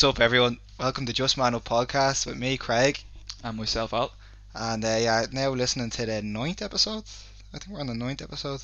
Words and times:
What's 0.00 0.16
up, 0.16 0.20
everyone? 0.24 0.56
Welcome 0.78 1.04
to 1.04 1.12
Just 1.12 1.36
Man 1.36 1.54
Up 1.54 1.62
podcast 1.62 2.24
with 2.24 2.38
me, 2.38 2.56
Craig, 2.56 3.04
and 3.44 3.58
myself 3.58 3.92
Al. 3.92 4.10
and 4.54 4.82
uh, 4.82 4.96
yeah, 4.98 5.26
now 5.30 5.50
listening 5.50 5.90
to 5.90 6.06
the 6.06 6.22
ninth 6.22 6.62
episode. 6.62 7.04
I 7.52 7.58
think 7.58 7.74
we're 7.74 7.80
on 7.80 7.86
the 7.86 7.94
ninth 7.94 8.22
episode. 8.22 8.62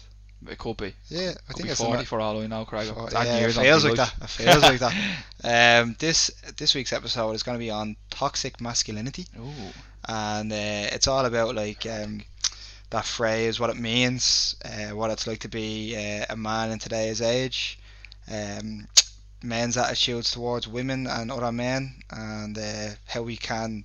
It 0.49 0.57
could 0.57 0.79
be. 0.79 0.95
Yeah, 1.11 1.33
I 1.33 1.53
Could 1.53 1.57
think 1.57 1.69
it's 1.69 1.79
forty 1.83 2.07
for 2.07 2.23
all 2.23 2.39
we 2.39 2.47
know, 2.47 2.65
Craig. 2.65 2.91
It's 2.91 3.13
yeah, 3.13 3.37
it 3.37 3.53
feels 3.53 3.85
like 3.85 3.97
that. 3.97 4.15
It 4.23 4.31
feels 4.31 4.63
like 4.63 4.79
that. 4.79 4.95
Um, 5.85 5.95
this 5.99 6.31
this 6.57 6.75
week's 6.75 6.95
episode 6.95 7.33
is 7.33 7.43
going 7.43 7.57
to 7.59 7.63
be 7.63 7.71
on 7.71 7.97
toxic 8.09 8.59
masculinity, 8.59 9.27
Ooh. 9.39 9.53
and 10.09 10.51
uh, 10.51 10.89
it's 10.95 11.07
all 11.07 11.27
about 11.27 11.55
like 11.55 11.85
um, 11.85 12.23
that 12.89 13.05
phrase, 13.05 13.61
what 13.61 13.69
it 13.69 13.77
means, 13.77 14.57
uh, 14.65 14.97
what 14.97 15.11
it's 15.11 15.27
like 15.27 15.41
to 15.41 15.49
be 15.49 15.97
uh, 15.97 16.25
a 16.31 16.37
man 16.37 16.71
in 16.71 16.79
today's 16.79 17.21
age, 17.21 17.79
um, 18.33 18.89
men's 19.47 19.77
attitudes 19.77 20.31
towards 20.31 20.69
women 20.69 21.07
and 21.07 21.31
other 21.31 21.53
men, 21.53 22.03
and 22.11 22.59
uh, 22.59 22.91
how 23.07 23.23
we 23.23 23.37
can 23.37 23.85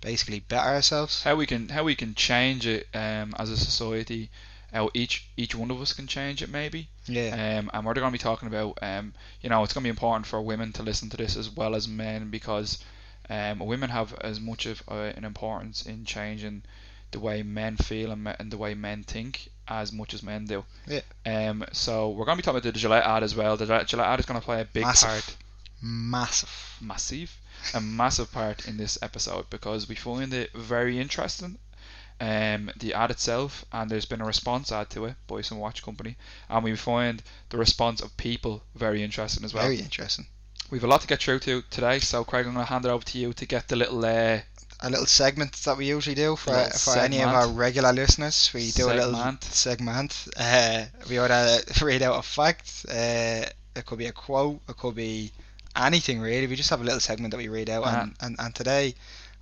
basically 0.00 0.40
better 0.40 0.68
ourselves. 0.68 1.22
How 1.22 1.34
we 1.36 1.46
can 1.46 1.68
how 1.68 1.84
we 1.84 1.96
can 1.96 2.14
change 2.14 2.66
it 2.66 2.86
um, 2.94 3.34
as 3.38 3.50
a 3.50 3.56
society. 3.56 4.30
How 4.72 4.90
each 4.92 5.28
each 5.36 5.54
one 5.54 5.70
of 5.70 5.80
us 5.80 5.92
can 5.92 6.06
change 6.06 6.42
it, 6.42 6.50
maybe. 6.50 6.88
Yeah, 7.06 7.58
Um, 7.58 7.70
and 7.72 7.86
we're 7.86 7.94
going 7.94 8.08
to 8.08 8.18
be 8.18 8.18
talking 8.18 8.48
about, 8.48 8.78
um, 8.82 9.14
you 9.40 9.48
know, 9.48 9.62
it's 9.62 9.72
going 9.72 9.82
to 9.82 9.86
be 9.86 9.90
important 9.90 10.26
for 10.26 10.40
women 10.42 10.72
to 10.72 10.82
listen 10.82 11.10
to 11.10 11.16
this 11.16 11.36
as 11.36 11.48
well 11.48 11.74
as 11.74 11.86
men 11.86 12.30
because 12.30 12.78
um, 13.30 13.60
women 13.60 13.90
have 13.90 14.14
as 14.20 14.40
much 14.40 14.66
of 14.66 14.82
uh, 14.88 15.12
an 15.16 15.24
importance 15.24 15.86
in 15.86 16.04
changing 16.04 16.62
the 17.12 17.20
way 17.20 17.42
men 17.42 17.76
feel 17.76 18.10
and, 18.10 18.34
and 18.38 18.50
the 18.50 18.58
way 18.58 18.74
men 18.74 19.04
think 19.04 19.48
as 19.68 19.92
much 19.92 20.14
as 20.14 20.22
men 20.22 20.44
do. 20.46 20.64
Yeah. 20.86 21.00
Um. 21.26 21.64
So 21.72 22.10
we're 22.10 22.24
going 22.24 22.36
to 22.36 22.42
be 22.42 22.44
talking 22.44 22.58
about 22.60 22.72
the 22.72 22.78
Gillette 22.78 23.04
ad 23.04 23.22
as 23.22 23.34
well. 23.34 23.56
The 23.56 23.66
Gillette 23.84 24.06
ad 24.08 24.20
is 24.20 24.26
going 24.26 24.40
to 24.40 24.44
play 24.44 24.60
a 24.60 24.64
big 24.64 24.82
Massive. 24.84 25.08
part, 25.08 25.36
massive. 25.82 26.76
massive, 26.80 27.36
a 27.74 27.80
massive 27.80 28.32
part 28.32 28.66
in 28.68 28.76
this 28.76 28.98
episode 29.02 29.48
because 29.50 29.88
we 29.88 29.94
find 29.94 30.32
it 30.34 30.52
very 30.52 30.98
interesting. 30.98 31.58
Um, 32.20 32.70
the 32.78 32.94
ad 32.94 33.10
itself, 33.10 33.64
and 33.72 33.90
there's 33.90 34.06
been 34.06 34.20
a 34.20 34.24
response 34.24 34.70
ad 34.70 34.88
to 34.90 35.06
it 35.06 35.16
by 35.26 35.40
some 35.40 35.58
watch 35.58 35.82
company, 35.82 36.16
and 36.48 36.62
we 36.62 36.76
find 36.76 37.22
the 37.50 37.58
response 37.58 38.00
of 38.00 38.16
people 38.16 38.62
very 38.76 39.02
interesting 39.02 39.44
as 39.44 39.52
well. 39.52 39.64
Very 39.64 39.80
interesting. 39.80 40.26
We've 40.70 40.84
a 40.84 40.86
lot 40.86 41.00
to 41.02 41.06
get 41.08 41.20
through 41.20 41.40
to 41.40 41.62
today, 41.70 41.98
so 41.98 42.22
Craig, 42.24 42.46
I'm 42.46 42.54
going 42.54 42.64
to 42.64 42.70
hand 42.72 42.84
it 42.86 42.88
over 42.88 43.04
to 43.04 43.18
you 43.18 43.32
to 43.32 43.46
get 43.46 43.66
the 43.68 43.76
little 43.76 44.04
uh, 44.04 44.40
A 44.80 44.90
little 44.90 45.06
segment 45.06 45.52
that 45.64 45.76
we 45.78 45.86
usually 45.86 46.14
do 46.16 46.36
for 46.36 46.52
for 46.70 46.98
any 46.98 47.22
of 47.22 47.28
our 47.30 47.48
regular 47.48 47.92
listeners. 47.92 48.50
We 48.52 48.70
do 48.72 48.90
a 48.90 48.94
little 48.94 49.12
Segment. 49.14 49.44
segment. 49.44 50.26
Uh, 50.36 50.84
we 51.08 51.18
either 51.18 51.62
read 51.82 52.02
out 52.02 52.18
a 52.18 52.22
fact. 52.22 52.84
Uh, 52.88 53.46
it 53.76 53.86
could 53.86 53.98
be 53.98 54.06
a 54.06 54.12
quote. 54.12 54.60
It 54.68 54.76
could 54.76 54.94
be 54.96 55.32
anything 55.76 56.20
really. 56.20 56.46
We 56.46 56.56
just 56.56 56.70
have 56.70 56.80
a 56.80 56.84
little 56.84 57.00
segment 57.00 57.30
that 57.32 57.38
we 57.38 57.48
read 57.48 57.70
out, 57.70 57.84
Uh-huh. 57.84 58.00
and, 58.02 58.14
and 58.20 58.36
and 58.38 58.54
today 58.54 58.94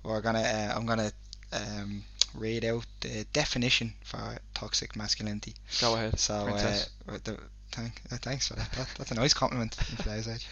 we're 0.03 0.21
gonna 0.21 0.39
uh, 0.41 0.73
I'm 0.77 0.85
gonna 0.85 1.11
um, 1.51 2.03
read 2.35 2.63
out 2.65 2.85
the 3.01 3.25
definition 3.33 3.93
for 4.03 4.37
toxic 4.53 4.95
masculinity. 4.95 5.53
go 5.81 5.95
ahead. 5.95 6.19
So, 6.19 6.33
uh, 6.33 7.17
the, 7.23 7.37
thank, 7.71 8.01
uh, 8.11 8.17
thanks 8.21 8.47
for 8.47 8.55
that. 8.55 8.71
that. 8.73 8.87
That's 8.97 9.11
a 9.11 9.15
nice 9.15 9.33
compliment 9.33 9.75
in 9.91 9.97
today's 9.97 10.27
age. 10.27 10.47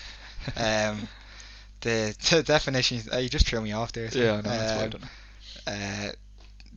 Um, 0.57 1.07
the, 1.81 2.15
the 2.31 2.43
definition, 2.43 3.01
uh, 3.13 3.17
you 3.17 3.29
just 3.29 3.47
threw 3.47 3.61
me 3.61 3.71
off 3.73 3.91
there. 3.91 4.09
yeah, 4.11 4.33
I 4.33 4.35
know, 4.37 4.41
that's 4.41 4.73
why 4.73 4.81
I 4.81 4.83
Um, 4.85 4.89
don't 4.89 5.01
know. 5.01 5.07
uh, 5.67 6.11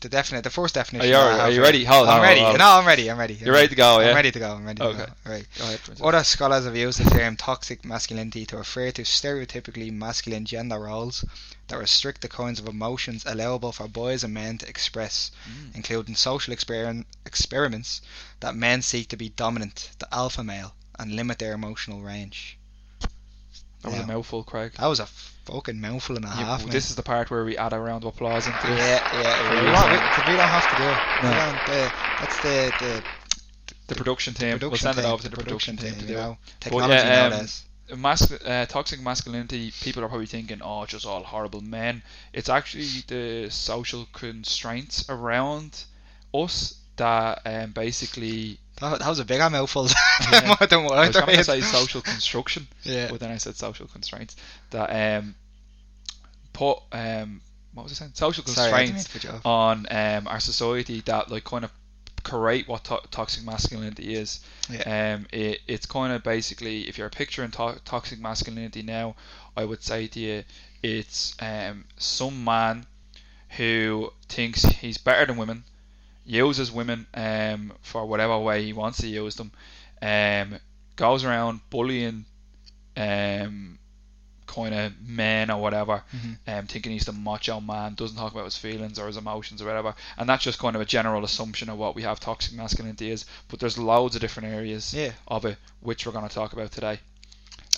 the 0.00 0.08
definite, 0.10 0.44
the 0.44 0.50
first 0.50 0.76
Are 0.76 0.80
definition. 0.80 1.08
you, 1.08 1.14
that 1.14 1.40
I 1.40 1.44
are 1.44 1.50
you 1.50 1.62
ready? 1.62 1.82
Hold 1.84 2.08
on. 2.08 2.16
I'm 2.16 2.22
ready. 2.22 2.40
hold 2.40 2.52
on. 2.54 2.58
No, 2.58 2.70
I'm 2.78 2.86
ready. 2.86 3.10
I'm 3.10 3.16
ready. 3.18 3.38
I'm 3.40 3.46
You're 3.46 3.54
ready 3.54 3.68
to 3.68 3.74
go, 3.74 4.00
yeah. 4.00 4.08
I'm 4.10 4.14
ready 4.14 4.30
to 4.32 4.38
go. 4.38 4.50
I'm 4.54 4.66
ready 4.66 4.78
to 4.80 4.84
Okay. 4.88 4.98
go. 5.24 5.30
Right. 5.30 5.46
Go 5.56 5.64
ahead, 5.64 5.80
Other 6.02 6.24
scholars 6.24 6.64
have 6.66 6.76
used 6.76 7.02
the 7.02 7.08
term 7.08 7.36
toxic 7.36 7.86
masculinity 7.86 8.44
to 8.46 8.58
refer 8.58 8.90
to 8.90 9.02
stereotypically 9.02 9.90
masculine 9.92 10.44
gender 10.44 10.78
roles 10.78 11.24
that 11.68 11.78
restrict 11.78 12.20
the 12.20 12.28
kinds 12.28 12.60
of 12.60 12.68
emotions 12.68 13.24
allowable 13.26 13.72
for 13.72 13.88
boys 13.88 14.24
and 14.24 14.34
men 14.34 14.58
to 14.58 14.68
express, 14.68 15.30
Mm. 15.48 15.74
including 15.76 16.16
social 16.16 16.52
experim- 16.54 17.06
experiments 17.24 18.02
that 18.40 18.54
men 18.54 18.82
seek 18.82 19.08
to 19.08 19.16
be 19.16 19.30
dominant, 19.30 19.92
the 20.00 20.14
alpha 20.14 20.44
male, 20.44 20.74
and 20.98 21.16
limit 21.16 21.38
their 21.38 21.54
emotional 21.54 22.02
range. 22.02 22.58
That 23.84 23.90
was 23.92 24.00
a 24.00 24.06
mouthful, 24.06 24.42
Craig. 24.44 24.72
That 24.78 24.86
was 24.86 25.00
a 25.00 25.06
fucking 25.06 25.80
mouthful 25.80 26.16
and 26.16 26.24
a 26.24 26.28
You- 26.28 26.34
half. 26.34 26.60
man. 26.62 26.70
this 26.70 26.88
is 26.90 26.96
the 26.96 27.02
part 27.02 27.30
where 27.30 27.44
we 27.44 27.56
add 27.56 27.72
a 27.72 27.78
round 27.78 28.04
of 28.04 28.14
applause 28.14 28.46
into 28.46 28.58
yeah, 28.68 28.76
yeah, 28.76 29.22
yeah. 29.22 29.50
We, 29.60 29.66
you, 29.66 29.72
want- 29.72 29.90
we- 29.92 30.36
don't 30.36 30.48
have 30.48 30.70
to 30.70 30.76
do 30.76 30.88
it. 30.88 30.98
No. 31.22 31.30
uh, 31.30 31.90
that's 32.20 32.36
the, 32.40 32.72
the 32.80 33.02
The 33.88 33.94
production 33.94 34.32
team. 34.34 34.48
we'll 34.50 34.58
production 34.70 34.78
send 34.94 34.98
it 34.98 35.02
team, 35.02 35.10
over 35.12 35.22
to 35.22 35.28
the 35.28 35.36
production 35.36 35.76
team 35.76 35.94
to 35.94 36.06
do 36.06 36.12
it. 36.14 36.16
know. 36.16 36.38
Technology 36.60 36.94
yeah, 36.94 37.24
um, 37.24 37.30
nowadays. 37.30 37.64
Mas- 37.94 38.32
uh, 38.32 38.64
toxic 38.66 39.00
masculinity, 39.02 39.70
people 39.82 40.02
are 40.02 40.08
probably 40.08 40.24
thinking, 40.26 40.60
oh, 40.62 40.86
just 40.86 41.04
all 41.04 41.22
horrible 41.22 41.60
men. 41.60 42.02
It's 42.32 42.48
actually 42.48 42.88
the 43.08 43.50
social 43.50 44.06
constraints 44.14 45.04
around 45.10 45.84
us 46.32 46.76
that 46.96 47.42
um, 47.44 47.72
basically. 47.72 48.58
That, 48.80 48.98
that 48.98 49.08
was 49.08 49.18
a 49.20 49.24
bigger 49.24 49.48
mouthful 49.50 49.88
Yeah. 50.32 50.56
than 50.66 50.84
what 50.84 50.98
I 50.98 51.04
I 51.04 51.06
was 51.08 51.16
going 51.16 51.36
to 51.36 51.44
say 51.44 51.60
social 51.60 52.00
construction, 52.02 52.66
Yeah. 52.82 53.08
but 53.10 53.20
then 53.20 53.30
I 53.30 53.36
said 53.38 53.56
social 53.56 53.86
constraints. 53.86 54.34
That 54.70 55.18
um, 55.20 55.34
put 56.52 56.78
um, 56.92 57.40
what 57.72 57.84
was 57.84 57.92
I 57.92 57.94
saying? 57.96 58.12
Social 58.14 58.44
Sorry, 58.44 58.72
I 58.72 58.78
didn't 58.84 58.94
mean 58.96 59.04
constraints 59.04 59.04
to 59.04 59.12
put 59.12 59.24
you 59.24 59.30
off. 59.30 59.46
on 59.46 59.86
um, 59.90 60.28
our 60.28 60.40
society 60.40 61.00
that 61.06 61.30
like 61.30 61.44
kind 61.44 61.64
of 61.64 61.70
create 62.22 62.66
what 62.68 62.84
to- 62.84 63.02
toxic 63.10 63.44
masculinity 63.44 64.14
is. 64.14 64.40
Yeah. 64.70 65.14
Um, 65.18 65.26
it, 65.32 65.60
it's 65.68 65.86
kind 65.86 66.12
of 66.12 66.22
basically 66.22 66.88
if 66.88 66.96
you're 66.98 67.10
picturing 67.10 67.50
to- 67.52 67.80
toxic 67.84 68.18
masculinity 68.20 68.82
now, 68.82 69.14
I 69.56 69.64
would 69.64 69.82
say 69.82 70.06
to 70.08 70.20
you, 70.20 70.44
it's 70.82 71.34
um, 71.40 71.84
some 71.96 72.44
man 72.44 72.86
who 73.56 74.12
thinks 74.28 74.62
he's 74.62 74.98
better 74.98 75.26
than 75.26 75.36
women, 75.36 75.64
uses 76.24 76.70
women 76.72 77.06
um, 77.14 77.72
for 77.82 78.06
whatever 78.06 78.38
way 78.38 78.64
he 78.64 78.72
wants 78.72 78.98
to 78.98 79.06
use 79.06 79.34
them, 79.36 79.52
um, 80.02 80.58
goes 80.96 81.24
around 81.24 81.60
bullying 81.70 82.24
um, 82.96 83.78
kind 84.46 84.74
of 84.74 84.92
men 85.00 85.50
or 85.50 85.60
whatever, 85.60 86.04
Mhm. 86.14 86.38
um, 86.46 86.66
thinking 86.66 86.92
he's 86.92 87.06
the 87.06 87.12
macho 87.12 87.60
man, 87.60 87.94
doesn't 87.94 88.16
talk 88.16 88.32
about 88.32 88.44
his 88.44 88.56
feelings 88.56 88.98
or 88.98 89.06
his 89.06 89.16
emotions 89.16 89.60
or 89.60 89.66
whatever, 89.66 89.94
and 90.16 90.28
that's 90.28 90.44
just 90.44 90.58
kind 90.58 90.76
of 90.76 90.82
a 90.82 90.84
general 90.84 91.24
assumption 91.24 91.68
of 91.68 91.78
what 91.78 91.94
we 91.96 92.02
have 92.02 92.20
toxic 92.20 92.52
masculinity 92.54 93.10
is. 93.10 93.24
But 93.48 93.58
there's 93.60 93.78
loads 93.78 94.14
of 94.14 94.20
different 94.20 94.50
areas 94.54 94.94
Yeah. 94.94 95.12
of 95.26 95.44
it 95.44 95.56
which 95.80 96.06
we're 96.06 96.12
going 96.12 96.28
to 96.28 96.34
talk 96.34 96.52
about 96.52 96.70
today. 96.72 97.00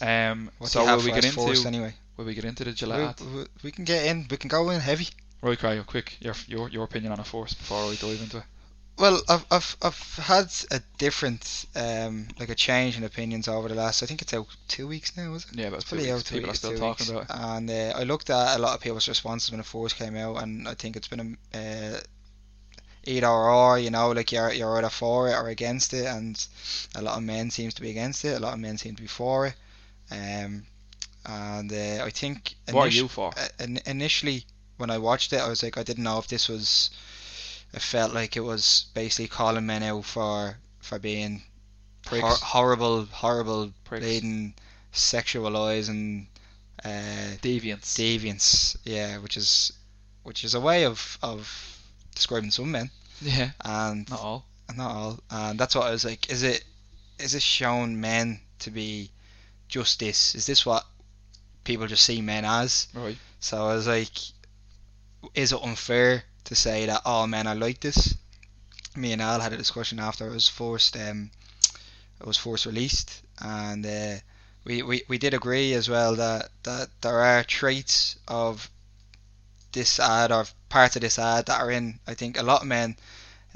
Um, 0.03 0.51
What 0.59 0.71
so 0.71 0.85
will 0.85 1.03
we 1.03 1.13
get 1.13 1.25
into 1.25 1.67
anyway? 1.67 1.95
will 2.17 2.27
we 2.27 2.35
get 2.35 2.45
into 2.45 2.65
the 2.65 3.15
We, 3.21 3.39
we, 3.39 3.47
we 3.63 3.71
can 3.73 3.85
get 3.85 4.05
in. 4.07 4.27
We 4.31 4.37
can 4.37 4.49
go 4.49 4.69
in 4.71 4.81
heavy. 4.81 5.09
Right, 5.43 5.59
Craig, 5.59 5.85
quick, 5.87 6.17
your 6.21 6.35
your 6.47 6.69
your 6.71 6.85
opinion 6.85 7.13
on 7.13 7.21
it 7.21 7.27
force 7.27 7.55
before 7.55 7.87
we 7.89 7.97
dive 7.97 8.21
into 8.23 8.39
it. 8.39 8.45
Well, 8.99 9.21
I've 9.29 9.45
I've 9.51 9.77
I've 9.83 10.15
had 10.17 10.51
a 10.71 10.81
different 10.99 11.67
um 11.77 12.29
like 12.41 12.49
a 12.49 12.55
change 12.55 12.97
in 12.97 13.05
opinions 13.05 13.47
over 13.47 13.69
the 13.69 13.75
last. 13.75 14.03
I 14.03 14.07
think 14.07 14.23
it's 14.23 14.33
out 14.33 14.47
two 14.69 14.89
weeks 14.89 15.17
now, 15.17 15.35
is 15.35 15.45
it? 15.45 15.59
Yeah, 15.59 15.69
but 15.71 15.77
It's 15.77 15.85
probably 15.85 16.11
out 16.11 16.17
weeks, 16.17 16.29
two 16.31 16.35
people 16.37 16.51
are 16.51 16.55
still 16.55 16.71
talking 16.79 17.07
weeks. 17.07 17.11
about 17.11 17.23
it. 17.25 17.27
And 17.31 17.71
uh, 17.71 17.99
I 17.99 18.05
looked 18.05 18.31
at 18.31 18.57
a 18.57 18.59
lot 18.61 18.75
of 18.75 18.81
people's 18.81 19.07
responses 19.09 19.51
when 19.51 19.61
it 19.61 19.67
force 19.67 19.93
came 19.93 20.17
out, 20.17 20.43
and 20.43 20.67
I 20.67 20.75
think 20.75 20.97
it's 20.97 21.09
been 21.09 21.37
a 21.55 21.59
uh, 21.59 22.01
either 23.05 23.27
or. 23.29 23.79
You 23.79 23.91
know, 23.91 24.13
like 24.13 24.33
you're 24.33 24.53
you're 24.53 24.79
either 24.79 24.89
for 24.89 25.29
it 25.29 25.35
or 25.35 25.49
against 25.49 25.93
it, 25.93 26.07
and 26.07 26.45
a 26.95 27.03
lot 27.03 27.19
of 27.19 27.23
men 27.23 27.51
seems 27.51 27.75
to 27.75 27.83
be 27.83 27.91
against 27.91 28.25
it. 28.25 28.37
A 28.37 28.41
lot 28.41 28.55
of 28.55 28.61
men 28.61 28.79
seem 28.79 28.97
to 28.97 29.03
be 29.03 29.09
for 29.09 29.49
it. 29.49 29.55
Um, 30.11 30.65
and 31.27 31.71
uh, 31.73 32.05
I 32.05 32.11
think 32.11 32.55
What 32.71 32.87
are 32.87 32.89
you 32.89 33.09
for? 33.09 33.33
uh, 33.37 33.67
initially 33.85 34.47
when 34.77 34.91
I 34.91 34.99
watched 34.99 35.33
it, 35.33 35.41
I 35.41 35.49
was 35.49 35.63
like, 35.63 35.79
I 35.79 35.83
didn't 35.83 36.05
know 36.05 36.19
if 36.19 36.27
this 36.29 36.49
was. 36.49 36.91
It 37.73 37.83
felt 37.83 38.15
like 38.15 38.37
it 38.37 38.41
was 38.45 38.87
basically 38.95 39.29
calling 39.29 39.67
men 39.67 39.83
out 39.83 40.05
for 40.05 40.57
for 40.81 40.99
being 40.99 41.43
hor- 42.09 42.21
horrible, 42.23 43.05
horrible, 43.07 43.73
Pricks. 43.85 44.05
bleeding, 44.05 44.55
sexualizing, 44.93 46.27
uh, 46.85 47.37
Deviants. 47.43 47.95
deviance. 47.97 48.77
Yeah, 48.85 49.19
which 49.19 49.37
is 49.37 49.73
which 50.23 50.45
is 50.45 50.55
a 50.55 50.61
way 50.61 50.85
of 50.85 51.19
of 51.23 51.79
describing 52.15 52.51
some 52.51 52.71
men, 52.71 52.91
yeah, 53.21 53.51
and 53.65 54.09
not 54.11 54.21
all. 54.21 54.45
not 54.75 54.91
all. 54.91 55.21
And 55.31 55.59
that's 55.59 55.75
what 55.75 55.87
I 55.87 55.91
was 55.91 56.05
like. 56.05 56.31
Is 56.31 56.43
it 56.43 56.65
is 57.19 57.35
it 57.35 57.43
shown 57.43 58.01
men 58.01 58.41
to 58.61 58.71
be 58.71 59.11
just 59.69 59.99
this? 60.01 60.35
Is 60.35 60.47
this 60.47 60.65
what 60.65 60.85
people 61.65 61.87
just 61.87 62.05
see 62.05 62.21
men 62.21 62.45
as? 62.45 62.89
Right. 62.95 63.19
So 63.41 63.67
I 63.67 63.75
was 63.75 63.87
like, 63.87 64.13
is 65.35 65.53
it 65.53 65.63
unfair 65.63 66.25
to 66.45 66.55
say 66.55 66.87
that 66.87 67.03
all 67.05 67.27
men 67.27 67.47
are 67.47 67.55
like 67.55 67.81
this? 67.81 68.17
Me 68.95 69.13
and 69.13 69.21
Al 69.21 69.41
had 69.41 69.53
a 69.53 69.57
discussion 69.57 69.99
after 69.99 70.27
it 70.27 70.33
was 70.33 70.49
forced 70.49 70.97
um, 70.97 71.31
it 72.21 72.27
was 72.27 72.39
first 72.39 72.65
released, 72.67 73.23
and 73.41 73.85
uh, 73.85 74.17
we, 74.65 74.83
we 74.83 75.03
we 75.09 75.19
did 75.19 75.35
agree 75.35 75.75
as 75.75 75.89
well 75.89 76.17
that 76.17 76.51
that 76.63 76.89
there 77.03 77.21
are 77.21 77.45
traits 77.45 78.17
of 78.27 78.71
this 79.73 80.01
ad 80.01 80.33
or 80.33 80.47
parts 80.69 80.97
of 80.97 81.03
this 81.03 81.19
ad 81.19 81.47
that 81.47 81.61
are 81.61 81.71
in. 81.71 82.01
I 82.07 82.15
think 82.15 82.39
a 82.39 82.43
lot 82.43 82.63
of 82.63 82.69
men, 82.69 82.97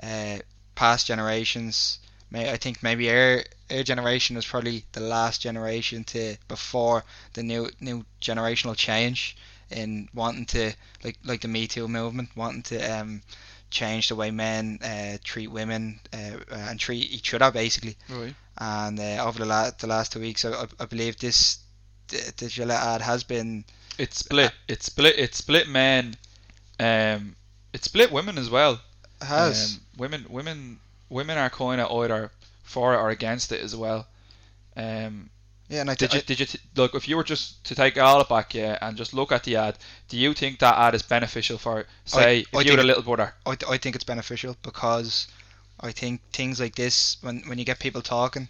uh, 0.02 0.38
past 0.74 1.06
generations, 1.06 1.98
may 2.30 2.52
I 2.52 2.58
think 2.58 2.82
maybe 2.82 3.10
our 3.10 3.44
our 3.70 3.82
generation 3.82 4.36
was 4.36 4.46
probably 4.46 4.84
the 4.92 5.00
last 5.00 5.40
generation 5.40 6.04
to 6.04 6.36
before 6.48 7.04
the 7.32 7.42
new 7.42 7.70
new 7.80 8.04
generational 8.20 8.76
change 8.76 9.36
in 9.70 10.08
wanting 10.14 10.46
to 10.46 10.72
like 11.04 11.18
like 11.24 11.40
the 11.40 11.48
Me 11.48 11.66
Too 11.66 11.88
movement, 11.88 12.30
wanting 12.36 12.62
to 12.64 12.78
um 12.98 13.22
change 13.70 14.08
the 14.08 14.16
way 14.16 14.30
men 14.30 14.78
uh, 14.82 15.16
treat 15.22 15.46
women 15.46 16.00
uh, 16.12 16.36
and 16.50 16.80
treat 16.80 17.10
each 17.12 17.32
other 17.32 17.50
basically. 17.52 17.96
Right. 18.08 18.34
And 18.58 18.98
uh, 18.98 19.24
over 19.24 19.38
the 19.38 19.46
last 19.46 19.78
the 19.78 19.86
last 19.86 20.12
two 20.12 20.20
weeks, 20.20 20.44
I, 20.44 20.66
I 20.78 20.86
believe 20.86 21.18
this 21.18 21.58
the, 22.08 22.32
the 22.36 22.48
Gillette 22.48 22.82
ad 22.82 23.00
has 23.00 23.24
been 23.24 23.64
It's 23.98 24.18
split. 24.18 24.52
It's 24.68 24.86
split. 24.86 25.18
It's 25.18 25.38
split 25.38 25.68
men. 25.68 26.16
Um, 26.78 27.36
it's 27.72 27.84
split 27.84 28.10
women 28.10 28.38
as 28.38 28.50
well. 28.50 28.80
has 29.20 29.74
Um, 29.74 29.80
women, 29.98 30.26
women, 30.28 30.80
women 31.08 31.38
are 31.38 31.50
kind 31.50 31.80
of 31.80 31.90
either 31.90 32.30
for 32.62 32.94
it 32.94 32.98
or 32.98 33.10
against 33.10 33.52
it 33.52 33.60
as 33.60 33.76
well. 33.76 34.06
Um, 34.76 35.30
yeah, 35.70 35.80
and 35.80 35.90
I, 35.90 35.94
did 35.94 36.12
I- 36.12 36.16
you 36.16 36.22
did 36.22 36.40
you 36.40 36.46
t- 36.46 36.58
look 36.76 36.94
if 36.94 37.08
you 37.08 37.16
were 37.16 37.24
just 37.24 37.64
to 37.64 37.74
take 37.74 37.96
all 37.96 38.20
it 38.20 38.28
back, 38.28 38.54
yeah, 38.54 38.76
and 38.82 38.96
just 38.96 39.14
look 39.14 39.32
at 39.32 39.44
the 39.44 39.56
ad? 39.56 39.78
Do 40.08 40.16
you 40.18 40.34
think 40.34 40.58
that 40.58 40.76
ad 40.76 40.94
is 40.94 41.02
beneficial 41.02 41.56
for 41.58 41.86
say 42.04 42.40
if 42.40 42.54
I 42.54 42.60
you 42.62 42.70
had 42.72 42.80
a 42.80 42.82
little 42.84 43.02
brother? 43.02 43.32
I, 43.46 43.56
I 43.68 43.78
think 43.78 43.94
it's 43.94 44.04
beneficial 44.04 44.56
because 44.62 45.28
I 45.80 45.92
think 45.92 46.20
things 46.32 46.60
like 46.60 46.74
this, 46.74 47.16
when, 47.22 47.42
when 47.46 47.58
you 47.58 47.64
get 47.64 47.78
people 47.78 48.02
talking, 48.02 48.48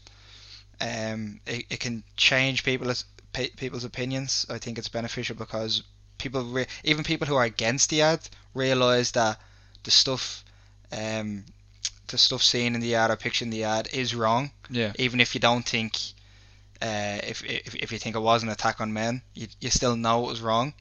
um, 0.80 1.40
it, 1.46 1.66
it 1.70 1.80
can 1.80 2.02
change 2.16 2.64
people's 2.64 3.04
people's 3.32 3.84
opinions. 3.84 4.46
I 4.50 4.58
think 4.58 4.78
it's 4.78 4.88
beneficial 4.88 5.36
because 5.36 5.82
people, 6.18 6.42
re- 6.42 6.66
even 6.82 7.04
people 7.04 7.28
who 7.28 7.36
are 7.36 7.44
against 7.44 7.90
the 7.90 8.02
ad, 8.02 8.20
realize 8.54 9.12
that 9.12 9.38
the 9.84 9.90
stuff, 9.90 10.44
um, 10.90 11.44
the 12.08 12.18
stuff 12.18 12.42
seen 12.42 12.74
in 12.74 12.80
the 12.80 12.94
ad 12.96 13.10
or 13.10 13.16
pictured 13.16 13.44
in 13.44 13.50
the 13.50 13.64
ad 13.64 13.88
is 13.92 14.14
wrong. 14.14 14.50
Yeah. 14.68 14.92
Even 14.98 15.20
if 15.20 15.34
you 15.34 15.40
don't 15.40 15.64
think, 15.68 15.96
uh, 16.82 17.18
if, 17.22 17.44
if 17.44 17.74
if 17.74 17.92
you 17.92 17.98
think 17.98 18.16
it 18.16 18.20
was 18.20 18.42
an 18.42 18.48
attack 18.48 18.80
on 18.80 18.92
men, 18.92 19.22
you 19.34 19.46
you 19.60 19.70
still 19.70 19.96
know 19.96 20.24
it 20.24 20.28
was 20.28 20.40
wrong. 20.40 20.74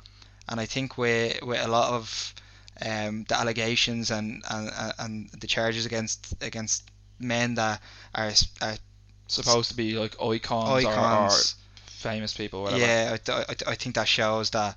And 0.47 0.59
I 0.59 0.65
think 0.65 0.97
with 0.97 1.41
with 1.43 1.63
a 1.63 1.67
lot 1.67 1.93
of 1.93 2.33
um, 2.85 3.25
the 3.27 3.37
allegations 3.37 4.09
and, 4.11 4.41
and 4.49 4.71
and 4.97 5.29
the 5.41 5.47
charges 5.47 5.85
against 5.85 6.33
against 6.41 6.89
men 7.19 7.55
that 7.55 7.81
are, 8.15 8.31
are 8.61 8.75
Supposed 9.27 9.69
to 9.71 9.75
be 9.77 9.93
like 9.99 10.15
icons, 10.21 10.85
or- 10.85 10.91
Or, 10.91 11.29
famous 11.85 12.33
people, 12.33 12.63
whatever. 12.63 12.81
yeah, 12.81 13.17
I, 13.27 13.31
I, 13.33 13.55
I 13.67 13.75
think 13.75 13.95
that 13.95 14.07
shows 14.07 14.49
that 14.51 14.75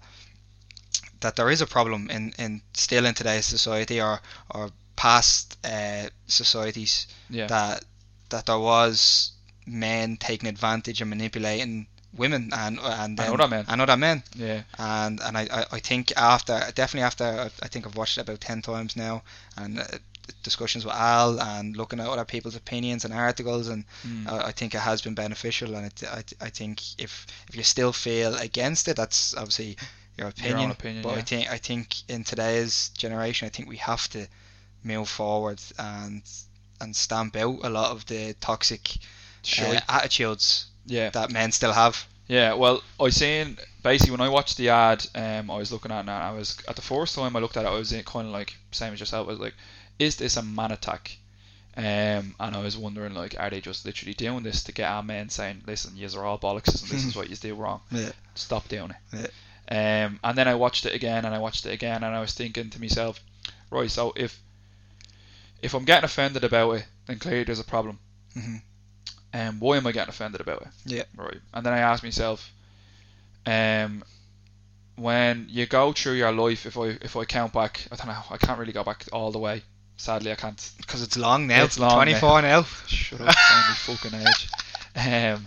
that 1.20 1.36
there 1.36 1.50
is 1.50 1.60
a 1.60 1.66
problem 1.66 2.10
in, 2.10 2.32
in 2.38 2.60
still 2.74 3.06
in 3.06 3.14
today's 3.14 3.46
society 3.46 4.00
or 4.00 4.20
or 4.50 4.70
past 4.96 5.56
uh, 5.64 6.08
societies 6.26 7.06
Yeah. 7.30 7.46
that 7.46 7.84
that 8.30 8.46
there 8.46 8.58
was 8.58 9.32
men 9.66 10.16
taking 10.16 10.48
advantage 10.48 11.00
and 11.00 11.10
manipulating 11.10 11.86
women 12.14 12.50
and 12.52 12.78
and, 12.78 13.18
then, 13.18 13.32
other 13.32 13.48
men. 13.48 13.64
and 13.68 13.80
other 13.80 13.96
men 13.96 14.22
yeah. 14.36 14.62
and 14.78 15.20
and 15.22 15.36
I, 15.38 15.48
I, 15.50 15.66
I 15.72 15.78
think 15.78 16.12
after 16.16 16.58
definitely 16.74 17.02
after 17.06 17.50
I 17.62 17.68
think 17.68 17.86
I've 17.86 17.96
watched 17.96 18.18
it 18.18 18.22
about 18.22 18.40
ten 18.40 18.60
times 18.60 18.96
now 18.96 19.22
and 19.56 19.78
uh, 19.80 19.84
discussions 20.42 20.84
with 20.84 20.94
Al 20.94 21.40
and 21.40 21.76
looking 21.76 22.00
at 22.00 22.06
other 22.06 22.24
people's 22.24 22.54
opinions 22.54 23.04
and 23.04 23.14
articles 23.14 23.68
and 23.68 23.84
Mm. 24.06 24.28
I, 24.28 24.48
I 24.48 24.52
think 24.52 24.74
it 24.74 24.80
has 24.80 25.00
been 25.00 25.14
beneficial 25.14 25.74
and 25.74 25.86
it, 25.86 26.02
I, 26.04 26.22
I 26.40 26.50
think 26.50 26.80
if 26.98 27.26
if 27.48 27.56
you 27.56 27.62
still 27.62 27.92
feel 27.92 28.34
against 28.36 28.88
it 28.88 28.96
that's 28.96 29.34
obviously 29.34 29.76
your 30.18 30.28
opinion, 30.28 30.60
Your 30.60 30.70
opinion, 30.72 31.02
but 31.02 31.16
I 31.16 31.22
think 31.22 31.50
I 31.50 31.56
think 31.56 31.94
in 32.08 32.24
today's 32.24 32.90
generation 32.90 33.46
I 33.46 33.48
think 33.48 33.68
we 33.68 33.78
have 33.78 34.08
to 34.10 34.28
move 34.84 35.08
forward 35.08 35.60
and 35.78 36.22
and 36.80 36.94
stamp 36.94 37.36
out 37.36 37.60
a 37.62 37.70
lot 37.70 37.92
of 37.92 38.04
the 38.06 38.34
toxic 38.40 38.98
Sure. 39.42 39.66
uh, 39.66 39.80
attitudes 39.88 40.66
yeah. 40.86 41.10
that 41.10 41.30
men 41.30 41.52
still 41.52 41.72
have 41.72 42.06
Yeah, 42.28 42.54
well, 42.54 42.82
I 43.00 43.10
seen 43.10 43.58
basically 43.82 44.12
when 44.12 44.20
I 44.20 44.28
watched 44.28 44.56
the 44.56 44.70
ad, 44.70 45.06
um, 45.14 45.50
I 45.50 45.56
was 45.56 45.72
looking 45.72 45.90
at 45.90 45.98
it 45.98 46.00
and 46.00 46.10
I 46.10 46.32
was 46.32 46.58
at 46.68 46.76
the 46.76 46.82
first 46.82 47.14
time 47.14 47.36
I 47.36 47.40
looked 47.40 47.56
at 47.56 47.64
it, 47.64 47.68
I 47.68 47.74
was 47.74 47.92
kind 48.06 48.26
of 48.26 48.32
like 48.32 48.56
same 48.70 48.92
as 48.92 49.00
yourself. 49.00 49.28
I 49.28 49.32
was 49.32 49.40
like, 49.40 49.54
is 49.98 50.16
this 50.16 50.36
a 50.36 50.42
man 50.42 50.72
attack? 50.72 51.18
Um, 51.74 52.34
and 52.38 52.56
I 52.56 52.60
was 52.60 52.76
wondering 52.76 53.14
like, 53.14 53.34
are 53.38 53.48
they 53.48 53.62
just 53.62 53.86
literally 53.86 54.12
doing 54.14 54.42
this 54.42 54.62
to 54.64 54.72
get 54.72 54.90
our 54.90 55.02
men 55.02 55.30
saying, 55.30 55.62
listen, 55.66 55.96
yous 55.96 56.14
are 56.14 56.24
all 56.24 56.38
bollocks 56.38 56.82
and 56.82 56.90
this 56.90 57.04
is 57.04 57.16
what 57.16 57.30
you 57.30 57.36
do 57.36 57.54
wrong. 57.54 57.80
yeah 57.90 58.12
Stop 58.34 58.68
doing 58.68 58.92
it. 59.12 59.30
Um, 59.68 60.20
and 60.22 60.36
then 60.36 60.48
I 60.48 60.54
watched 60.54 60.84
it 60.84 60.94
again 60.94 61.24
and 61.24 61.34
I 61.34 61.38
watched 61.38 61.64
it 61.64 61.72
again 61.72 62.02
and 62.02 62.14
I 62.14 62.20
was 62.20 62.34
thinking 62.34 62.68
to 62.70 62.80
myself, 62.80 63.20
right, 63.70 63.90
so 63.90 64.12
if 64.16 64.38
if 65.62 65.74
I'm 65.74 65.84
getting 65.84 66.04
offended 66.04 66.44
about 66.44 66.72
it, 66.72 66.86
then 67.06 67.18
clearly 67.18 67.44
there's 67.44 67.60
a 67.60 67.64
problem. 67.64 67.98
Mhm. 68.36 68.62
And 69.32 69.60
why 69.60 69.76
am 69.78 69.86
I 69.86 69.92
getting 69.92 70.10
offended 70.10 70.40
about 70.40 70.62
it? 70.62 70.68
Yeah. 70.84 71.04
Right. 71.16 71.40
And 71.54 71.64
then 71.64 71.72
I 71.72 71.78
ask 71.78 72.02
myself, 72.02 72.50
um, 73.46 74.04
when 74.96 75.46
you 75.48 75.66
go 75.66 75.92
through 75.92 76.14
your 76.14 76.32
life, 76.32 76.66
if 76.66 76.76
I 76.76 76.98
if 77.00 77.16
I 77.16 77.24
count 77.24 77.52
back, 77.52 77.86
I 77.90 77.96
don't 77.96 78.08
know, 78.08 78.22
I 78.30 78.36
can't 78.36 78.58
really 78.58 78.72
go 78.72 78.84
back 78.84 79.04
all 79.12 79.32
the 79.32 79.38
way. 79.38 79.62
Sadly, 79.96 80.32
I 80.32 80.34
can't. 80.34 80.70
because 80.78 81.02
it's 81.02 81.16
long 81.16 81.46
now 81.46 81.64
It's 81.64 81.78
long 81.78 81.92
24 81.94 82.42
now 82.42 82.62
Shut 82.86 83.20
up, 83.20 83.34
fucking 83.34 84.20
age. 84.20 84.48
Um, 84.96 85.46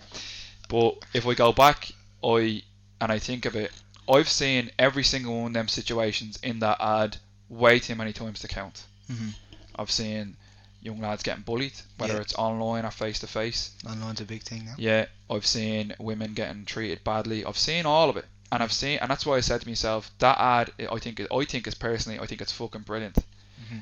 but 0.69 0.95
if 1.13 1.25
we 1.25 1.35
go 1.35 1.51
back, 1.51 1.91
I 2.23 2.63
and 3.01 3.11
I 3.11 3.19
think 3.19 3.45
of 3.45 3.55
it, 3.55 3.71
I've 4.09 4.29
seen 4.29 4.71
every 4.79 5.03
single 5.03 5.37
one 5.41 5.47
of 5.47 5.53
them 5.53 5.67
situations 5.67 6.39
in 6.41 6.59
that 6.59 6.77
ad 6.79 7.17
way 7.49 7.79
too 7.79 7.95
many 7.95 8.13
times 8.13 8.39
to 8.39 8.47
count. 8.47 8.83
Mhm. 9.11 9.35
I've 9.77 9.91
seen 9.91 10.37
young 10.85 11.01
lads 11.01 11.23
getting 11.23 11.43
bullied, 11.43 11.73
whether 11.97 12.13
Yeah. 12.13 12.21
it's 12.21 12.35
online 12.35 12.85
or 12.85 12.91
face 12.91 13.19
to 13.19 13.27
face. 13.27 13.71
Online's 13.85 14.21
a 14.21 14.25
big 14.25 14.43
thing 14.43 14.65
now 14.65 14.75
Yeah, 14.77 15.05
I've 15.29 15.45
seen 15.45 15.95
women 15.99 16.33
getting 16.35 16.63
treated 16.65 17.03
badly. 17.03 17.43
I've 17.43 17.57
seen 17.57 17.85
all 17.85 18.09
of 18.09 18.17
it, 18.17 18.25
and 18.51 18.61
I've 18.63 18.71
seen, 18.71 18.99
and 18.99 19.09
that's 19.09 19.25
why 19.25 19.35
I 19.37 19.41
said 19.41 19.61
to 19.61 19.67
myself, 19.67 20.11
that 20.19 20.37
ad, 20.39 20.71
I 20.91 20.99
think, 20.99 21.19
I 21.19 21.45
think 21.45 21.67
is 21.67 21.73
personally, 21.75 22.19
I 22.19 22.27
think 22.27 22.39
it's 22.41 22.51
fucking 22.51 22.83
brilliant. 22.83 23.17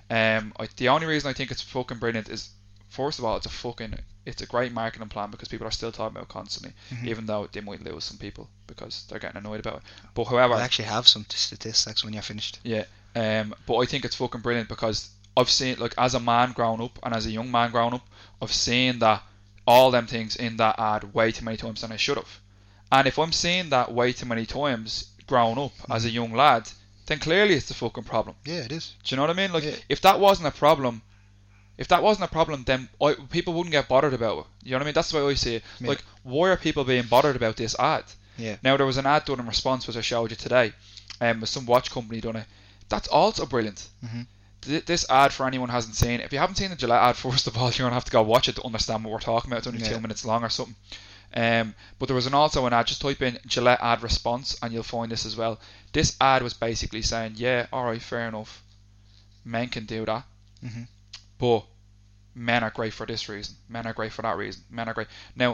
Um, 0.09 0.53
I, 0.57 0.67
the 0.77 0.89
only 0.89 1.05
reason 1.07 1.29
I 1.29 1.33
think 1.33 1.51
it's 1.51 1.61
fucking 1.61 1.97
brilliant 1.99 2.29
is, 2.29 2.49
first 2.89 3.19
of 3.19 3.25
all, 3.25 3.35
it's 3.37 3.45
a 3.45 3.49
fucking, 3.49 3.95
it's 4.25 4.41
a 4.41 4.45
great 4.45 4.71
marketing 4.71 5.09
plan 5.09 5.29
because 5.29 5.49
people 5.49 5.67
are 5.67 5.71
still 5.71 5.91
talking 5.91 6.15
about 6.15 6.23
it 6.23 6.29
constantly, 6.29 6.73
Mhm. 6.91 7.07
even 7.07 7.25
though 7.25 7.47
they 7.51 7.59
might 7.59 7.83
lose 7.83 8.05
some 8.05 8.17
people 8.17 8.49
because 8.65 9.03
they're 9.09 9.19
getting 9.19 9.37
annoyed 9.37 9.59
about 9.59 9.77
it. 9.77 9.83
But 10.13 10.25
however, 10.25 10.53
I 10.53 10.61
actually 10.61 10.85
have 10.85 11.07
some 11.07 11.25
statistics 11.29 12.03
when 12.03 12.13
you're 12.13 12.23
finished 12.23 12.59
Yeah, 12.63 12.85
um, 13.15 13.53
but 13.65 13.77
I 13.77 13.85
think 13.85 14.05
it's 14.05 14.15
fucking 14.15 14.41
brilliant 14.41 14.69
because 14.69 15.09
I've 15.35 15.49
seen, 15.49 15.77
like, 15.79 15.93
as 15.97 16.13
a 16.13 16.19
man 16.19 16.51
growing 16.51 16.81
up 16.81 16.97
and 17.03 17.13
as 17.15 17.25
a 17.25 17.31
young 17.31 17.49
man 17.51 17.71
growing 17.71 17.93
up, 17.95 18.07
I've 18.41 18.51
seen 18.53 18.99
that 18.99 19.23
all 19.65 19.91
them 19.91 20.07
things 20.07 20.35
in 20.35 20.57
that 20.57 20.77
ad 20.79 21.13
way 21.13 21.31
too 21.31 21.45
many 21.45 21.57
times 21.57 21.81
than 21.81 21.91
I 21.91 21.97
should 21.97 22.17
have. 22.17 22.39
And 22.91 23.07
if 23.07 23.17
I'm 23.17 23.31
seeing 23.31 23.69
that 23.69 23.91
way 23.91 24.13
too 24.13 24.25
many 24.27 24.45
times 24.45 25.05
growing 25.25 25.57
up 25.57 25.71
as 25.89 26.05
a 26.05 26.09
young 26.09 26.33
lad, 26.33 26.69
then 27.07 27.19
clearly 27.19 27.55
it's 27.55 27.71
a 27.71 27.73
fucking 27.73 28.03
problem. 28.03 28.35
yeah 28.45 28.59
it 28.65 28.71
is 28.71 28.93
Do 29.03 29.13
you 29.13 29.17
know 29.17 29.23
what 29.23 29.29
I 29.31 29.33
mean? 29.33 29.51
Like, 29.51 29.63
Yeah. 29.63 29.75
if 29.89 30.01
that 30.01 30.19
wasn't 30.19 30.47
a 30.49 30.51
problem, 30.51 31.01
if 31.77 31.87
that 31.87 32.03
wasn't 32.03 32.29
a 32.29 32.31
problem, 32.31 32.63
then 32.65 32.87
I, 33.01 33.15
people 33.31 33.53
wouldn't 33.53 33.71
get 33.71 33.87
bothered 33.87 34.13
about 34.13 34.39
it. 34.39 34.45
You 34.63 34.71
know 34.71 34.77
what 34.77 34.81
I 34.83 34.85
mean? 34.85 34.93
That's 34.93 35.11
the 35.11 35.17
way 35.25 35.31
I 35.31 35.33
see 35.33 35.55
it. 35.55 35.63
Yeah. 35.79 35.87
Like, 35.89 36.03
why 36.23 36.49
are 36.49 36.57
people 36.57 36.83
being 36.83 37.07
bothered 37.07 37.35
about 37.35 37.55
this 37.57 37.75
ad? 37.79 38.03
Yeah. 38.37 38.57
Now 38.63 38.77
there 38.77 38.85
was 38.85 38.97
an 38.97 39.05
ad 39.07 39.25
done 39.25 39.39
in 39.39 39.47
response, 39.47 39.87
which 39.87 39.97
I 39.97 40.01
showed 40.01 40.29
you 40.31 40.37
today. 40.37 40.73
Um, 41.21 41.39
with 41.41 41.49
some 41.49 41.65
watch 41.65 41.89
company 41.89 42.21
done 42.21 42.35
it. 42.35 42.45
That's 42.89 43.07
also 43.07 43.45
brilliant. 43.45 43.87
Mhm. 44.05 44.27
Th- 44.65 44.85
This 44.85 45.05
ad 45.09 45.31
for 45.33 45.45
anyone 45.47 45.69
who 45.69 45.75
hasn't 45.75 45.95
seen. 45.95 46.19
If 46.19 46.31
you 46.33 46.39
haven't 46.39 46.55
seen 46.55 46.69
the 46.69 46.75
Gillette 46.75 47.01
ad, 47.01 47.15
first 47.27 47.47
of 47.47 47.57
all, 47.57 47.69
you're 47.71 47.85
gonna 47.85 47.93
have 47.93 48.05
to 48.05 48.11
go 48.11 48.21
watch 48.23 48.47
it 48.49 48.55
to 48.55 48.63
understand 48.63 49.03
what 49.03 49.11
we're 49.11 49.19
talking 49.19 49.49
about. 49.51 49.59
It's 49.59 49.67
only 49.67 49.79
Yeah. 49.81 49.89
two 49.89 49.99
minutes 50.01 50.25
long 50.25 50.43
or 50.43 50.49
something. 50.49 50.75
Um, 51.35 51.73
but 51.97 52.05
there 52.07 52.15
was 52.15 52.27
an 52.27 52.33
also 52.35 52.65
an 52.67 52.73
ad. 52.73 52.85
Just 52.87 53.01
type 53.01 53.21
in 53.21 53.39
Gillette 53.47 53.79
ad 53.81 54.03
response, 54.03 54.55
and 54.61 54.71
you'll 54.71 54.83
find 54.83 55.11
this 55.11 55.25
as 55.25 55.35
well. 55.35 55.59
This 55.91 56.15
ad 56.21 56.43
was 56.43 56.53
basically 56.53 57.01
saying, 57.01 57.33
"Yeah, 57.37 57.65
all 57.73 57.85
right, 57.85 58.01
fair 58.01 58.27
enough. 58.27 58.61
Men 59.43 59.69
can 59.69 59.85
do 59.85 60.05
that, 60.05 60.23
Mhm. 60.63 60.87
but 61.39 61.65
men 62.35 62.63
are 62.63 62.69
great 62.69 62.93
for 62.93 63.05
this 63.07 63.27
reason. 63.29 63.55
Men 63.67 63.87
are 63.87 63.93
great 63.93 64.13
for 64.13 64.21
that 64.21 64.37
reason. 64.37 64.63
Men 64.69 64.87
are 64.87 64.93
great." 64.93 65.07
Now, 65.35 65.53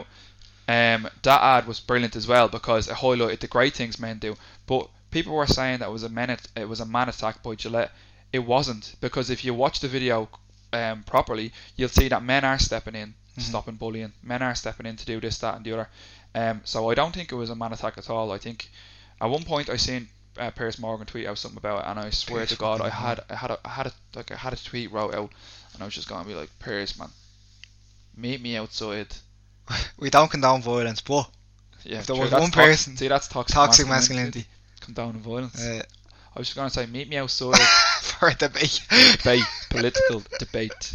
um, 0.68 1.08
that 1.22 1.42
ad 1.42 1.66
was 1.66 1.80
brilliant 1.80 2.14
as 2.14 2.26
well 2.26 2.48
because 2.48 2.86
it 2.88 2.96
highlighted 2.96 3.40
the 3.40 3.48
great 3.48 3.74
things 3.74 3.98
men 3.98 4.18
do. 4.18 4.36
But 4.66 4.88
people 5.10 5.32
were 5.34 5.46
saying 5.46 5.78
that 5.78 5.88
it 5.88 5.92
was 5.92 6.02
a 6.02 6.08
men 6.10 6.36
it 6.56 6.68
was 6.68 6.80
a 6.80 6.86
man 6.86 7.08
attack 7.08 7.42
by 7.42 7.54
Gillette. 7.54 7.90
It 8.32 8.40
wasn't 8.40 8.94
because 9.00 9.30
if 9.30 9.44
you 9.44 9.54
watch 9.54 9.80
the 9.80 9.88
video 9.88 10.28
um, 10.72 11.02
properly, 11.02 11.52
you'll 11.76 11.88
see 11.88 12.08
that 12.08 12.22
men 12.22 12.44
are 12.44 12.58
stepping 12.58 12.94
in, 12.94 13.14
Mhm. 13.36 13.42
stopping 13.42 13.74
bullying. 13.76 14.12
Men 14.22 14.40
are 14.42 14.54
stepping 14.54 14.86
in 14.86 14.96
to 14.96 15.04
do 15.04 15.20
this, 15.20 15.38
that, 15.38 15.56
and 15.56 15.64
the 15.64 15.72
other. 15.72 15.88
Um, 16.34 16.60
so 16.64 16.90
I 16.90 16.94
don't 16.94 17.12
think 17.12 17.32
it 17.32 17.34
was 17.34 17.50
a 17.50 17.56
man 17.56 17.72
attack 17.72 17.98
at 17.98 18.08
all. 18.08 18.30
I 18.30 18.38
think 18.38 18.70
at 19.20 19.28
one 19.28 19.42
point 19.44 19.68
I 19.68 19.76
seen 19.76 20.08
uh, 20.38 20.50
Piers 20.52 20.78
Morgan 20.78 21.06
tweet 21.06 21.26
out 21.26 21.38
something 21.38 21.58
about 21.58 21.84
it, 21.84 21.88
and 21.90 21.98
I 21.98 22.10
swear 22.10 22.40
Piers 22.46 22.50
to 22.50 22.56
God, 22.56 22.80
I 22.80 22.88
had 22.88 23.20
I 23.28 23.34
had 23.34 23.50
a, 23.50 23.58
I 23.64 23.68
had 23.70 23.86
a 23.88 23.92
like 24.14 24.30
I 24.30 24.36
had 24.36 24.52
a 24.52 24.56
tweet 24.56 24.92
wrote 24.92 25.12
out, 25.12 25.30
and 25.74 25.82
I 25.82 25.84
was 25.86 25.94
just 25.94 26.08
going 26.08 26.22
to 26.22 26.28
be 26.28 26.36
like, 26.36 26.50
Piers, 26.60 26.96
man, 26.96 27.10
meet 28.16 28.40
me 28.40 28.56
outside. 28.56 29.08
we 29.98 30.08
don't 30.10 30.30
condone 30.30 30.62
violence 30.62 31.00
but 31.00 31.28
Yeah, 31.84 31.98
If 31.98 32.06
there 32.06 32.14
true, 32.16 32.24
was 32.24 32.32
one 32.32 32.42
tox- 32.52 32.54
person- 32.54 32.96
see 32.96 33.08
that's 33.08 33.26
toxic, 33.28 33.54
toxic 33.54 33.88
masculinity 33.88 34.46
condone 34.80 35.18
violence. 35.20 35.60
uh, 35.60 35.82
I 36.34 36.38
was 36.38 36.48
just 36.48 36.56
going 36.56 36.68
to 36.68 36.74
say, 36.74 36.86
meet 36.86 37.08
me 37.08 37.16
outside. 37.16 37.58
for 38.02 38.28
a 38.28 38.34
debate 38.34 38.80
debate, 39.16 39.44
political 39.70 40.22
debate. 40.38 40.94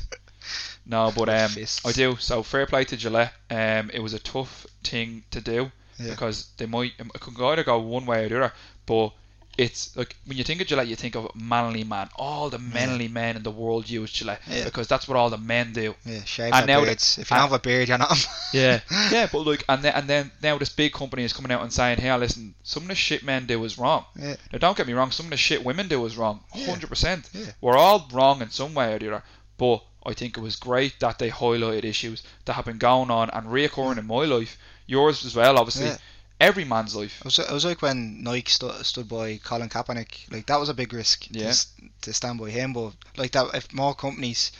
No, 0.85 1.11
but 1.15 1.29
um. 1.29 1.51
I 1.85 1.91
do. 1.91 2.15
So 2.17 2.43
fair 2.43 2.65
play 2.67 2.83
to 2.85 2.97
Gillette. 2.97 3.33
Um, 3.49 3.89
it 3.93 3.99
was 3.99 4.13
a 4.13 4.19
tough 4.19 4.67
thing 4.83 5.23
to 5.31 5.41
do 5.41 5.71
Yeah. 5.99 6.11
because 6.11 6.49
they 6.57 6.67
might 6.67 6.93
it 6.99 7.19
could 7.19 7.39
either 7.41 7.63
go 7.63 7.79
one 7.79 8.05
way 8.05 8.25
or 8.25 8.29
the 8.29 8.37
other. 8.37 8.53
But 8.85 9.11
it's 9.57 9.95
like 9.95 10.15
when 10.25 10.37
you 10.37 10.43
think 10.43 10.59
of 10.61 10.67
Gillette, 10.67 10.87
you 10.87 10.95
think 10.95 11.15
of 11.15 11.31
manly 11.35 11.83
man. 11.83 12.09
All 12.15 12.49
the 12.49 12.59
manly 12.59 13.07
men 13.07 13.35
in 13.37 13.43
the 13.43 13.51
world 13.51 13.89
use 13.89 14.11
Gillette 14.11 14.41
Yeah. 14.47 14.65
because 14.65 14.87
that's 14.87 15.07
what 15.07 15.17
all 15.17 15.29
the 15.29 15.37
men 15.37 15.71
do. 15.73 15.95
Yeah, 16.05 16.23
shave 16.25 16.53
And 16.53 16.67
now 16.67 16.81
beards. 16.83 17.15
the- 17.15 17.21
if 17.21 17.31
you 17.31 17.35
don't 17.37 17.43
have 17.43 17.53
a 17.53 17.59
beard, 17.59 17.87
you're 17.87 17.97
not. 17.97 18.27
Yeah, 18.53 18.81
yeah, 19.11 19.27
but 19.31 19.39
look, 19.39 19.63
and 19.69 19.81
then 19.83 19.93
and 19.93 20.07
then 20.09 20.31
now 20.43 20.57
this 20.57 20.69
big 20.69 20.93
company 20.93 21.23
is 21.23 21.33
coming 21.33 21.51
out 21.51 21.61
and 21.61 21.71
saying, 21.71 21.99
"Hey, 21.99 22.15
listen, 22.17 22.55
some 22.63 22.83
of 22.83 22.89
the 22.89 22.95
shit 22.95 23.23
men 23.23 23.45
do 23.45 23.63
is 23.63 23.77
wrong." 23.77 24.05
Yeah. 24.15 24.35
Now, 24.51 24.59
don't 24.59 24.77
get 24.77 24.87
me 24.87 24.93
wrong, 24.93 25.11
some 25.11 25.27
of 25.27 25.29
the 25.31 25.37
shit 25.37 25.63
women 25.63 25.87
do 25.87 26.05
is 26.05 26.17
wrong, 26.17 26.41
Yeah. 26.53 26.65
hundred 26.67 26.87
percent. 26.89 27.29
Yeah. 27.33 27.45
We're 27.61 27.77
all 27.77 28.07
wrong 28.11 28.41
in 28.41 28.49
some 28.49 28.73
way 28.73 28.93
or 28.93 28.99
the 28.99 29.07
other, 29.13 29.23
but 29.57 29.83
I 30.05 30.13
think 30.13 30.37
it 30.37 30.41
was 30.41 30.55
great 30.55 30.99
that 30.99 31.17
they 31.17 31.29
highlighted 31.31 31.83
issues 31.83 32.21
that 32.45 32.53
have 32.53 32.65
been 32.65 32.77
going 32.77 33.09
on 33.09 33.29
and 33.31 33.47
reoccurring 33.47 33.97
in 33.97 34.05
my 34.05 34.25
life, 34.25 34.57
yours 34.85 35.25
as 35.25 35.35
well, 35.35 35.57
obviously, 35.57 35.87
Yeah. 35.87 35.97
Every 36.39 36.65
man's 36.65 36.95
life. 36.95 37.19
It 37.19 37.25
was, 37.25 37.39
it 37.39 37.51
was 37.51 37.65
like 37.65 37.81
when 37.81 38.23
Nike 38.23 38.49
stu- 38.51 38.83
stood 38.83 39.07
by 39.07 39.37
Colin 39.43 39.69
Kaepernick. 39.69 40.31
Like 40.31 40.45
that 40.47 40.59
was 40.59 40.69
a 40.69 40.73
big 40.73 40.93
risk 40.93 41.27
Yeah. 41.31 41.51
to, 41.51 41.65
to 42.01 42.13
stand 42.13 42.39
by 42.39 42.49
him. 42.49 42.73
But 42.73 42.93
like 43.17 43.31
that, 43.31 43.53
if 43.53 43.73
more 43.73 43.95
companies 43.95 44.51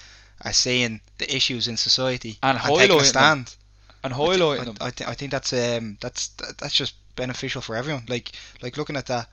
are 0.42 0.54
seeing 0.54 1.02
the 1.18 1.34
issues 1.36 1.68
in 1.68 1.78
society 1.78 2.38
And 2.44 2.58
taking 2.60 2.76
highlighting 2.76 2.86
a 2.86 2.98
them. 2.98 3.06
stand, 3.06 3.56
And 4.04 4.14
I, 4.14 4.18
highlighting 4.18 4.66
them. 4.66 4.76
I, 4.82 4.90
th- 4.92 5.10
I 5.10 5.14
think 5.14 5.32
that's 5.32 5.54
um 5.54 5.98
that's 6.02 6.28
that- 6.40 6.58
that's 6.60 6.74
just 6.74 6.96
beneficial 7.16 7.62
for 7.62 7.76
everyone. 7.76 8.06
Like 8.10 8.32
like 8.62 8.78
looking 8.78 8.98
at 8.98 9.06
that 9.08 9.28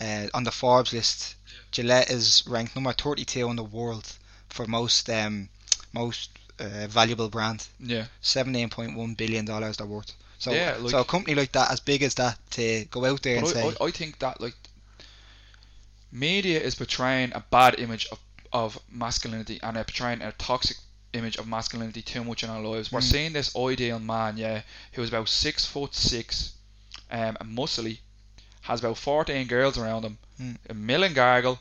uh, 0.00 0.26
on 0.34 0.44
the 0.44 0.50
Forbes 0.50 0.92
list, 0.92 1.36
Gillette 1.70 2.10
is 2.10 2.42
ranked 2.48 2.74
number 2.74 2.92
thirty 2.92 3.24
two 3.24 3.48
in 3.50 3.56
the 3.56 3.62
world 3.64 4.06
for 4.48 4.66
most 4.66 5.08
um 5.10 5.48
most 5.92 6.30
uh, 6.58 6.86
valuable 6.88 7.28
brand. 7.28 7.66
Yeah, 7.78 8.06
Seventeen 8.20 8.68
point 8.68 8.96
one 8.96 9.14
billion 9.14 9.44
dollars 9.44 9.76
they're 9.76 9.86
worth. 9.86 10.12
So 10.42 10.52
Yeah, 10.52 10.76
like- 10.80 10.90
so 10.90 10.98
a 11.00 11.04
company 11.04 11.36
like 11.36 11.52
that, 11.52 11.70
as 11.70 11.78
big 11.78 12.02
as 12.02 12.14
that, 12.14 12.36
to 12.52 12.84
go 12.90 13.04
out 13.04 13.22
there 13.22 13.36
and 13.38 13.46
I, 13.46 13.50
say, 13.52 13.62
I, 13.80 13.84
I 13.84 13.90
think 13.92 14.18
that 14.18 14.40
like 14.40 14.56
media 16.10 16.58
is 16.60 16.74
portraying 16.74 17.30
a 17.32 17.44
bad 17.50 17.78
image 17.78 18.06
of, 18.10 18.18
of 18.52 18.78
masculinity 18.90 19.60
and 19.62 19.76
they're 19.76 19.84
portraying 19.84 20.20
a 20.20 20.32
toxic 20.32 20.78
image 21.12 21.36
of 21.36 21.46
masculinity 21.46 22.02
too 22.02 22.24
much 22.24 22.42
in 22.42 22.50
our 22.50 22.60
lives. 22.60 22.90
We're 22.90 22.98
Mm. 23.00 23.12
seeing 23.12 23.32
this 23.34 23.54
ideal 23.54 24.00
man, 24.00 24.36
yeah, 24.36 24.62
who's 24.94 25.10
about 25.10 25.28
six 25.28 25.64
foot 25.64 25.94
six, 25.94 26.54
um, 27.12 27.36
and 27.40 27.56
muscly, 27.56 27.98
has 28.62 28.80
about 28.80 28.98
fourteen 28.98 29.46
girls 29.46 29.78
around 29.78 30.02
him, 30.04 30.18
Mm. 30.40 30.56
a 30.70 30.74
million 30.74 31.12
gargle, 31.14 31.60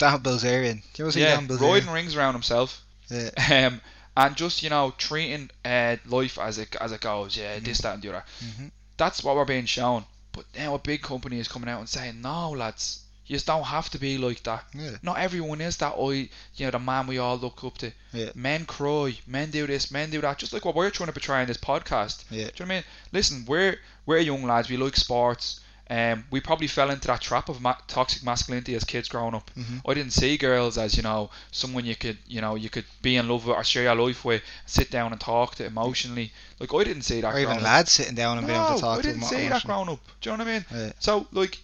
Bilzerian. 0.00 0.82
You 0.96 1.04
ever 1.04 1.12
see 1.12 1.20
yeah, 1.20 1.40
Bilzerian? 1.40 1.60
riding 1.60 1.90
rings 1.90 2.16
around 2.16 2.32
himself, 2.32 2.82
Yeah. 3.08 3.30
um, 3.68 3.80
and 4.16 4.36
just 4.36 4.62
you 4.62 4.70
know 4.70 4.92
treating 4.98 5.50
uh, 5.64 5.96
life 6.06 6.38
as 6.38 6.58
it 6.58 6.74
as 6.80 6.92
it 6.92 7.00
goes, 7.00 7.36
yeah, 7.36 7.58
this 7.60 7.78
that 7.78 7.94
and 7.94 8.02
the 8.02 8.08
other. 8.10 8.24
Mhm. 8.44 8.70
That's 8.96 9.22
what 9.24 9.36
we're 9.36 9.44
being 9.44 9.66
shown. 9.66 10.04
But 10.32 10.44
now 10.56 10.74
a 10.74 10.78
big 10.78 11.02
company 11.02 11.38
is 11.40 11.48
coming 11.48 11.68
out 11.68 11.80
and 11.80 11.88
saying, 11.88 12.20
no, 12.20 12.50
lads, 12.50 13.02
you 13.26 13.34
just 13.34 13.46
don't 13.46 13.64
have 13.64 13.90
to 13.90 13.98
be 13.98 14.18
like 14.18 14.42
that. 14.44 14.64
Yeah. 14.74 14.96
Not 15.02 15.18
everyone 15.18 15.60
is 15.60 15.76
that 15.78 15.94
I, 15.98 16.12
you 16.56 16.66
know, 16.66 16.70
the 16.70 16.78
man 16.78 17.06
we 17.06 17.18
all 17.18 17.36
look 17.36 17.64
up 17.64 17.78
to. 17.78 17.92
Yeah. 18.12 18.30
Men 18.34 18.64
cry, 18.66 19.16
men 19.26 19.50
do 19.50 19.66
this, 19.66 19.90
men 19.90 20.10
do 20.10 20.20
that. 20.20 20.38
Just 20.38 20.52
like 20.52 20.64
what 20.64 20.74
we're 20.74 20.90
trying 20.90 21.08
to 21.08 21.12
portray 21.12 21.40
in 21.40 21.48
this 21.48 21.56
podcast. 21.56 22.24
Yeah. 22.30 22.36
Do 22.36 22.36
you 22.38 22.44
know 22.44 22.50
what 22.52 22.60
I 22.60 22.74
mean? 22.74 22.84
Listen, 23.12 23.44
we're 23.46 23.76
we're 24.06 24.18
young 24.18 24.44
lads. 24.44 24.68
We 24.70 24.76
like 24.76 24.96
sports. 24.96 25.60
Um, 25.90 26.24
we 26.30 26.40
probably 26.40 26.68
fell 26.68 26.88
into 26.90 27.08
that 27.08 27.20
trap 27.20 27.48
of 27.48 27.60
ma- 27.60 27.74
toxic 27.88 28.22
masculinity 28.22 28.76
as 28.76 28.84
kids 28.84 29.08
growing 29.08 29.34
up. 29.34 29.50
Mhm. 29.58 29.82
I 29.88 29.92
didn't 29.94 30.12
see 30.12 30.36
girls 30.36 30.78
as 30.78 30.96
you 30.96 31.02
know 31.02 31.30
someone 31.50 31.84
you 31.84 31.96
could 31.96 32.16
you 32.28 32.40
know 32.40 32.54
you 32.54 32.70
could 32.70 32.84
be 33.02 33.16
in 33.16 33.28
love 33.28 33.44
with 33.44 33.56
or 33.56 33.64
share 33.64 33.82
your 33.82 33.96
life 33.96 34.24
with, 34.24 34.40
sit 34.66 34.90
down 34.92 35.10
and 35.10 35.20
talk 35.20 35.56
to 35.56 35.66
emotionally. 35.66 36.32
Like 36.60 36.72
I 36.72 36.84
didn't 36.84 37.02
see 37.02 37.20
that. 37.22 37.34
Or 37.34 37.38
even 37.40 37.56
up. 37.56 37.62
lads 37.62 37.90
sitting 37.90 38.14
down 38.14 38.38
and 38.38 38.46
being 38.46 38.56
able 38.58 38.70
No, 38.70 38.76
to 38.76 38.80
talk 38.82 38.98
I 39.00 39.02
didn't 39.02 39.20
them. 39.20 39.28
see 39.28 39.48
that 39.48 39.64
growing 39.64 39.88
up. 39.88 39.98
Do 40.20 40.30
you 40.30 40.36
know 40.36 40.44
what 40.44 40.48
I 40.48 40.52
mean? 40.52 40.64
Yeah. 40.72 40.92
So 41.00 41.26
like 41.32 41.58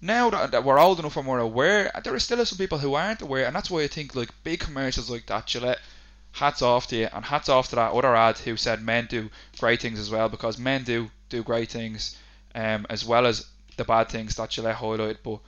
now 0.00 0.30
that, 0.30 0.52
that 0.52 0.62
we're 0.64 0.78
old 0.78 1.00
enough 1.00 1.16
and 1.16 1.26
we're 1.26 1.40
aware, 1.40 1.90
there 2.04 2.14
are 2.14 2.20
still 2.20 2.44
some 2.46 2.58
people 2.58 2.78
who 2.78 2.94
aren't 2.94 3.22
aware, 3.22 3.44
and 3.46 3.56
that's 3.56 3.70
why 3.72 3.82
I 3.82 3.88
think 3.88 4.14
like 4.14 4.28
big 4.44 4.60
commercials 4.60 5.10
like 5.10 5.26
that, 5.26 5.46
Gillette, 5.46 5.80
hats 6.32 6.62
off 6.62 6.86
to 6.88 6.96
you, 6.96 7.08
and 7.12 7.24
hats 7.24 7.48
off 7.48 7.70
to 7.70 7.76
that 7.76 7.92
other 7.92 8.14
ad 8.14 8.38
who 8.38 8.56
said 8.56 8.82
men 8.82 9.06
do 9.10 9.30
great 9.58 9.80
things 9.80 9.98
as 9.98 10.10
well, 10.10 10.28
because 10.28 10.58
men 10.58 10.84
do 10.84 11.10
do 11.28 11.42
great 11.42 11.70
things, 11.70 12.16
um, 12.54 12.86
as 12.90 13.04
well 13.04 13.26
as 13.26 13.46
the 13.76 13.84
bad 13.84 14.08
things 14.08 14.36
that 14.36 14.50
Gillette 14.50 14.76
highlighted. 14.76 15.18
But 15.22 15.40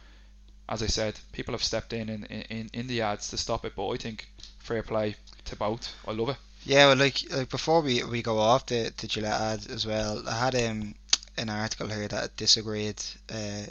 as 0.69 0.83
I 0.83 0.87
said, 0.87 1.19
people 1.33 1.53
have 1.53 1.63
stepped 1.63 1.93
in 1.93 2.09
in, 2.09 2.25
in 2.25 2.71
in 2.73 2.87
the 2.87 3.03
ads 3.03 3.31
to 3.31 3.37
stop 3.37 3.65
it. 3.65 3.75
But 3.77 3.89
I 3.89 3.97
think 3.97 4.29
fair 4.59 4.83
play 4.83 5.17
to 5.47 5.57
both. 5.57 5.95
I 6.07 6.13
love 6.13 6.31
it. 6.31 6.37
Yeah, 6.65 6.89
well, 6.89 6.97
like, 6.97 7.19
like 7.31 7.49
before 7.49 7.81
we, 7.81 8.03
we 8.03 8.23
go 8.23 8.39
off 8.39 8.67
the, 8.67 8.93
the 8.97 9.07
Gillette 9.07 9.41
ad 9.41 9.71
as 9.71 9.87
well, 9.87 10.29
I 10.29 10.37
had 10.37 10.55
um, 10.57 10.97
an 11.39 11.49
article 11.49 11.87
here 11.87 12.09
that 12.09 12.35
disagreed 12.35 13.01
uh, 13.33 13.67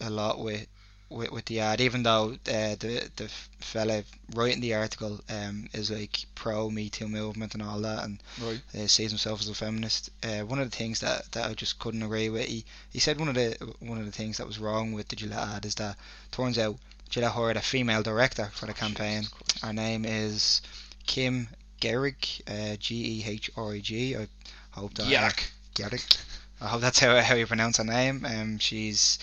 a 0.00 0.10
lot 0.10 0.38
with, 0.38 0.66
with 1.10 1.30
with 1.30 1.44
the 1.46 1.60
ad, 1.60 1.80
even 1.80 2.02
though 2.02 2.32
uh, 2.32 2.74
the 2.78 3.10
the 3.16 3.28
fella 3.60 4.04
writing 4.34 4.60
the 4.60 4.74
article 4.74 5.20
um, 5.28 5.68
is 5.72 5.90
like 5.90 6.24
pro 6.34 6.70
Me 6.70 6.88
Too 6.90 7.08
movement 7.08 7.54
and 7.54 7.62
all 7.62 7.80
that, 7.80 8.04
and 8.04 8.22
Right. 8.40 8.60
uh, 8.74 8.86
sees 8.86 9.10
himself 9.10 9.40
as 9.40 9.48
a 9.48 9.54
feminist. 9.54 10.10
Uh, 10.22 10.40
one 10.40 10.58
of 10.58 10.70
the 10.70 10.76
things 10.76 11.00
that, 11.00 11.30
that 11.32 11.50
I 11.50 11.54
just 11.54 11.78
couldn't 11.78 12.02
agree 12.02 12.28
with, 12.30 12.46
he, 12.46 12.64
he 12.90 12.98
said 12.98 13.18
one 13.18 13.28
of 13.28 13.34
the 13.34 13.56
one 13.80 13.98
of 13.98 14.06
the 14.06 14.12
things 14.12 14.38
that 14.38 14.46
was 14.46 14.58
wrong 14.58 14.92
with 14.92 15.08
the 15.08 15.16
Gillette 15.16 15.48
ad 15.48 15.64
is 15.66 15.74
that 15.76 15.96
turns 16.30 16.58
out 16.58 16.76
Gillette 17.10 17.32
hired 17.32 17.56
a 17.56 17.60
female 17.62 18.02
director 18.02 18.50
for 18.54 18.66
the 18.66 18.74
campaign. 18.74 19.24
Her 19.62 19.72
name 19.72 20.04
is 20.04 20.62
Kim 21.06 21.48
Gehrig, 21.80 22.40
uh, 22.48 22.76
G 22.76 23.20
E 23.20 23.24
H 23.26 23.50
R 23.56 23.72
I 23.74 23.80
G. 23.80 24.16
I 24.16 24.26
hope 24.72 24.94
that 24.94 25.06
Yuck. 25.06 25.50
Gehrig. 25.74 26.18
I 26.60 26.68
hope 26.68 26.80
that's 26.80 26.98
how 26.98 27.20
how 27.20 27.34
you 27.34 27.46
pronounce 27.46 27.76
her 27.76 27.84
name. 27.84 28.24
Um, 28.24 28.58
she's 28.58 29.18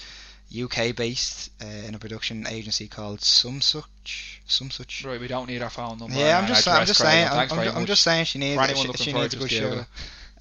UK 0.53 0.96
based 0.96 1.50
uh, 1.62 1.88
in 1.88 1.96
a 1.96 2.00
production 2.00 2.46
agency 2.48 2.88
called 2.88 3.20
Somesuch. 3.20 4.39
Some 4.46 4.70
Such. 4.70 5.05
Right, 5.05 5.20
we 5.20 5.27
don't 5.27 5.48
need 5.48 5.62
our 5.62 5.70
phone 5.70 5.98
number. 5.98 6.15
Yeah, 6.15 6.38
I'm 6.38 6.48
just 6.48 6.67
I'm 6.67 6.86
just 6.86 7.00
saying 7.00 7.27
I'm, 7.27 7.50
I'm, 7.51 7.77
I'm 7.77 7.86
just 7.86 8.03
saying 8.03 8.25
she 8.25 8.39
needs 8.39 8.62
she, 8.67 8.93
she 8.98 9.13
needs 9.13 9.34
a 9.34 9.38
good 9.38 9.51
show. 9.51 9.86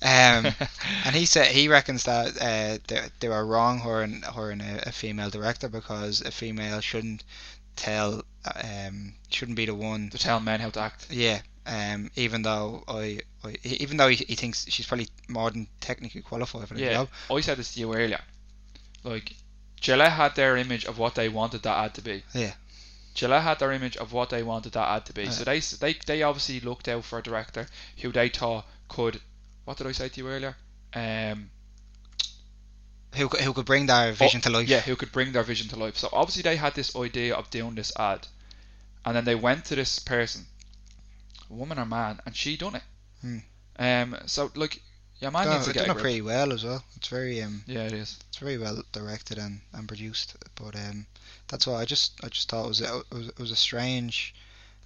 Um, 0.03 0.47
and 1.05 1.15
he 1.15 1.27
said 1.27 1.49
he 1.49 1.69
reckons 1.69 2.05
that 2.05 2.37
uh, 2.41 2.79
they, 2.89 3.01
they 3.21 3.29
were 3.29 3.45
wrong 3.45 3.79
hiring 3.79 4.23
hiring 4.23 4.61
a, 4.63 4.85
a 4.87 4.93
female 4.93 5.31
director 5.31 5.69
because 5.69 6.23
a 6.23 6.31
female 6.31 6.81
shouldn't 6.81 7.23
tell 7.77 8.23
um 8.65 9.15
shouldn't 9.31 9.57
be 9.57 9.67
the 9.67 9.75
one 9.75 10.11
to 10.11 10.19
tell 10.19 10.41
men 10.41 10.61
how 10.61 10.71
to 10.71 10.81
act. 10.81 11.07
yeah 11.11 11.41
um 11.67 12.11
even 12.17 12.43
though 12.43 12.83
I, 12.89 13.21
I 13.45 13.57
even 13.63 13.97
though 13.99 14.09
he, 14.09 14.17
he 14.17 14.35
thinks 14.35 14.67
she's 14.71 14.87
probably 14.87 15.09
more 15.29 15.51
than 15.51 15.67
technically 15.81 16.23
qualified 16.23 16.67
for 16.69 16.75
the 16.75 16.81
Yeah, 16.81 16.93
job 16.95 17.09
I 17.31 17.41
said 17.41 17.59
this 17.59 17.75
to 17.75 17.81
you 17.81 17.95
earlier. 17.95 18.21
Like, 19.03 19.35
Gillette 19.81 20.13
had 20.13 20.35
their 20.37 20.57
image 20.57 20.85
of 20.85 20.99
what 20.99 21.15
they 21.15 21.29
wanted 21.29 21.63
that 21.63 21.77
ad 21.85 21.95
to 21.95 22.03
be. 22.03 22.23
Yeah. 22.35 22.53
Gillette 23.15 23.43
had 23.43 23.59
their 23.59 23.73
image 23.73 23.97
of 23.97 24.13
what 24.13 24.31
they 24.31 24.43
wanted 24.43 24.73
that 24.73 24.89
ad 24.89 25.07
to 25.07 25.13
be. 25.13 25.25
Yeah. 25.25 25.31
So 25.31 25.45
they 25.45 25.61
they 25.61 25.99
they 26.07 26.23
obviously 26.23 26.61
looked 26.61 26.89
out 26.89 27.05
for 27.05 27.19
a 27.19 27.23
director 27.23 27.67
who 28.01 28.13
they 28.13 28.29
thought 28.29 28.67
could. 28.89 29.21
What 29.65 29.77
did 29.79 29.87
I 29.87 29.93
say 29.93 30.09
to 30.09 30.21
you 30.21 30.29
earlier? 30.29 30.57
Um, 30.95 31.51
who 33.15 33.29
could- 33.29 33.41
who 33.41 33.53
could 33.53 33.67
bring 33.67 33.87
their 33.87 34.13
vision 34.13 34.41
to 34.43 34.51
life 34.51 34.67
Oh, 34.69 34.71
yeah, 34.71 34.81
who 34.81 34.97
could 34.97 35.13
bring 35.13 35.33
their 35.33 35.43
vision 35.43 35.69
to 35.69 35.77
life. 35.77 35.97
So 35.97 36.09
obviously 36.13 36.43
they 36.43 36.57
had 36.57 36.75
this 36.75 36.95
idea 36.95 37.35
of 37.35 37.51
doing 37.51 37.75
this 37.75 37.93
ad, 37.99 38.27
and 39.05 39.17
then 39.17 39.25
they 39.25 39.35
went 39.35 39.65
to 39.67 39.75
this 39.75 39.99
person, 39.99 40.47
woman 41.49 41.79
or 41.79 41.87
man, 41.87 42.21
and 42.27 42.37
she 42.37 42.57
done 42.57 42.77
it. 42.77 42.83
Hmm. 43.21 43.39
Um, 43.79 44.17
so 44.27 44.51
like, 44.55 44.81
your 45.21 45.31
man 45.31 45.45
done, 45.47 45.55
needs 45.55 45.65
to 45.67 45.71
it 45.71 45.75
get 45.75 45.87
done 45.87 45.97
it 45.97 46.01
pretty 46.01 46.23
well 46.23 46.53
as 46.53 46.65
well 46.65 46.83
it's 46.97 47.09
very 47.09 47.43
um 47.43 47.63
Yeah, 47.67 47.85
it 47.87 47.93
is. 47.93 48.19
it's 48.29 48.39
very 48.39 48.59
well 48.59 48.83
directed 48.93 49.39
and, 49.39 49.61
and 49.73 49.87
produced 49.89 50.37
but 50.55 50.75
um 50.77 51.07
that's 51.49 51.67
why 51.67 51.75
I 51.81 51.85
just 51.85 52.13
I 52.25 52.29
just 52.29 52.49
thought 52.49 52.65
it 52.65 52.69
was 52.69 52.81
a, 52.81 52.99
it 52.99 53.15
was, 53.15 53.29
it 53.29 53.39
was 53.39 53.51
a 53.51 53.57
strange 53.57 54.35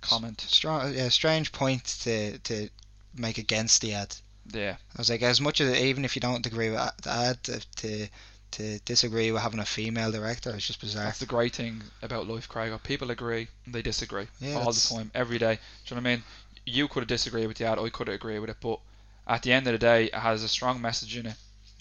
Comment. 0.01 0.41
strong 0.41 0.93
yeah 0.95 1.09
strange 1.09 1.53
point 1.53 1.85
to 2.03 2.39
to 2.39 2.69
make 3.17 3.39
against 3.39 3.81
the 3.81 3.95
ad 3.95 4.15
Yeah. 4.53 4.77
I 4.95 4.99
was 4.99 5.09
like, 5.09 5.23
as 5.23 5.41
much 5.41 5.61
as 5.61 5.75
even 5.81 6.05
if 6.05 6.15
you 6.17 6.21
don't 6.21 6.45
agree 6.47 6.69
with 6.71 6.81
the 7.03 7.11
ad, 7.11 7.43
to 7.45 7.61
to, 7.77 8.09
to 8.53 8.79
disagree 8.85 9.33
with 9.33 9.41
having 9.43 9.61
a 9.61 9.65
female 9.65 10.13
director, 10.13 10.51
it's 10.55 10.67
just 10.67 10.81
bizarre. 10.81 11.05
That's 11.05 11.19
the 11.21 11.27
great 11.27 11.55
thing 11.55 11.83
about 12.03 12.29
life, 12.29 12.47
Craig. 12.49 12.73
People 12.83 13.11
agree 13.11 13.49
and 13.65 13.75
they 13.75 13.83
disagree 13.83 14.27
Yeah, 14.41 14.55
all 14.57 14.59
that's- 14.67 14.89
the 14.89 14.95
time, 14.97 15.11
every 15.15 15.39
day. 15.39 15.55
Do 15.87 15.95
you 15.95 16.01
know 16.01 16.03
what 16.03 16.11
I 16.11 16.15
mean? 16.17 16.25
You 16.67 16.89
could 16.89 17.01
have 17.01 17.09
disagreed 17.09 17.49
with 17.49 17.57
the 17.57 17.65
ad, 17.65 17.79
I 17.79 17.89
could 17.89 18.09
have 18.09 18.17
agreed 18.17 18.41
with 18.41 18.51
it, 18.51 18.57
but 18.61 18.79
at 19.27 19.43
the 19.43 19.53
end 19.53 19.67
of 19.67 19.73
the 19.73 19.79
day, 19.79 20.05
it 20.07 20.15
has 20.15 20.43
a 20.43 20.49
strong 20.49 20.81
message 20.81 21.17
in 21.17 21.27
it. 21.27 21.35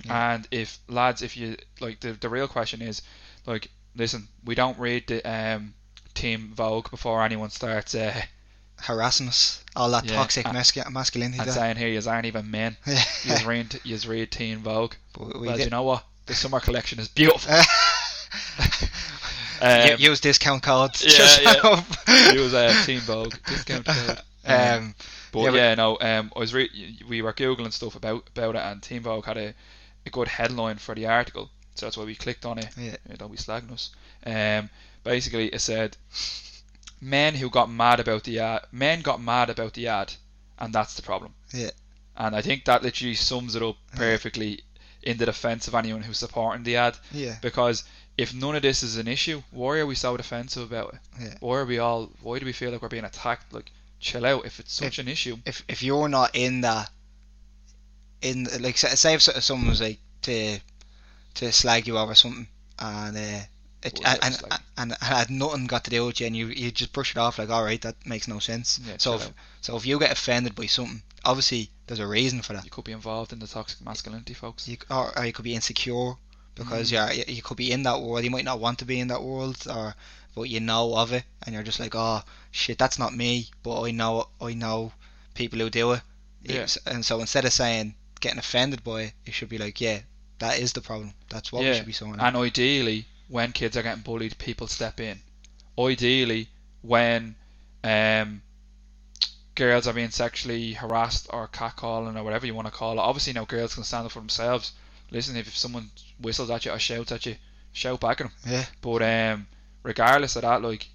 Yeah. 0.05 0.33
And 0.33 0.47
if 0.51 0.79
lads, 0.87 1.21
if 1.21 1.37
you 1.37 1.55
like, 1.79 1.99
the 1.99 2.13
the 2.13 2.29
real 2.29 2.47
question 2.47 2.81
is, 2.81 3.01
like, 3.45 3.69
listen, 3.95 4.27
we 4.45 4.55
don't 4.55 4.77
read 4.79 5.07
the 5.07 5.21
um, 5.23 5.73
Teen 6.13 6.53
Vogue 6.53 6.89
before 6.89 7.23
anyone 7.23 7.49
starts 7.49 7.95
uh, 7.95 8.21
Harassing 8.81 9.27
us, 9.29 9.63
all 9.75 9.91
that 9.91 10.05
Yeah, 10.05 10.15
toxic 10.15 10.45
and- 10.45 10.57
mascu- 10.57 10.89
masculinity. 10.91 11.39
and 11.41 11.51
saying 11.51 11.77
here, 11.77 11.87
you 11.87 12.01
aren't 12.09 12.25
even 12.25 12.49
men. 12.51 12.75
Yeah. 12.87 13.39
You 13.39 13.47
read, 13.47 13.79
you 13.85 13.97
read 14.09 14.31
Teen 14.31 14.57
Vogue. 14.59 14.93
But 15.13 15.39
we 15.39 15.47
Well, 15.47 15.57
get- 15.57 15.65
you 15.65 15.69
know 15.69 15.83
what? 15.83 16.03
The 16.25 16.33
summer 16.33 16.59
collection 16.59 16.99
is 16.99 17.07
beautiful. 17.07 17.53
Um, 19.61 19.95
use 19.97 20.19
discount 20.19 20.61
code. 20.63 20.91
yeah, 21.01 21.37
yeah. 22.07 22.31
use 22.33 22.53
uh, 22.53 22.73
Teen 22.85 22.99
Vogue 23.01 23.33
discount 23.45 23.85
code. 23.85 24.19
um, 24.45 24.93
But 25.33 25.39
Yeah, 25.41 25.51
yeah, 25.51 25.75
but- 25.75 25.81
no, 25.81 25.97
um, 26.19 26.31
I 26.35 26.39
was 26.39 26.53
re- 26.53 26.97
we 27.09 27.21
were 27.21 27.33
googling 27.33 27.73
stuff 27.73 27.95
about 27.95 28.27
about 28.35 28.55
it, 28.55 28.59
and 28.61 28.81
Teen 28.81 29.01
Vogue 29.01 29.25
had 29.25 29.37
a, 29.37 29.53
a 30.05 30.09
good 30.09 30.27
headline 30.29 30.77
for 30.77 30.95
the 30.95 31.07
article, 31.07 31.49
so 31.75 31.85
that's 31.85 31.97
why 31.97 32.05
we 32.05 32.15
clicked 32.15 32.45
on 32.45 32.57
it. 32.59 32.69
Yeah. 32.77 32.95
Yeah, 33.09 33.15
don't 33.17 33.31
be 33.31 33.37
slagging 33.37 33.71
us. 33.71 33.89
Um, 34.25 34.69
basically, 35.03 35.47
it 35.47 35.59
said 35.59 35.97
men 37.01 37.35
who 37.35 37.49
got 37.49 37.69
mad 37.69 37.99
about 37.99 38.23
the 38.23 38.39
ad, 38.39 38.61
men 38.71 39.01
got 39.01 39.21
mad 39.21 39.49
about 39.49 39.73
the 39.73 39.87
ad, 39.87 40.13
and 40.59 40.73
that's 40.73 40.93
the 40.93 41.01
problem. 41.01 41.33
Yeah. 41.53 41.71
And 42.15 42.35
I 42.35 42.41
think 42.41 42.65
that 42.65 42.83
literally 42.83 43.15
sums 43.15 43.55
it 43.55 43.63
up 43.63 43.75
perfectly 43.95 44.61
in 45.01 45.17
the 45.17 45.25
defense 45.25 45.67
of 45.67 45.75
anyone 45.75 46.01
who's 46.03 46.19
supporting 46.19 46.63
the 46.63 46.77
ad, 46.77 46.95
Yeah. 47.11 47.37
because 47.41 47.83
if 48.17 48.33
none 48.33 48.55
of 48.55 48.61
this 48.61 48.83
is 48.83 48.97
an 48.97 49.07
issue, 49.07 49.41
why 49.51 49.79
are 49.79 49.87
we 49.87 49.95
so 49.95 50.15
defensive 50.15 50.63
about 50.71 50.93
it? 50.93 50.99
Yeah. 51.19 51.37
Why 51.39 51.57
are 51.57 51.65
we 51.65 51.79
all? 51.79 52.11
Why 52.21 52.37
do 52.39 52.45
we 52.45 52.53
feel 52.53 52.71
like 52.71 52.81
we're 52.83 52.87
being 52.89 53.03
attacked? 53.03 53.51
Like, 53.51 53.71
chill 54.03 54.25
out. 54.25 54.45
If 54.45 54.59
it's 54.59 54.73
such 54.73 54.99
an 54.99 55.07
issue, 55.07 55.37
If 55.45 55.63
if 55.67 55.81
you're 55.83 56.09
not 56.09 56.31
in 56.35 56.61
that, 56.61 56.89
in 58.21 58.47
like 58.61 58.77
say 58.77 59.13
if 59.13 59.21
someone 59.21 59.69
was 59.69 59.81
like 59.81 59.99
to 60.23 60.59
to 61.35 61.51
slag 61.51 61.87
you 61.87 61.97
over 61.97 62.15
something 62.15 62.47
and 62.79 63.17
uh, 63.17 63.39
it, 63.83 63.99
and, 64.05 64.19
and, 64.21 64.35
slag? 64.35 64.61
and 64.77 64.95
had 65.01 65.29
nothing 65.29 65.65
got 65.67 65.83
to 65.85 65.89
do 65.89 66.05
with 66.05 66.19
you 66.19 66.27
and 66.27 66.35
you 66.35 66.47
you 66.47 66.71
just 66.71 66.93
brush 66.93 67.11
it 67.11 67.17
off 67.17 67.39
like 67.39 67.49
all 67.49 67.63
right 67.63 67.81
that 67.81 67.95
makes 68.05 68.27
no 68.27 68.39
sense. 68.39 68.79
Yeah, 68.85 68.95
so 68.97 69.15
if, 69.15 69.25
out. 69.25 69.33
so 69.61 69.75
if 69.75 69.85
you 69.85 69.99
get 69.99 70.11
offended 70.11 70.55
by 70.55 70.67
something, 70.67 71.01
obviously 71.25 71.69
there's 71.87 71.99
a 71.99 72.07
reason 72.07 72.41
for 72.41 72.53
that. 72.53 72.63
you 72.63 72.71
could 72.71 72.85
be 72.85 72.93
involved 72.93 73.33
in 73.33 73.39
the 73.39 73.47
toxic 73.47 73.81
masculinity, 73.83 74.33
folks. 74.33 74.67
You, 74.67 74.77
or, 74.89 75.17
or 75.17 75.25
you 75.25 75.33
could 75.33 75.43
be 75.43 75.55
insecure 75.55 76.13
because 76.55 76.91
Mm. 76.91 76.93
you're, 76.93 77.11
you 77.25 77.35
you 77.37 77.41
could 77.41 77.57
be 77.57 77.71
in 77.71 77.83
that 77.83 77.99
world. 77.99 78.23
You 78.23 78.29
might 78.31 78.45
not 78.45 78.59
want 78.59 78.79
to 78.79 78.85
be 78.85 78.99
in 78.99 79.07
that 79.09 79.21
world, 79.23 79.57
or 79.67 79.95
but 80.35 80.43
you 80.43 80.59
know 80.59 80.95
of 80.95 81.13
it, 81.13 81.23
and 81.45 81.53
you're 81.53 81.63
just 81.63 81.79
like, 81.79 81.93
oh 81.95 82.21
shit, 82.51 82.77
that's 82.77 82.99
not 82.99 83.15
me. 83.15 83.47
But 83.61 83.81
I 83.81 83.91
know, 83.91 84.29
I 84.41 84.53
know 84.53 84.91
people 85.33 85.59
who 85.59 85.69
do 85.69 85.93
it. 85.93 86.01
Yeah. 86.43 86.67
And 86.85 87.05
so 87.05 87.19
instead 87.19 87.45
of 87.45 87.53
saying 87.53 87.95
getting 88.19 88.39
offended 88.39 88.83
by 88.83 89.01
it, 89.01 89.13
you 89.25 89.33
should 89.33 89.49
be 89.49 89.57
like, 89.57 89.79
yeah, 89.79 89.99
that 90.39 90.59
is 90.59 90.73
the 90.73 90.81
problem. 90.81 91.13
That's 91.29 91.51
what 91.51 91.63
we 91.63 91.73
should 91.73 91.85
be 91.85 91.93
saying. 91.93 92.17
And 92.19 92.35
ideally, 92.35 93.05
when 93.29 93.51
kids 93.51 93.77
are 93.77 93.83
getting 93.83 94.03
bullied, 94.03 94.37
people 94.37 94.67
step 94.67 94.99
in. 94.99 95.19
Ideally, 95.79 96.49
when 96.81 97.35
um, 97.83 98.41
girls 99.55 99.87
are 99.87 99.93
being 99.93 100.09
sexually 100.09 100.73
harassed 100.73 101.27
or 101.31 101.47
catcalling 101.47 102.17
or 102.17 102.23
whatever 102.23 102.45
you 102.45 102.53
want 102.53 102.67
to 102.67 102.73
call 102.73 102.93
it, 102.93 102.99
obviously 102.99 103.33
now 103.33 103.45
girls 103.45 103.75
can 103.75 103.83
stand 103.83 104.05
up 104.05 104.11
for 104.11 104.19
themselves. 104.19 104.73
Listen, 105.11 105.35
if, 105.35 105.47
if 105.47 105.57
someone 105.57 105.89
whistles 106.19 106.49
at 106.49 106.65
you 106.65 106.71
or 106.71 106.79
shouts 106.79 107.11
at 107.11 107.25
you, 107.25 107.35
shout 107.71 107.99
back 107.99 108.21
at 108.21 108.27
them. 108.27 108.33
Yeah. 108.45 108.65
But 108.81 109.01
um, 109.01 109.47
regardless 109.83 110.35
of 110.35 110.41
that, 110.43 110.61
like 110.61 110.87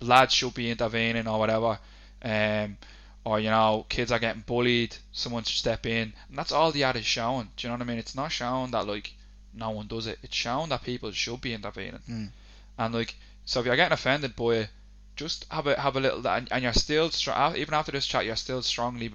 lads 0.00 0.32
should 0.34 0.54
be 0.54 0.70
intervening 0.70 1.26
or 1.26 1.38
whatever. 1.38 1.78
Um, 2.22 2.76
or 3.24 3.38
you 3.40 3.50
know, 3.50 3.84
kids 3.88 4.12
are 4.12 4.18
getting 4.18 4.42
bullied, 4.46 4.96
someone 5.12 5.42
should 5.44 5.58
step 5.58 5.84
in, 5.86 6.12
and 6.28 6.38
that's 6.38 6.52
all 6.52 6.72
the 6.72 6.84
ad 6.84 6.96
is 6.96 7.04
showing. 7.04 7.50
Do 7.56 7.66
you 7.66 7.68
know 7.68 7.74
what 7.74 7.82
I 7.82 7.88
mean? 7.88 7.98
It's 7.98 8.14
not 8.14 8.32
showing 8.32 8.70
that 8.70 8.86
like 8.86 9.12
no 9.52 9.70
one 9.70 9.86
does 9.88 10.06
it. 10.06 10.18
It's 10.22 10.34
showing 10.34 10.70
that 10.70 10.82
people 10.84 11.10
should 11.12 11.40
be 11.40 11.52
intervening, 11.54 12.00
Mm. 12.08 12.30
and 12.78 12.94
like 12.94 13.14
so 13.44 13.60
if 13.60 13.66
you're 13.66 13.76
getting 13.76 13.92
offended 13.92 14.36
by 14.36 14.52
it, 14.54 14.70
just 15.16 15.44
have 15.50 15.66
a 15.66 15.78
have 15.78 15.96
a 15.96 16.00
little 16.00 16.26
and, 16.26 16.48
and 16.50 16.62
you're 16.62 16.72
still 16.72 17.10
even 17.56 17.74
after 17.74 17.92
this 17.92 18.06
chat, 18.06 18.24
you're 18.24 18.36
still 18.36 18.62
strongly 18.62 19.12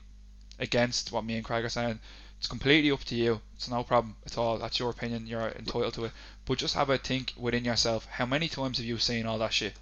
against 0.59 1.11
what 1.11 1.25
me 1.25 1.35
and 1.35 1.45
Craig 1.45 1.65
are 1.65 1.69
saying. 1.69 1.99
It's 2.45 2.49
completely 2.51 2.91
up 2.91 3.03
to 3.05 3.15
you. 3.15 3.41
It's 3.55 3.69
no 3.69 3.83
problem 3.83 4.17
at 4.23 4.37
all. 4.37 4.59
That's 4.59 4.77
your 4.77 4.91
opinion. 4.91 5.25
You're 5.25 5.49
entitled 5.49 5.95
to 5.95 6.05
it. 6.05 6.11
But 6.45 6.59
just 6.59 6.75
have 6.75 6.91
a 6.91 6.99
think 6.99 7.33
within 7.35 7.65
yourself. 7.65 8.05
How 8.05 8.27
many 8.27 8.49
times 8.49 8.77
have 8.77 8.85
you 8.85 8.99
seen 8.99 9.25
all 9.25 9.39
that 9.39 9.51
shit? 9.51 9.73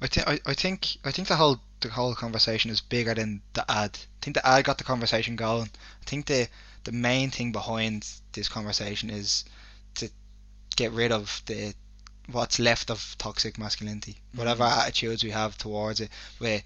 I 0.00 0.06
think 0.06 0.26
I, 0.46 0.54
think 0.54 0.96
I 1.04 1.10
think 1.10 1.28
the 1.28 1.36
whole 1.36 1.60
the 1.80 1.90
whole 1.90 2.14
conversation 2.14 2.70
is 2.70 2.80
bigger 2.80 3.12
than 3.12 3.42
the 3.52 3.70
ad. 3.70 3.98
I 4.02 4.18
think 4.22 4.36
the 4.36 4.46
ad 4.46 4.64
got 4.64 4.78
the 4.78 4.84
conversation 4.84 5.36
going. 5.36 5.68
I 6.00 6.04
think 6.06 6.24
the 6.24 6.48
the 6.84 6.92
main 6.92 7.28
thing 7.30 7.52
behind 7.52 8.06
this 8.32 8.48
conversation 8.48 9.10
is 9.10 9.44
to 9.96 10.08
get 10.76 10.92
rid 10.92 11.12
of 11.12 11.42
the 11.44 11.74
what's 12.32 12.58
left 12.58 12.90
of 12.90 13.16
toxic 13.18 13.58
masculinity. 13.58 14.16
Whatever 14.34 14.64
attitudes 14.64 15.22
we 15.22 15.32
have 15.32 15.58
towards 15.58 16.00
it, 16.00 16.10
we 16.40 16.62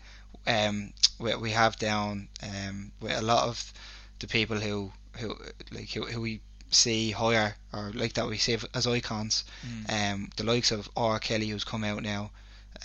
um 0.47 0.93
we, 1.19 1.35
we 1.35 1.51
have 1.51 1.81
down 1.81 2.29
um 2.45 2.93
with 3.01 3.19
a 3.19 3.23
lot 3.23 3.49
of 3.49 3.73
the 4.21 4.29
people 4.29 4.61
who 4.61 4.93
who 5.19 5.37
like 5.71 5.91
who, 5.91 6.05
who 6.07 6.21
we 6.21 6.41
see 6.71 7.11
higher 7.11 7.55
or 7.73 7.93
like 7.95 8.15
that 8.15 8.27
we 8.27 8.39
see 8.39 8.57
as 8.75 8.87
icons 8.87 9.45
Mm. 9.67 10.13
um, 10.15 10.31
the 10.37 10.45
likes 10.45 10.71
of 10.73 10.89
R. 10.97 11.19
Kelly 11.19 11.49
who's 11.49 11.65
come 11.65 11.85
out 11.85 12.03
now, 12.03 12.31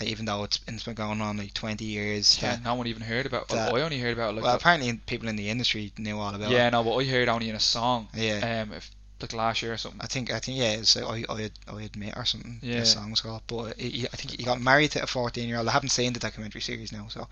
uh, 0.00 0.04
even 0.04 0.26
though 0.26 0.44
it's, 0.44 0.60
it's 0.68 0.84
been 0.84 0.94
going 0.94 1.20
on 1.20 1.38
like 1.38 1.54
20 1.54 1.84
years. 1.84 2.38
Yeah, 2.40 2.56
that- 2.56 2.62
no 2.62 2.74
one 2.74 2.86
even 2.86 3.02
heard 3.02 3.26
about. 3.26 3.48
that- 3.48 3.74
I 3.74 3.80
only 3.80 3.98
heard 3.98 4.12
about 4.12 4.34
like 4.34 4.44
well, 4.44 4.54
apparently 4.56 4.92
people 5.06 5.28
in 5.28 5.36
the 5.36 5.48
industry 5.48 5.92
knew 5.98 6.18
all 6.18 6.34
about 6.34 6.50
yeah, 6.50 6.56
it. 6.56 6.60
Yeah, 6.60 6.70
no, 6.70 6.84
but 6.84 6.96
I 6.96 7.04
heard 7.04 7.28
only 7.28 7.48
in 7.48 7.56
a 7.56 7.60
song. 7.60 8.08
Yeah. 8.14 8.62
Um, 8.62 8.72
if, 8.74 8.90
like 9.20 9.32
last 9.32 9.62
year 9.62 9.72
or 9.72 9.76
something. 9.76 10.00
I 10.00 10.06
think 10.06 10.32
I 10.32 10.38
think 10.38 10.58
yeah, 10.58 10.72
it's 10.72 10.94
like 10.94 11.28
I 11.28 11.32
I, 11.32 11.50
I 11.76 11.82
admit 11.82 12.14
or 12.16 12.24
something. 12.24 12.60
Yeah. 12.62 12.80
The 12.80 12.86
song's 12.86 13.20
called, 13.20 13.42
but 13.46 13.76
he, 13.80 14.06
I 14.12 14.16
think 14.16 14.38
he 14.38 14.44
got 14.44 14.60
married 14.60 14.92
to 14.92 15.02
a 15.02 15.06
14 15.06 15.48
year 15.48 15.58
old. 15.58 15.66
I 15.66 15.72
haven't 15.72 15.88
seen 15.88 16.12
the 16.12 16.20
documentary 16.20 16.60
series 16.60 16.92
now, 16.92 17.08
so 17.08 17.26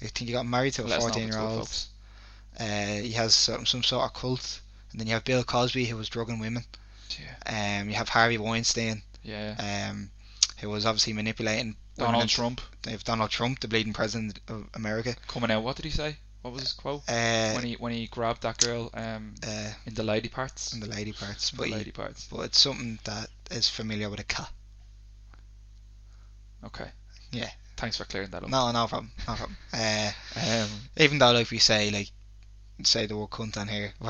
I 0.00 0.06
think 0.06 0.28
he 0.28 0.32
got 0.32 0.46
married 0.46 0.74
to 0.74 0.82
a 0.82 0.84
Let 0.84 0.98
us 0.98 1.02
know 1.02 1.08
if 1.08 1.14
14 1.14 1.28
year 1.28 1.38
old. 1.38 1.70
Uh, 2.58 3.00
he 3.02 3.12
has 3.12 3.34
some, 3.34 3.64
some 3.66 3.82
sort 3.82 4.04
of 4.04 4.14
cult, 4.14 4.60
and 4.92 5.00
then 5.00 5.06
you 5.06 5.14
have 5.14 5.24
Bill 5.24 5.44
Cosby 5.44 5.84
who 5.86 5.96
was 5.96 6.08
drugging 6.08 6.38
women. 6.40 6.64
Yeah, 7.46 7.80
Um, 7.80 7.88
you 7.88 7.94
have 7.96 8.08
Harvey 8.10 8.36
Weinstein, 8.38 9.02
yeah. 9.22 9.88
um, 9.90 10.10
who 10.58 10.68
was 10.68 10.84
obviously 10.86 11.12
manipulating 11.14 11.76
Donald 11.96 12.28
Trump 12.28 12.60
They 12.82 12.90
have 12.92 13.02
Donald 13.04 13.30
Trump, 13.30 13.60
the 13.60 13.68
bleeding 13.68 13.92
president 13.92 14.38
of 14.48 14.68
America. 14.74 15.16
coming 15.26 15.50
out. 15.50 15.62
What 15.62 15.76
did 15.76 15.84
he 15.86 15.90
say? 15.90 16.16
What 16.42 16.52
was 16.52 16.62
his 16.62 16.72
quote? 16.72 17.02
Uh, 17.08 17.52
when 17.54 17.64
he 17.64 17.74
when 17.74 17.92
he 17.92 18.06
grabbed 18.06 18.42
that 18.42 18.58
girl 18.58 18.90
um 18.94 19.34
uh, 19.46 19.72
in 19.86 19.94
the 19.94 20.04
lady 20.04 20.28
parts. 20.28 20.72
in 20.72 20.78
the 20.80 20.86
lady 20.86 21.12
parts, 21.12 21.50
but 21.50 21.62
the 21.64 21.68
he- 21.68 21.74
lady 21.74 21.90
parts. 21.90 22.28
but 22.30 22.40
it's 22.42 22.60
something 22.60 22.98
that 23.04 23.28
is 23.50 23.68
familiar 23.68 24.08
with 24.08 24.20
a 24.20 24.24
cat. 24.24 24.50
Okay. 26.64 26.88
Yeah. 27.32 27.50
Thanks 27.76 27.96
for 27.96 28.04
clearing 28.04 28.30
that 28.30 28.42
up. 28.42 28.48
No, 28.48 28.70
no 28.72 28.86
problem, 28.86 29.10
no 29.26 29.34
problem. 29.34 29.56
Uh, 29.72 30.10
Um, 30.36 30.68
even 30.96 31.18
though 31.18 31.32
like 31.32 31.50
we 31.50 31.58
say 31.58 31.90
like 31.90 32.10
say 32.86 33.06
the 33.06 33.16
word 33.16 33.30
cunt 33.30 33.56
on 33.56 33.68
here, 33.68 33.92
I 34.02 34.04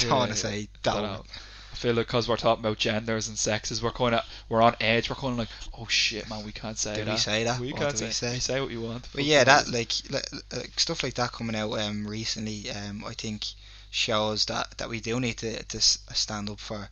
don't 0.00 0.04
Yeah, 0.08 0.14
want 0.14 0.30
to 0.32 0.36
yeah. 0.36 0.42
say 0.42 0.68
that. 0.82 0.94
know. 1.02 1.24
I 1.72 1.76
feel 1.76 1.94
like 1.94 2.06
because 2.08 2.28
we're 2.28 2.36
talking 2.36 2.64
about 2.64 2.76
genders 2.78 3.28
and 3.28 3.38
sexes, 3.38 3.82
we're 3.82 3.92
kind 3.92 4.14
of 4.14 4.24
we're 4.48 4.60
on 4.60 4.74
edge. 4.80 5.08
We're 5.08 5.16
kind 5.16 5.32
of 5.32 5.38
like, 5.38 5.48
oh 5.78 5.86
shit, 5.86 6.28
man, 6.28 6.44
we 6.44 6.52
can't 6.52 6.76
say 6.76 7.02
that. 7.02 7.06
we 7.12 7.16
say 7.16 7.44
that? 7.44 7.58
We 7.60 7.72
What 7.72 7.80
can't 7.80 7.96
did 7.96 8.06
we 8.06 8.10
say. 8.12 8.26
say? 8.26 8.32
We 8.34 8.40
say 8.40 8.60
what 8.60 8.70
you 8.70 8.80
want. 8.82 9.08
But 9.14 9.24
yeah, 9.24 9.44
that 9.44 9.68
like, 9.70 9.92
like 10.10 10.26
like 10.52 10.78
stuff 10.78 11.02
like 11.02 11.14
that 11.14 11.32
coming 11.32 11.56
out 11.56 11.72
um 11.78 12.06
recently 12.06 12.70
um 12.70 13.04
I 13.06 13.14
think 13.14 13.46
shows 13.90 14.44
that 14.46 14.76
that 14.78 14.88
we 14.88 15.00
do 15.00 15.18
need 15.20 15.38
to 15.38 15.62
to 15.62 15.80
stand 15.80 16.50
up 16.50 16.60
for 16.60 16.88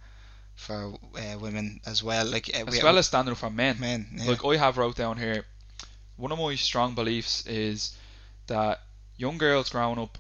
for 0.55 0.95
uh, 1.17 1.39
women 1.39 1.81
as 1.87 2.03
well. 2.03 2.25
Like 2.25 2.49
uh, 2.55 2.65
as 2.67 2.75
we, 2.79 2.83
well 2.83 2.99
as 2.99 3.07
standing 3.07 3.33
up 3.33 3.39
for 3.39 3.51
men. 3.51 3.79
men. 3.81 4.07
Yeah. 4.15 4.31
Like 4.31 4.45
I 4.45 4.57
have 4.57 4.79
wrote 4.79 4.97
down 4.97 5.19
here, 5.19 5.45
one 6.17 6.33
of 6.33 6.39
my 6.39 6.55
strong 6.55 6.95
beliefs 6.95 7.47
is 7.47 7.95
that 8.47 8.81
young 9.17 9.39
girls 9.39 9.69
growing 9.69 9.99
up 9.99 10.19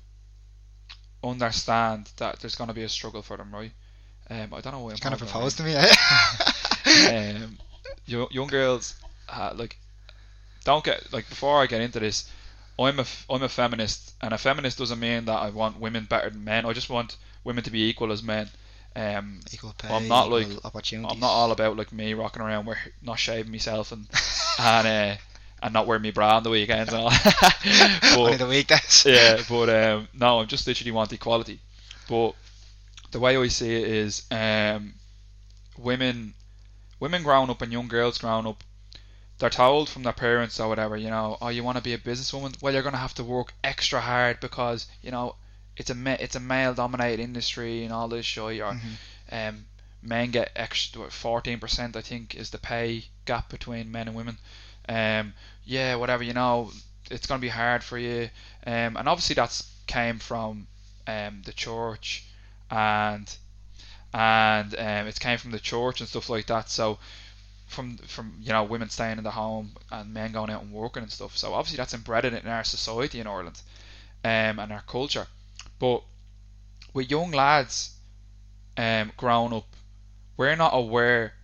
understand 1.23 2.11
that 2.19 2.41
there's 2.41 2.55
going 2.55 2.69
to 2.69 2.75
be 2.75 2.83
a 2.83 2.89
struggle 2.89 3.23
for 3.23 3.37
them, 3.37 3.53
right? 3.53 3.73
Um, 4.31 4.53
I 4.55 4.61
don't 4.61 4.73
know 4.73 4.81
why 4.81 4.93
I'm 4.93 4.99
kind 4.99 5.15
of 5.15 5.21
proposed 5.21 5.57
to 5.59 5.63
me. 5.63 5.73
there. 5.73 5.87
um, 7.45 7.59
young, 8.07 8.29
young 8.31 8.47
girls, 8.47 8.95
uh, 9.29 9.53
like, 9.57 9.77
don't 10.65 10.85
get 10.85 11.13
like 11.13 11.29
before 11.29 11.63
I 11.63 11.67
get 11.67 11.81
into 11.81 12.01
this. 12.01 12.31
I'm 12.79 13.01
a 13.01 13.07
I'm 13.29 13.43
a 13.43 13.49
feminist, 13.49 14.15
and 14.21 14.33
a 14.33 14.39
feminist 14.39 14.79
doesn't 14.79 15.01
mean 15.01 15.25
that 15.25 15.39
I 15.39 15.51
want 15.51 15.81
women 15.81 16.05
better 16.05 16.31
than 16.31 16.45
men. 16.45 16.67
I 16.67 16.73
just 16.73 16.91
want 16.91 17.17
women 17.43 17.65
to 17.65 17.71
be 17.71 17.89
equal 17.89 18.13
as 18.13 18.23
men. 18.23 18.49
Um, 18.95 19.41
equal 19.53 19.75
pay, 19.77 19.89
I'm 19.89 20.09
not 20.09 20.27
equal 20.27 20.61
like-. 20.63 20.93
I'm 20.93 21.21
not 21.21 21.31
all 21.31 21.51
about 21.51 21.77
like 21.77 21.93
me 21.93 22.15
rocking 22.15 22.43
around, 22.43 22.67
where 22.67 22.79
not 23.03 23.19
shaving 23.19 23.51
myself 23.51 23.93
and 23.93 24.07
and 24.59 24.87
uh, 24.87 25.17
and 25.63 25.73
not 25.73 25.87
wearing 25.87 26.03
my 26.03 26.11
bra 26.11 26.37
on 26.37 26.43
the 26.43 26.51
weekends 26.51 26.93
and 26.93 27.03
all. 27.03 27.11
Only 28.17 28.33
but 28.33 28.39
the 28.39 28.47
weekdays. 28.49 29.05
yeah, 29.09 29.41
but 29.49 29.69
um, 29.69 30.09
no, 30.15 30.41
I'm 30.41 30.47
just 30.47 30.67
literally 30.67 30.93
want 30.93 31.13
equality. 31.13 31.61
But 32.09 32.33
the 33.11 33.21
way 33.21 33.37
I 33.37 33.49
see 33.49 33.75
it 33.75 33.89
is, 33.89 34.23
um, 34.31 34.95
women, 35.77 36.35
women 37.01 37.23
growing 37.23 37.51
up 37.51 37.63
and 37.63 37.73
young 37.73 37.89
girls 37.89 38.19
growing 38.19 38.47
up, 38.47 38.63
they're 39.39 39.51
told 39.51 39.89
from 39.89 40.03
their 40.03 40.13
parents 40.13 40.59
or 40.59 40.69
whatever, 40.69 40.97
you 40.97 41.11
know, 41.11 41.39
oh, 41.41 41.49
you 41.49 41.63
want 41.63 41.77
to 41.79 41.83
be 41.83 41.95
a 41.95 41.99
businesswoman? 41.99 42.61
Well, 42.61 42.73
you're 42.73 42.83
gonna 42.83 42.97
have 42.97 43.15
to 43.15 43.25
work 43.25 43.53
extra 43.63 44.01
hard 44.01 44.41
because 44.41 44.87
you 45.01 45.11
know 45.13 45.37
it's 45.77 45.91
a 45.91 45.95
ma- 45.95 46.17
it's 46.19 46.35
a 46.35 46.41
male 46.41 46.75
dominated 46.75 47.23
industry 47.23 47.85
and 47.85 47.93
all 47.93 48.09
this 48.09 48.27
shit. 48.27 48.43
Or 48.61 48.73
Mhm. 48.73 48.97
um, 49.31 49.67
men 50.03 50.33
get 50.33 50.51
extra 50.57 51.09
fourteen 51.11 51.61
percent, 51.61 51.95
I 51.97 52.01
think, 52.01 52.35
is 52.35 52.51
the 52.51 52.59
pay 52.59 53.05
gap 53.27 53.49
between 53.49 53.93
men 53.93 54.09
and 54.09 54.17
women. 54.17 54.39
Um, 54.89 55.35
yeah, 55.65 55.97
whatever, 55.97 56.23
you 56.25 56.33
know, 56.35 56.71
it's 57.11 57.27
gonna 57.27 57.41
be 57.41 57.49
hard 57.49 57.85
for 57.85 57.99
you. 57.99 58.31
Um, 58.67 58.97
and 58.97 59.09
obviously 59.09 59.35
that's 59.35 59.71
came 59.87 60.19
from 60.19 60.69
um, 61.07 61.43
the 61.45 61.53
church 61.53 62.27
and 62.71 63.35
and 64.13 64.75
um, 64.75 65.07
it 65.07 65.19
came 65.21 65.39
from 65.39 65.51
the 65.53 65.61
church 65.61 66.01
and 66.01 66.09
stuff 66.09 66.29
like 66.31 66.47
that. 66.47 66.71
So 66.71 66.99
from 67.67 67.99
from 67.99 68.37
you 68.41 68.53
know 68.53 68.65
women 68.65 68.91
staying 68.91 69.19
in 69.19 69.25
the 69.25 69.31
home 69.33 69.75
and 69.91 70.13
men 70.15 70.33
going 70.33 70.51
out 70.51 70.63
and 70.63 70.73
working 70.73 71.03
and 71.03 71.13
stuff. 71.13 71.37
So 71.37 71.55
obviously 71.55 71.77
that's 71.79 71.95
embedded 71.95 72.35
in 72.35 72.49
our 72.49 72.65
society 72.65 73.21
in 73.21 73.27
Ireland. 73.27 73.61
um, 74.25 74.59
and 74.61 74.73
our 74.73 74.83
culture. 74.83 75.29
But 75.79 76.05
with 76.95 77.11
young 77.11 77.33
lads 77.33 77.97
um, 78.77 79.13
growing 79.17 79.53
up, 79.55 79.77
we're 80.37 80.57
not 80.57 80.75
aware 80.75 81.35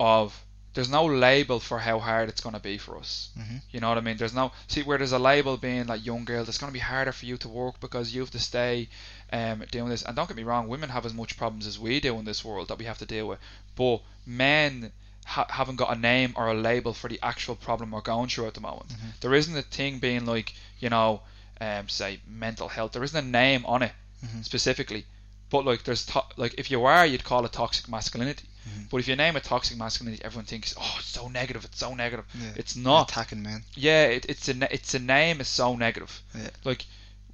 of. 0.00 0.44
There's 0.74 0.88
no 0.88 1.04
label 1.04 1.60
for 1.60 1.78
how 1.78 1.98
hard 1.98 2.28
it's 2.30 2.40
going 2.40 2.54
to 2.54 2.60
be 2.60 2.78
for 2.78 2.96
us. 2.96 3.28
Mhm. 3.38 3.60
You 3.72 3.80
know 3.80 3.88
what 3.90 3.98
I 3.98 4.00
mean? 4.00 4.16
There's 4.16 4.32
no 4.32 4.52
see 4.68 4.82
where 4.82 4.96
there's 4.98 5.12
a 5.12 5.18
label 5.18 5.56
being 5.58 5.86
like 5.86 6.04
young 6.06 6.24
girls. 6.24 6.48
It's 6.48 6.58
going 6.58 6.70
to 6.70 6.74
be 6.74 6.78
harder 6.80 7.12
for 7.12 7.26
you 7.26 7.36
to 7.38 7.48
work 7.48 7.78
because 7.80 8.14
you 8.14 8.20
have 8.22 8.30
to 8.30 8.38
stay 8.38 8.88
um, 9.32 9.64
doing 9.70 9.88
this. 9.90 10.02
And 10.02 10.16
don't 10.16 10.28
get 10.28 10.36
me 10.36 10.44
wrong, 10.44 10.68
women 10.68 10.88
have 10.90 11.04
as 11.06 11.12
much 11.14 11.36
problems 11.36 11.66
as 11.66 11.78
we 11.78 12.00
do 12.00 12.18
in 12.18 12.24
this 12.24 12.44
world 12.44 12.68
that 12.68 12.78
we 12.78 12.86
have 12.86 12.98
to 12.98 13.06
deal 13.06 13.28
with. 13.28 13.38
But 13.76 14.00
men 14.26 14.92
ha- 15.26 15.46
haven't 15.50 15.76
got 15.76 15.94
a 15.96 16.00
name 16.00 16.32
or 16.36 16.48
a 16.48 16.54
label 16.54 16.94
for 16.94 17.08
the 17.08 17.18
actual 17.22 17.54
problem 17.56 17.90
we're 17.90 18.00
going 18.00 18.28
through 18.28 18.46
at 18.46 18.54
the 18.54 18.60
moment. 18.60 18.88
Mhm. 18.88 19.20
There 19.20 19.34
isn't 19.34 19.56
a 19.56 19.62
thing 19.62 19.98
being 19.98 20.24
like 20.26 20.54
you 20.80 20.88
know, 20.90 21.20
um, 21.60 21.88
say 21.88 22.20
mental 22.26 22.68
health. 22.68 22.92
There 22.92 23.04
isn't 23.04 23.24
a 23.26 23.28
name 23.28 23.64
on 23.66 23.82
it 23.82 23.92
Mhm. 24.24 24.44
specifically. 24.44 25.04
But 25.50 25.64
like 25.64 25.84
there's 25.84 26.06
to- 26.06 26.24
like 26.36 26.54
if 26.58 26.70
you 26.70 26.84
are, 26.86 27.04
you'd 27.06 27.24
call 27.24 27.44
it 27.44 27.52
toxic 27.52 27.88
masculinity. 27.88 28.44
Mhm. 28.68 28.90
But 28.90 28.98
if 28.98 29.08
you 29.08 29.16
name 29.16 29.36
it 29.36 29.44
toxic 29.44 29.76
masculinity, 29.76 30.22
everyone 30.24 30.44
thinks, 30.46 30.74
oh, 30.78 30.94
it's 30.98 31.08
so 31.08 31.28
negative. 31.28 31.64
It's 31.64 31.78
so 31.78 31.94
negative. 31.94 32.24
Yeah. 32.34 32.50
It's 32.56 32.76
not. 32.76 33.10
attacking 33.10 33.42
men. 33.42 33.64
Yeah, 33.74 34.04
it, 34.04 34.26
it's 34.28 34.48
a 34.48 34.72
it's 34.74 34.94
a 34.94 34.98
name 34.98 35.40
is 35.40 35.48
so 35.48 35.74
negative. 35.76 36.22
Yeah. 36.34 36.50
Like 36.64 36.84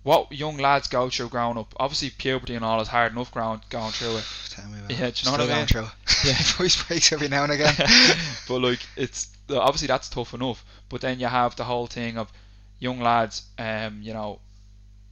what 0.04 0.30
young 0.32 0.56
lads 0.56 0.88
go 0.88 1.10
through 1.10 1.28
growing 1.28 1.58
up. 1.58 1.74
Obviously, 1.78 2.10
puberty 2.10 2.54
and 2.54 2.64
all 2.64 2.80
is 2.80 2.88
hard 2.88 3.12
enough 3.12 3.30
growing 3.30 3.60
going 3.68 3.92
through 3.92 4.16
it. 4.16 4.24
Tell 4.50 4.66
me 4.68 4.78
about 4.78 4.90
Yeah, 4.90 5.06
it. 5.06 5.14
do 5.16 5.20
you 5.20 5.24
know 5.26 5.32
what 5.32 5.40
I 5.40 5.46
going 5.46 5.58
mean? 5.58 5.66
through 5.66 5.82
it. 5.84 5.90
Yeah. 6.24 6.42
Voice 6.56 6.82
breaks 6.82 7.12
every 7.12 7.28
now 7.28 7.44
and 7.44 7.52
again. 7.52 7.74
but 8.48 8.60
like 8.60 8.80
it's 8.96 9.28
obviously 9.50 9.88
that's 9.88 10.08
tough 10.08 10.34
enough. 10.34 10.64
But 10.88 11.00
then 11.02 11.20
you 11.20 11.26
have 11.26 11.56
the 11.56 11.64
whole 11.64 11.86
thing 11.86 12.16
of 12.16 12.32
young 12.78 13.00
lads, 13.00 13.42
um, 13.58 14.00
you 14.02 14.12
know, 14.14 14.40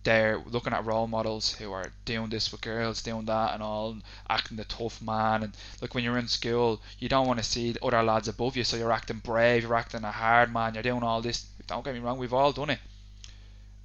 they're 0.06 0.40
looking 0.46 0.72
at 0.72 0.86
role 0.86 1.06
models 1.08 1.52
who 1.52 1.72
are 1.72 1.92
doing 2.06 2.30
this 2.30 2.50
with 2.52 2.60
girls, 2.62 3.02
doing 3.02 3.26
that, 3.26 3.52
and 3.54 3.62
all, 3.62 3.96
acting 4.30 4.56
the 4.56 4.64
tough 4.64 5.02
man. 5.02 5.42
And 5.42 5.52
like 5.82 5.94
when 5.94 6.04
you're 6.04 6.16
in 6.16 6.28
school, 6.28 6.80
you 6.98 7.08
don't 7.08 7.26
want 7.26 7.38
to 7.40 7.44
see 7.44 7.72
the 7.72 7.84
other 7.84 8.02
lads 8.02 8.28
above 8.28 8.56
you, 8.56 8.64
so 8.64 8.76
you're 8.76 8.92
acting 8.92 9.18
brave, 9.18 9.64
you're 9.64 9.74
acting 9.74 10.04
a 10.04 10.10
hard 10.12 10.52
man, 10.52 10.74
you're 10.74 10.82
doing 10.82 11.02
all 11.02 11.20
this. 11.20 11.44
Don't 11.66 11.84
get 11.84 11.92
me 11.94 12.00
wrong, 12.00 12.18
we've 12.18 12.32
all 12.32 12.52
done 12.52 12.70
it. 12.70 12.78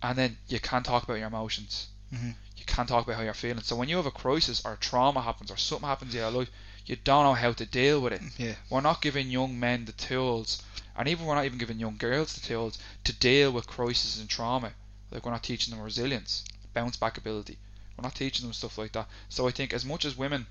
And 0.03 0.17
then 0.17 0.37
you 0.47 0.59
can't 0.59 0.85
talk 0.85 1.03
about 1.03 1.15
your 1.15 1.27
emotions. 1.27 1.87
Mhm. 2.13 2.35
You 2.57 2.65
can't 2.65 2.87
talk 2.87 3.03
about 3.05 3.17
how 3.17 3.23
you're 3.23 3.33
feeling. 3.33 3.63
So 3.63 3.75
when 3.75 3.89
you 3.89 3.97
have 3.97 4.05
a 4.05 4.11
crisis 4.11 4.61
or 4.63 4.75
trauma 4.75 5.21
happens 5.21 5.49
or 5.51 5.57
something 5.57 5.87
happens 5.89 6.13
in 6.13 6.21
your 6.21 6.31
life, 6.31 6.49
you 6.85 6.95
don't 7.03 7.23
know 7.25 7.33
how 7.33 7.53
to 7.53 7.65
deal 7.65 7.99
with 8.01 8.13
it. 8.13 8.21
yeah. 8.37 8.55
We're 8.69 8.81
not 8.81 9.01
giving 9.01 9.29
young 9.29 9.59
men 9.59 9.85
the 9.85 9.91
tools, 9.93 10.61
and 10.95 11.07
even 11.07 11.25
we're 11.25 11.35
not 11.35 11.45
even 11.45 11.57
giving 11.57 11.79
young 11.79 11.97
girls 11.97 12.33
the 12.35 12.41
tools 12.41 12.77
to 13.05 13.13
deal 13.13 13.51
with 13.51 13.65
crisis 13.67 14.19
and 14.19 14.29
trauma. 14.29 14.71
Like 15.11 15.25
we're 15.25 15.31
not 15.31 15.43
teaching 15.43 15.73
them 15.73 15.83
resilience, 15.83 16.43
bounce 16.73 16.97
back 16.97 17.17
ability. 17.17 17.57
We're 17.97 18.03
not 18.03 18.15
teaching 18.15 18.45
them 18.45 18.53
stuff 18.53 18.77
like 18.77 18.93
that. 18.93 19.07
So 19.29 19.47
I 19.47 19.51
think 19.51 19.73
as 19.73 19.85
much 19.85 20.05
as 20.05 20.17
women 20.17 20.47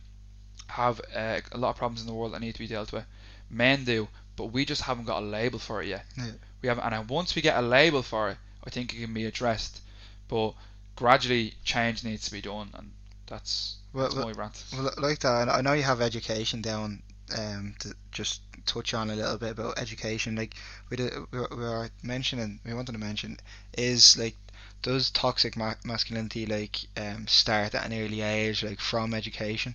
have 0.69 1.01
uh, 1.17 1.41
a 1.53 1.59
lot 1.59 1.71
of 1.71 1.77
problems 1.77 2.01
in 2.01 2.07
the 2.07 2.15
world 2.15 2.33
that 2.35 2.41
need 2.41 2.53
to 2.53 2.59
be 2.59 2.67
dealt 2.67 2.93
with, 2.93 3.05
men 3.49 3.85
do, 3.85 4.09
but 4.37 4.47
we 4.47 4.65
just 4.65 4.83
haven't 4.83 5.07
got 5.07 5.23
a 5.23 5.27
label 5.27 5.59
for 5.59 5.83
it 5.83 5.89
yet. 5.89 6.05
Yeah. 6.17 6.31
We 6.63 6.69
haven't, 6.69 6.85
and 6.93 7.09
once 7.09 7.35
we 7.35 7.43
get 7.43 7.57
a 7.57 7.63
label 7.63 8.03
for 8.03 8.31
it, 8.31 8.37
I 8.65 8.71
think 8.71 8.95
it 8.95 9.01
can 9.01 9.15
be 9.15 9.25
addressed. 9.25 9.81
But 10.29 10.53
gradually, 10.95 11.55
change 11.65 12.05
needs 12.05 12.27
to 12.27 12.31
be 12.33 12.43
done, 12.43 12.71
and 12.75 12.93
that's, 13.27 13.77
Well, 13.93 14.05
that's 14.05 14.15
well, 14.15 14.27
my 14.27 14.33
rant. 14.33 14.63
well, 14.73 14.91
like 14.99 15.21
that. 15.21 15.49
I 15.49 15.61
know 15.63 15.73
you 15.73 15.83
have 15.83 16.01
education 16.01 16.63
down. 16.63 17.03
Um, 17.39 17.77
to 17.79 17.95
just 18.11 18.41
touch 18.67 18.93
on 18.93 19.09
a 19.09 19.15
little 19.15 19.39
bit 19.39 19.53
about 19.53 19.79
education, 19.79 20.35
like 20.35 20.55
we 20.91 20.97
did, 20.97 21.13
we 21.31 21.39
were 21.39 21.89
mentioning, 22.03 22.59
we 22.67 22.75
wanted 22.75 22.91
to 22.91 22.99
mention, 22.99 23.39
is 23.79 24.19
like 24.19 24.35
does 24.83 25.11
toxic 25.11 25.57
ma- 25.57 25.75
masculinity 25.85 26.47
like 26.47 26.81
um 26.97 27.27
start 27.29 27.75
at 27.75 27.85
an 27.87 27.93
early 27.93 28.21
age, 28.23 28.63
like 28.63 28.81
from 28.81 29.15
education? 29.15 29.75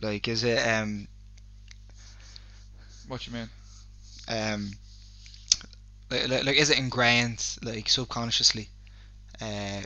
Like, 0.00 0.28
is 0.28 0.44
it 0.44 0.58
um 0.66 1.08
What 3.08 3.26
you 3.26 3.32
mean? 3.32 3.50
um 4.28 4.72
like, 6.10 6.28
like, 6.28 6.44
like 6.44 6.56
is 6.56 6.70
it 6.70 6.78
ingrained 6.78 7.44
like 7.62 7.88
subconsciously 7.88 8.68
uh 9.40 9.82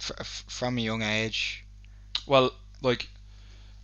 f- 0.00 0.44
from 0.48 0.78
a 0.78 0.80
young 0.80 1.02
age 1.02 1.64
Well, 2.26 2.52
like 2.82 3.08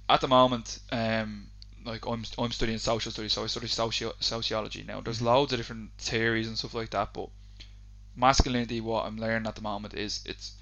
at 0.08 0.20
the 0.20 0.28
moment, 0.28 0.78
um, 0.92 1.50
like 1.84 2.06
I'm 2.06 2.24
I'm 2.38 2.52
studying 2.52 2.78
social 2.78 3.12
studies, 3.12 3.32
so 3.32 3.44
I 3.44 3.46
study 3.46 3.66
socio- 3.68 4.14
sociology 4.20 4.82
now. 4.84 5.00
There's 5.00 5.20
Mhm. 5.20 5.22
loads 5.22 5.52
of 5.52 5.58
different 5.58 5.92
theories 5.98 6.48
and 6.48 6.58
stuff 6.58 6.74
like 6.74 6.90
that, 6.90 7.12
but 7.14 7.30
masculinity, 8.16 8.80
what 8.80 9.06
I'm 9.06 9.18
learning 9.18 9.46
at 9.46 9.54
the 9.54 9.62
moment 9.62 9.94
is 9.94 10.20
it's 10.24 10.52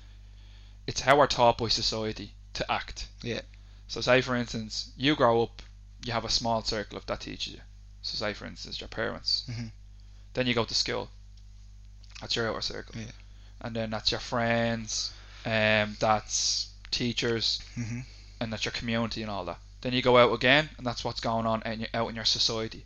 it's 0.87 1.01
how 1.01 1.19
we're 1.19 1.27
taught 1.27 1.59
by 1.59 1.69
society 1.69 2.33
to 2.55 2.71
act. 2.73 3.09
Yeah. 3.23 3.43
So 3.89 4.01
say 4.01 4.21
for 4.21 4.35
instance, 4.37 4.91
you 4.97 5.15
grow 5.17 5.43
up, 5.43 5.63
you 6.05 6.13
have 6.13 6.25
a 6.25 6.31
small 6.31 6.63
circle 6.63 6.97
of 6.99 7.07
that 7.07 7.21
teaches 7.21 7.55
you. 7.55 7.61
So 8.03 8.17
say 8.17 8.33
for 8.35 8.47
instance, 8.47 8.81
your 8.81 8.89
parents. 8.89 9.45
Mhm. 9.51 9.71
Then 10.35 10.47
you 10.47 10.55
go 10.55 10.65
to 10.65 10.75
school. 10.75 11.11
That's 12.21 12.37
your 12.37 12.49
outer 12.49 12.61
circle. 12.61 13.01
Yeah. 13.01 13.11
And 13.61 13.75
then 13.75 13.91
that's 13.91 14.11
your 14.11 14.21
friends. 14.21 15.13
Um, 15.45 15.97
that's 16.01 16.69
teachers 16.91 17.61
hmm 17.75 18.01
and 18.41 18.53
that's 18.53 18.65
your 18.65 18.73
community 18.73 19.23
and 19.23 19.31
all 19.31 19.45
that. 19.45 19.59
Then 19.81 19.93
you 19.93 20.01
go 20.03 20.17
out 20.17 20.33
again, 20.33 20.69
and 20.79 20.87
that's 20.87 21.05
what's 21.05 21.21
going 21.21 21.45
on 21.47 21.63
in 21.63 21.81
your, 21.81 21.89
out 21.95 22.09
in 22.09 22.15
your 22.17 22.25
society. 22.25 22.85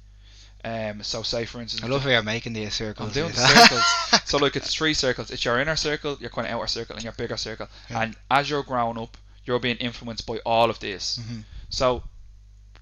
Um, 0.64 1.02
so 1.02 1.22
say 1.22 1.44
for 1.44 1.60
instance, 1.60 1.82
I 1.82 1.88
love 1.88 2.02
how 2.02 2.10
you're 2.10 2.22
making 2.22 2.52
these 2.52 2.74
circles 2.74 3.08
I'm 3.08 3.12
doing 3.14 3.32
circles. 3.32 3.82
so 4.24 4.38
like 4.38 4.54
it's 4.56 4.72
three 4.74 4.94
circles. 4.94 5.30
It's 5.30 5.44
your 5.44 5.58
inner 5.58 5.74
circle, 5.76 6.16
your 6.20 6.30
kind 6.30 6.46
of 6.46 6.52
outer 6.54 6.68
circle, 6.68 6.94
and 6.94 7.02
your 7.04 7.12
bigger 7.14 7.36
circle. 7.36 7.68
Yeah. 7.90 8.02
And 8.02 8.16
as 8.30 8.48
you're 8.48 8.62
growing 8.62 8.96
up, 8.98 9.16
you're 9.44 9.58
being 9.58 9.76
influenced 9.78 10.24
by 10.26 10.38
all 10.46 10.70
of 10.70 10.78
this. 10.78 11.18
Mhm. 11.18 11.42
So 11.68 12.04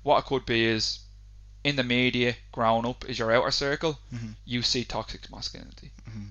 what 0.03 0.19
it 0.19 0.27
could 0.27 0.45
be 0.45 0.65
is 0.67 0.99
in 1.65 1.77
the 1.77 1.83
media, 1.85 2.37
growing 2.53 2.85
up 2.87 3.05
is 3.09 3.19
your 3.19 3.33
outer 3.33 3.51
circle. 3.51 3.99
Mhm. 4.15 4.35
You 4.45 4.61
see 4.63 4.85
toxic 4.85 5.31
masculinity. 5.31 5.91
Mhm. 6.11 6.31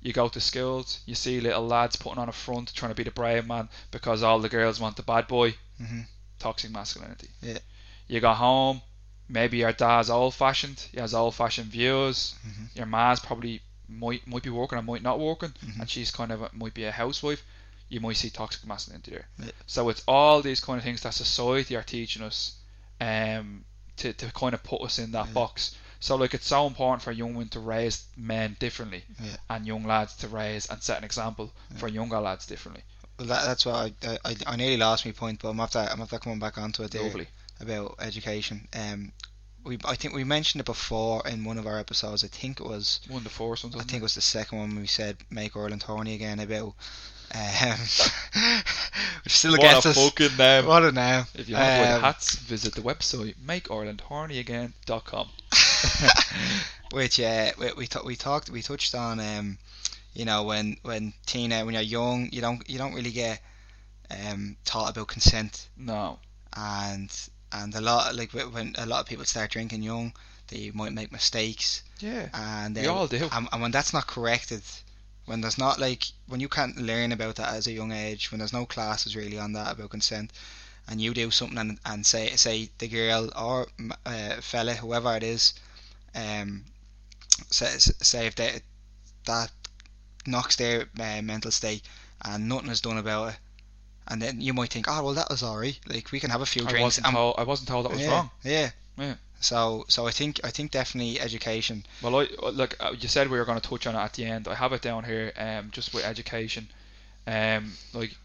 You 0.00 0.12
go 0.14 0.28
to 0.28 0.40
schools, 0.40 1.00
you 1.06 1.14
see 1.14 1.40
little 1.40 1.66
lads 1.66 1.96
putting 1.96 2.18
on 2.18 2.28
a 2.30 2.32
front, 2.32 2.72
trying 2.74 2.90
to 2.92 2.94
be 2.94 3.02
the 3.02 3.10
brave 3.10 3.46
man 3.46 3.68
because 3.90 4.22
all 4.22 4.38
the 4.38 4.48
girls 4.48 4.80
want 4.80 4.96
the 4.96 5.02
bad 5.02 5.26
boy. 5.26 5.54
Mhm. 5.80 6.06
Toxic 6.38 6.70
masculinity. 6.70 7.28
Yeah. 7.42 7.58
You 8.06 8.20
go 8.20 8.32
home, 8.32 8.80
maybe 9.28 9.58
your 9.58 9.72
dad's 9.72 10.10
old 10.10 10.34
fashioned. 10.34 10.80
He 10.92 10.98
has 11.00 11.14
old 11.14 11.34
fashioned 11.34 11.68
views. 11.70 12.34
Mhm. 12.46 12.76
Your 12.76 12.86
ma's 12.86 13.20
probably 13.20 13.60
might 13.88 14.26
might 14.26 14.42
be 14.42 14.50
working 14.50 14.78
or 14.78 14.82
might 14.82 15.02
not 15.02 15.18
working, 15.18 15.54
Mhm. 15.64 15.80
and 15.80 15.90
she's 15.90 16.10
kind 16.10 16.30
of 16.32 16.42
a, 16.42 16.50
might 16.52 16.74
be 16.74 16.84
a 16.84 16.92
housewife. 16.92 17.42
You 17.88 18.00
might 18.00 18.16
see 18.18 18.28
toxic 18.30 18.66
masculinity 18.66 19.12
there. 19.12 19.28
Yeah. 19.38 19.52
So 19.66 19.88
it's 19.88 20.02
all 20.06 20.42
these 20.42 20.60
kind 20.60 20.78
of 20.78 20.84
things 20.84 21.00
that 21.02 21.14
society 21.14 21.74
are 21.76 21.82
teaching 21.82 22.22
us, 22.22 22.52
um, 23.00 23.64
to 23.98 24.12
to 24.12 24.30
kind 24.32 24.54
of 24.54 24.62
put 24.62 24.82
us 24.82 24.98
in 24.98 25.12
that 25.12 25.26
Yeah. 25.28 25.32
box. 25.32 25.74
So 26.00 26.14
like 26.16 26.32
it's 26.34 26.46
so 26.46 26.66
important 26.66 27.02
for 27.02 27.10
young 27.12 27.34
women 27.34 27.48
to 27.50 27.60
raise 27.60 28.04
men 28.16 28.56
differently, 28.60 29.04
Yeah. 29.20 29.36
and 29.50 29.66
young 29.66 29.84
lads 29.84 30.14
to 30.16 30.28
raise 30.28 30.66
and 30.66 30.82
set 30.82 30.98
an 30.98 31.04
example 31.04 31.52
for 31.76 31.88
younger 31.88 32.20
lads 32.20 32.46
differently. 32.46 32.84
Well, 33.18 33.26
that, 33.28 33.46
that's 33.46 33.66
why 33.66 33.92
I, 34.04 34.18
I 34.24 34.36
I 34.46 34.56
nearly 34.56 34.76
lost 34.76 35.04
my 35.04 35.10
point, 35.12 35.40
but 35.42 35.48
I'm 35.48 35.58
after 35.58 35.80
I'm 35.80 36.00
after 36.00 36.18
coming 36.20 36.38
back 36.38 36.56
onto 36.58 36.82
it 36.84 36.92
there 36.92 37.02
Lovely. 37.02 37.26
About 37.60 37.96
education. 38.00 38.68
Um, 38.74 39.12
we 39.64 39.78
I 39.84 39.94
think 39.96 40.14
we 40.14 40.24
mentioned 40.24 40.60
it 40.60 40.64
before 40.66 41.26
in 41.28 41.44
one 41.44 41.58
of 41.58 41.66
our 41.66 41.78
episodes. 41.78 42.24
I 42.24 42.28
think 42.28 42.60
it 42.60 42.66
was 42.66 43.00
One 43.08 43.18
of 43.18 43.24
the 43.24 43.30
first 43.30 43.64
ones. 43.64 43.76
I 43.76 43.80
think 43.80 44.00
it 44.00 44.02
was 44.02 44.14
the 44.14 44.20
second 44.20 44.58
one 44.58 44.76
we 44.80 44.86
said 44.86 45.16
make 45.30 45.56
Ireland 45.56 45.82
horny 45.82 46.14
again 46.14 46.38
about 46.40 46.74
um, 47.34 47.78
which 49.24 49.32
still 49.36 49.52
What 49.52 49.60
gets 49.60 49.84
a 49.86 49.90
us. 49.90 49.96
fucking 49.96 50.36
name. 50.38 50.64
What 50.66 50.84
a 50.84 50.92
name! 50.92 51.24
If 51.34 51.48
you 51.48 51.56
want 51.56 51.66
to 51.66 51.82
Um, 51.88 51.94
the 51.94 52.00
hats, 52.00 52.36
visit 52.36 52.74
the 52.74 52.80
website 52.80 53.34
makeIrelandHornyAgain.com. 53.44 55.28
which 56.92 57.20
uh, 57.20 57.52
we 57.58 57.72
we, 57.76 57.86
t- 57.86 57.98
we 58.04 58.16
talked 58.16 58.50
we 58.50 58.62
touched 58.62 58.94
on 58.94 59.20
um, 59.20 59.58
you 60.14 60.24
know 60.24 60.42
when 60.44 60.76
when 60.82 61.12
teen 61.26 61.50
when 61.50 61.74
you're 61.74 61.82
young 61.82 62.28
you 62.32 62.40
don't 62.40 62.68
you 62.68 62.78
don't 62.78 62.94
really 62.94 63.10
get 63.10 63.40
um, 64.10 64.56
taught 64.64 64.90
about 64.90 65.08
consent 65.08 65.68
No. 65.76 66.18
and 66.56 67.10
and 67.52 67.74
a 67.74 67.80
lot 67.80 68.14
like 68.14 68.32
when 68.32 68.74
a 68.78 68.86
lot 68.86 69.00
of 69.00 69.06
people 69.06 69.24
start 69.24 69.50
drinking 69.50 69.82
young 69.82 70.12
they 70.48 70.70
might 70.74 70.92
make 70.92 71.12
mistakes 71.12 71.82
Yeah. 72.00 72.28
and 72.34 72.76
uh, 72.76 72.92
all 72.92 73.06
do. 73.06 73.28
and, 73.32 73.48
and 73.52 73.62
when 73.62 73.70
that's 73.70 73.92
not 73.92 74.06
corrected 74.06 74.62
when 75.26 75.40
there's 75.40 75.58
not 75.58 75.78
like 75.78 76.04
when 76.26 76.40
you 76.40 76.48
can't 76.48 76.76
learn 76.78 77.12
about 77.12 77.36
that 77.36 77.52
as 77.52 77.66
a 77.66 77.72
young 77.72 77.92
age 77.92 78.30
when 78.30 78.38
there's 78.38 78.52
no 78.52 78.66
classes 78.66 79.14
really 79.16 79.38
on 79.38 79.52
that 79.52 79.72
about 79.72 79.90
consent 79.90 80.32
and 80.88 81.00
you 81.00 81.12
do 81.12 81.30
something 81.30 81.58
and, 81.58 81.78
and 81.84 82.06
say 82.06 82.30
say 82.36 82.70
the 82.78 82.88
girl 82.88 83.30
or 83.38 83.66
uh, 84.06 84.36
fella 84.40 84.74
whoever 84.74 85.14
it 85.16 85.22
is 85.22 85.52
um 86.14 86.64
say, 87.50 87.66
say 87.78 88.26
if 88.26 88.34
they 88.36 88.60
that 89.26 89.50
knocks 90.26 90.56
their 90.56 90.86
uh, 90.98 91.22
mental 91.22 91.50
state 91.50 91.82
and 92.24 92.48
nothing 92.48 92.70
is 92.70 92.80
done 92.80 92.98
about 92.98 93.32
it 93.34 93.38
and 94.08 94.20
then 94.22 94.40
you 94.40 94.52
might 94.54 94.70
think 94.70 94.86
oh 94.88 95.02
well 95.04 95.14
that 95.14 95.28
was 95.30 95.42
alright 95.42 95.78
like 95.86 96.10
we 96.12 96.20
can 96.20 96.30
have 96.30 96.40
a 96.40 96.46
few 96.46 96.62
I 96.66 96.70
drinks 96.70 96.82
wasn't 96.84 97.06
and- 97.06 97.16
told. 97.16 97.34
I 97.38 97.44
wasn't 97.44 97.68
told 97.68 97.84
that 97.84 97.92
was 97.92 98.00
yeah, 98.00 98.10
wrong. 98.10 98.30
yeah 98.42 98.70
Yeah. 98.96 99.14
so 99.40 99.84
so 99.88 100.06
I 100.06 100.10
think 100.10 100.40
I 100.44 100.50
think 100.50 100.70
definitely 100.72 101.20
education 101.20 101.84
Well, 102.02 102.16
I 102.20 102.26
look. 102.50 102.76
uh, 102.80 102.94
You 102.98 103.08
said 103.08 103.28
we 103.28 103.38
were 103.38 103.44
going 103.44 103.60
to 103.60 103.68
touch 103.68 103.86
on 103.86 103.94
it 103.94 103.98
at 103.98 104.14
the 104.14 104.24
end. 104.24 104.48
I 104.48 104.54
have 104.54 104.72
it 104.72 104.82
down 104.82 105.04
here. 105.04 105.32
Um, 105.36 105.70
just 105.70 105.94
with 105.94 106.04
education. 106.04 106.68
Um, 107.26 107.72
like 107.92 108.16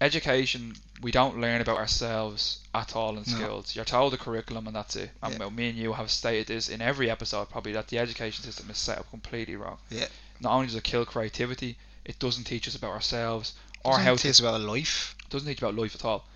education, 0.00 0.74
we 1.02 1.10
don't 1.10 1.40
learn 1.40 1.60
about 1.60 1.76
ourselves 1.78 2.58
at 2.74 2.94
all 2.96 3.10
in 3.16 3.24
No. 3.26 3.36
schools. 3.36 3.76
You're 3.76 3.84
told 3.84 4.12
the 4.12 4.18
curriculum 4.18 4.66
and 4.66 4.76
that's 4.76 4.96
it. 4.96 5.10
And 5.22 5.32
Yeah. 5.34 5.38
well, 5.38 5.50
me 5.50 5.68
and 5.70 5.78
you 5.78 5.92
have 5.94 6.10
stated 6.10 6.46
this 6.48 6.68
in 6.68 6.80
every 6.82 7.10
episode 7.10 7.48
probably 7.50 7.72
that 7.72 7.88
the 7.88 7.98
education 7.98 8.44
system 8.44 8.68
is 8.70 8.78
set 8.78 8.98
up 8.98 9.08
completely 9.10 9.56
wrong. 9.56 9.78
Yeah. 9.90 10.08
Not 10.40 10.52
only 10.52 10.66
does 10.66 10.76
it 10.76 10.84
kill 10.84 11.06
creativity, 11.06 11.78
it 12.04 12.18
doesn't 12.18 12.44
teach 12.44 12.68
us 12.68 12.74
about 12.76 12.90
ourselves 12.92 13.54
or 13.86 13.92
Doesn't 13.92 14.04
how 14.04 14.16
teach 14.16 14.40
about 14.40 14.60
life. 14.60 15.14
doesn't 15.30 15.48
teach 15.48 15.58
about 15.62 15.74
life 15.76 15.94
at 15.94 16.04
all. 16.04 16.26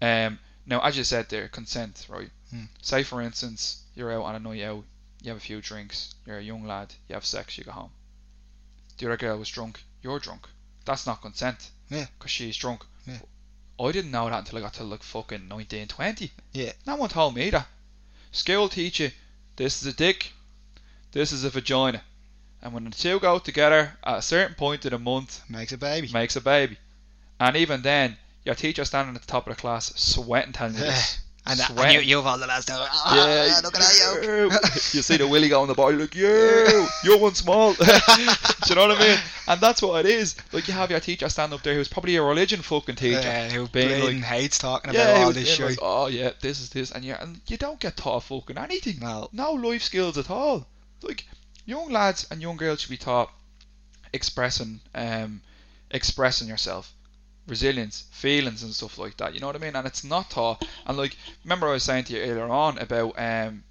Um, 0.00 0.38
now, 0.66 0.80
as 0.80 0.96
you 0.96 1.04
said 1.04 1.28
there, 1.28 1.48
consent, 1.48 2.06
right? 2.08 2.30
Hmm. 2.50 2.64
Say, 2.82 3.02
for 3.02 3.20
instance, 3.22 3.82
you're 3.94 4.12
out 4.12 4.24
on 4.24 4.34
a 4.34 4.38
night 4.38 4.62
out, 4.62 4.84
you 5.22 5.28
have 5.30 5.36
a 5.38 5.40
few 5.40 5.60
drinks, 5.60 6.14
you're 6.26 6.38
a 6.38 6.42
young 6.42 6.64
lad, 6.66 6.94
you 7.08 7.14
have 7.14 7.24
sex, 7.24 7.58
you 7.58 7.64
go 7.64 7.72
home. 7.72 7.90
The 8.98 9.06
other 9.06 9.16
girl 9.16 9.38
was 9.38 9.48
drunk, 9.48 9.82
you're 10.02 10.18
drunk. 10.18 10.46
That's 10.84 11.06
not 11.06 11.22
consent. 11.22 11.70
Yeah. 11.90 12.06
Because 12.18 12.30
she's 12.30 12.56
drunk. 12.56 12.84
Yeah. 13.06 13.18
I 13.80 13.92
didn't 13.92 14.10
know 14.10 14.28
that 14.28 14.38
until 14.40 14.58
I 14.58 14.62
got 14.62 14.74
to 14.74 14.84
like 14.84 15.02
fucking 15.02 15.48
19, 15.48 15.88
20. 15.88 16.30
Yeah. 16.52 16.72
No 16.86 16.96
one 16.96 17.08
told 17.08 17.34
me 17.34 17.50
that. 17.50 17.66
School 18.32 18.68
teach 18.68 19.00
you, 19.00 19.10
this 19.56 19.80
is 19.82 19.88
a 19.92 19.96
dick, 19.96 20.32
this 21.12 21.32
is 21.32 21.44
a 21.44 21.50
vagina. 21.50 22.02
And 22.60 22.72
when 22.74 22.84
the 22.84 22.90
two 22.90 23.20
go 23.20 23.38
together 23.38 23.96
at 24.04 24.18
a 24.18 24.22
certain 24.22 24.54
point 24.56 24.84
in 24.84 24.92
a 24.92 24.98
month, 24.98 25.42
Makes 25.48 25.72
a 25.72 25.78
baby. 25.78 26.10
makes 26.12 26.34
a 26.36 26.40
baby. 26.40 26.76
And 27.40 27.56
even 27.56 27.82
then, 27.82 28.16
your 28.44 28.54
teacher 28.54 28.84
standing 28.84 29.14
at 29.14 29.20
the 29.22 29.26
top 29.28 29.46
of 29.48 29.54
the 29.56 29.60
class, 29.60 29.92
sweating, 29.96 30.52
telling 30.52 30.74
you 30.74 30.80
this. 30.84 31.20
And, 31.50 31.58
and 31.78 31.92
you, 31.94 32.00
you've 32.00 32.26
all 32.26 32.36
the 32.38 32.46
lads 32.46 32.66
down. 32.66 32.86
Ah, 32.90 33.16
yeah, 33.16 33.60
look 33.62 33.74
at 33.74 33.80
that, 33.80 34.22
yo. 34.22 34.44
you 34.92 35.00
see 35.02 35.16
the 35.16 35.26
willy 35.26 35.48
go 35.48 35.62
on 35.62 35.68
the 35.68 35.72
body, 35.72 35.96
like, 35.96 36.14
yeah, 36.14 36.86
you're 37.02 37.16
one 37.16 37.34
small. 37.34 37.72
Do 37.74 37.84
you 38.68 38.74
know 38.74 38.86
what 38.88 38.98
I 39.00 39.08
mean? 39.08 39.18
And 39.46 39.58
that's 39.58 39.80
what 39.80 40.04
it 40.04 40.12
is. 40.12 40.36
Like, 40.52 40.68
you 40.68 40.74
have 40.74 40.90
your 40.90 41.00
teacher 41.00 41.26
stand 41.30 41.54
up 41.54 41.62
there 41.62 41.72
who's 41.72 41.88
probably 41.88 42.16
a 42.16 42.22
religion 42.22 42.60
fucking 42.60 42.96
teacher. 42.96 43.20
Yeah, 43.22 43.48
who 43.48 43.66
being 43.68 44.16
like- 44.18 44.24
hates 44.24 44.58
talking 44.58 44.90
about 44.90 44.98
Yeah, 45.16 45.24
all 45.24 45.32
this 45.32 45.48
shit. 45.54 45.64
like, 45.70 45.78
oh 45.80 46.08
yeah, 46.08 46.32
this 46.42 46.60
is 46.60 46.68
this, 46.68 46.90
and 46.90 47.02
you 47.02 47.14
and 47.18 47.40
you 47.46 47.56
don't 47.56 47.80
get 47.80 47.96
taught 47.96 48.24
fucking 48.24 48.58
anything. 48.58 48.98
No. 49.00 49.30
No 49.32 49.52
life 49.52 49.82
skills 49.84 50.18
at 50.18 50.28
all. 50.30 50.66
Like 51.02 51.24
young 51.64 51.88
lads 51.90 52.26
and 52.30 52.42
young 52.42 52.58
girls 52.58 52.82
should 52.82 52.90
be 52.90 52.98
taught 52.98 53.30
expressing, 54.12 54.80
um, 54.94 55.40
expressing 55.90 56.48
yourself, 56.48 56.92
resilience, 57.48 58.06
feelings, 58.12 58.62
and 58.62 58.72
stuff 58.72 58.98
like 58.98 59.16
that. 59.16 59.34
You 59.34 59.40
know 59.40 59.46
what 59.48 59.56
I 59.56 59.58
mean? 59.58 59.74
And 59.74 59.86
it's 59.86 60.04
not 60.04 60.30
taught. 60.30 60.64
And 60.86 60.96
like, 60.96 61.16
remember 61.44 61.66
I 61.68 61.72
was 61.72 61.82
saying 61.82 62.04
to 62.04 62.12
you 62.12 62.20
earlier 62.22 62.48
on 62.48 62.78
about 62.78 63.18
um, 63.18 63.64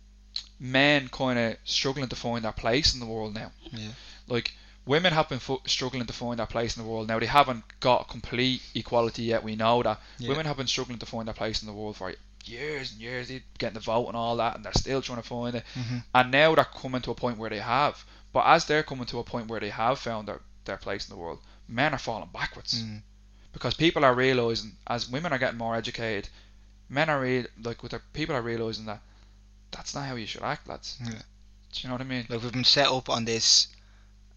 men 0.59 1.07
kind 1.09 1.37
of 1.39 1.57
struggling 1.63 2.09
to 2.09 2.15
find 2.15 2.43
their 2.43 2.51
place 2.51 2.93
in 2.93 2.99
the 2.99 3.05
world 3.05 3.33
now. 3.35 3.51
Yeah. 3.71 3.89
Like 4.27 4.51
women 4.85 5.13
have 5.13 5.29
been 5.29 5.39
fu- 5.39 5.61
struggling 5.65 6.05
to 6.07 6.13
find 6.13 6.39
their 6.39 6.45
place 6.47 6.75
in 6.77 6.83
the 6.83 6.89
world 6.89 7.07
now. 7.07 7.19
They 7.19 7.25
haven't 7.27 7.63
got 7.79 8.07
complete 8.09 8.61
equality 8.75 9.23
yet. 9.23 9.43
We 9.43 9.55
know 9.55 9.83
that 9.83 9.99
Yeah. 10.17 10.29
women 10.29 10.45
have 10.45 10.57
been 10.57 10.67
struggling 10.67 10.99
to 10.99 11.05
find 11.05 11.27
their 11.27 11.33
place 11.35 11.61
in 11.61 11.67
the 11.67 11.73
world 11.73 11.97
for 11.97 12.13
years 12.45 12.91
and 12.93 13.01
years. 13.01 13.27
They 13.27 13.43
getting 13.59 13.75
the 13.75 13.79
vote 13.81 14.07
and 14.07 14.15
all 14.15 14.37
that, 14.37 14.55
and 14.55 14.63
they're 14.65 14.71
still 14.73 15.01
trying 15.01 15.21
to 15.21 15.27
find 15.27 15.55
it. 15.55 15.63
Mhm. 15.75 16.03
And 16.15 16.31
now 16.31 16.55
they're 16.55 16.63
coming 16.65 17.01
to 17.01 17.11
a 17.11 17.15
point 17.15 17.37
where 17.37 17.49
they 17.49 17.59
have. 17.59 18.03
But 18.33 18.45
as 18.47 18.65
they're 18.65 18.83
coming 18.83 19.05
to 19.07 19.19
a 19.19 19.23
point 19.23 19.47
where 19.49 19.59
they 19.59 19.69
have 19.69 19.99
found 19.99 20.27
their, 20.27 20.41
their 20.65 20.77
place 20.77 21.07
in 21.09 21.13
the 21.15 21.19
world, 21.21 21.39
men 21.67 21.93
are 21.93 21.97
falling 21.99 22.29
backwards 22.33 22.81
Mm. 22.81 23.01
Because 23.57 23.73
people 23.73 24.05
are 24.05 24.13
realizing 24.13 24.71
as 24.85 25.09
women 25.09 25.33
are 25.33 25.39
getting 25.39 25.57
more 25.57 25.75
educated, 25.75 26.29
men 26.89 27.09
are 27.09 27.19
real 27.21 27.45
like 27.63 27.81
with 27.81 27.91
their 27.91 28.01
people 28.13 28.35
are 28.35 28.41
realizing 28.41 28.85
that 28.85 29.01
that's 29.71 29.95
not 29.95 30.05
how 30.05 30.15
you 30.15 30.27
should 30.27 30.43
act, 30.43 30.67
lads. 30.67 30.97
Yeah. 31.03 31.11
Do 31.73 31.81
you 31.81 31.89
know 31.89 31.95
what 31.95 32.01
I 32.01 32.05
mean? 32.05 32.25
Like 32.29 32.41
we've 32.43 32.51
been 32.53 32.63
set 32.63 32.87
up 32.87 33.09
on 33.09 33.25
this 33.25 33.67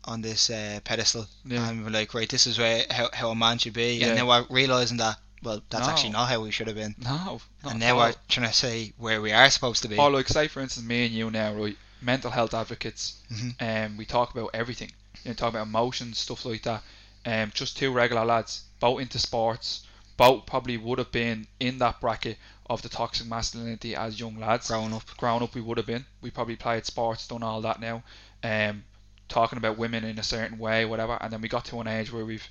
on 0.04 0.22
this 0.22 0.48
uh, 0.50 0.80
pedestal 0.85 1.26
Yeah. 1.44 1.68
and 1.68 1.85
we're 1.85 1.90
like, 1.90 2.14
right, 2.14 2.28
this 2.28 2.46
is 2.46 2.59
where 2.59 2.85
how, 2.90 3.11
how 3.12 3.30
a 3.30 3.35
man 3.35 3.59
should 3.59 3.74
be 3.74 3.94
Yeah. 3.96 4.09
and 4.09 4.16
now 4.18 4.26
we're 4.28 4.46
realising 4.48 4.96
that 4.96 5.18
well, 5.42 5.62
that's 5.70 5.87
No. 5.87 5.92
actually 5.92 6.11
not 6.11 6.28
how 6.28 6.40
we 6.42 6.50
should 6.50 6.66
have 6.66 6.76
been. 6.76 6.94
No, 6.98 7.40
and 7.64 7.78
now 7.80 7.96
we're 7.96 8.14
trying 8.28 8.48
to 8.48 8.52
say 8.52 8.92
where 8.98 9.22
we 9.22 9.33
are 9.33 9.48
supposed 9.50 9.83
to 9.83 9.88
be. 9.88 9.96
Or 9.98 10.11
like 10.11 10.28
say 10.28 10.48
for 10.48 10.61
instance 10.61 10.87
me 10.87 11.04
and 11.06 11.14
you 11.14 11.30
now, 11.30 11.52
right? 11.54 11.76
Mental 12.02 12.30
health 12.30 12.54
advocates. 12.54 13.20
Mhm. 13.30 13.52
Um 13.68 13.96
we 13.98 14.04
talk 14.06 14.33
about 14.35 14.50
everything. 14.54 14.90
You 15.24 15.30
know, 15.30 15.35
talk 15.35 15.50
about 15.50 15.66
emotions, 15.66 16.18
stuff 16.18 16.44
like 16.46 16.62
that. 16.62 16.83
Um 17.26 17.50
just 17.54 17.76
two 17.76 17.92
regular 17.92 18.24
lads, 18.24 18.64
both 18.80 19.00
into 19.00 19.18
sports, 19.18 19.87
both 20.16 20.46
probably 20.46 20.76
would 20.76 20.98
have 20.98 21.12
been 21.12 21.46
in 21.59 21.78
that 21.78 22.00
bracket 22.00 22.38
of 22.68 22.83
the 22.83 22.88
toxic 22.88 23.26
masculinity 23.26 23.96
as 23.96 24.20
young 24.20 24.38
lads. 24.38 24.68
growing 24.68 24.92
up. 24.92 25.04
Growing 25.16 25.42
up 25.42 25.54
we 25.54 25.61
would 25.61 25.76
have 25.78 25.87
been. 25.87 26.06
We 26.20 26.30
probably 26.30 26.56
played 26.56 26.87
sports, 26.87 27.26
done 27.26 27.42
all 27.42 27.61
that 27.62 27.80
now. 27.80 28.02
Um 28.42 28.85
talking 29.30 29.56
about 29.56 29.78
women 29.78 30.04
in 30.04 30.18
a 30.18 30.22
certain 30.22 30.59
way, 30.59 30.85
whatever, 30.85 31.16
and 31.20 31.33
then 31.33 31.40
we 31.40 31.48
got 31.48 31.64
to 31.66 31.80
an 31.80 31.87
age 31.87 32.12
where 32.12 32.24
we've 32.24 32.48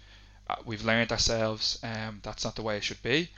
uh, 0.49 0.55
we've 0.65 0.83
learned 0.83 1.11
ourselves 1.11 1.77
um, 1.83 2.19
that's 2.23 2.43
not 2.43 2.55
the 2.55 2.63
way 2.63 2.77
it 2.77 2.83
should 2.83 3.01
be. 3.03 3.29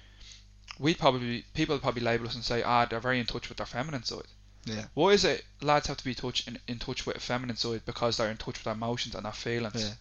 We'd 0.80 0.98
probably 0.98 1.44
people 1.54 1.76
would 1.76 1.82
probably 1.82 2.04
label 2.04 2.28
us 2.28 2.36
and 2.36 2.44
say, 2.44 2.64
ah, 2.64 2.86
they're 2.86 3.00
very 3.02 3.20
in 3.20 3.26
touch 3.26 3.50
with 3.50 3.58
their 3.58 3.66
feminine 3.66 4.04
side. 4.04 4.28
Yeah. 4.64 4.86
Why 4.94 5.10
is 5.10 5.26
it 5.26 5.44
lads 5.62 5.88
have 5.88 5.98
to 5.98 6.04
be 6.04 6.16
touch 6.16 6.48
in, 6.48 6.60
in 6.68 6.80
touch 6.80 7.06
with 7.06 7.18
a 7.18 7.20
feminine 7.20 7.58
side 7.58 7.82
because 7.86 8.16
they're 8.16 8.32
in 8.32 8.38
touch 8.38 8.56
with 8.58 8.64
their 8.64 8.74
emotions 8.74 9.16
and 9.16 9.26
their 9.26 9.34
feelings? 9.34 9.84
Yeah. 9.84 9.94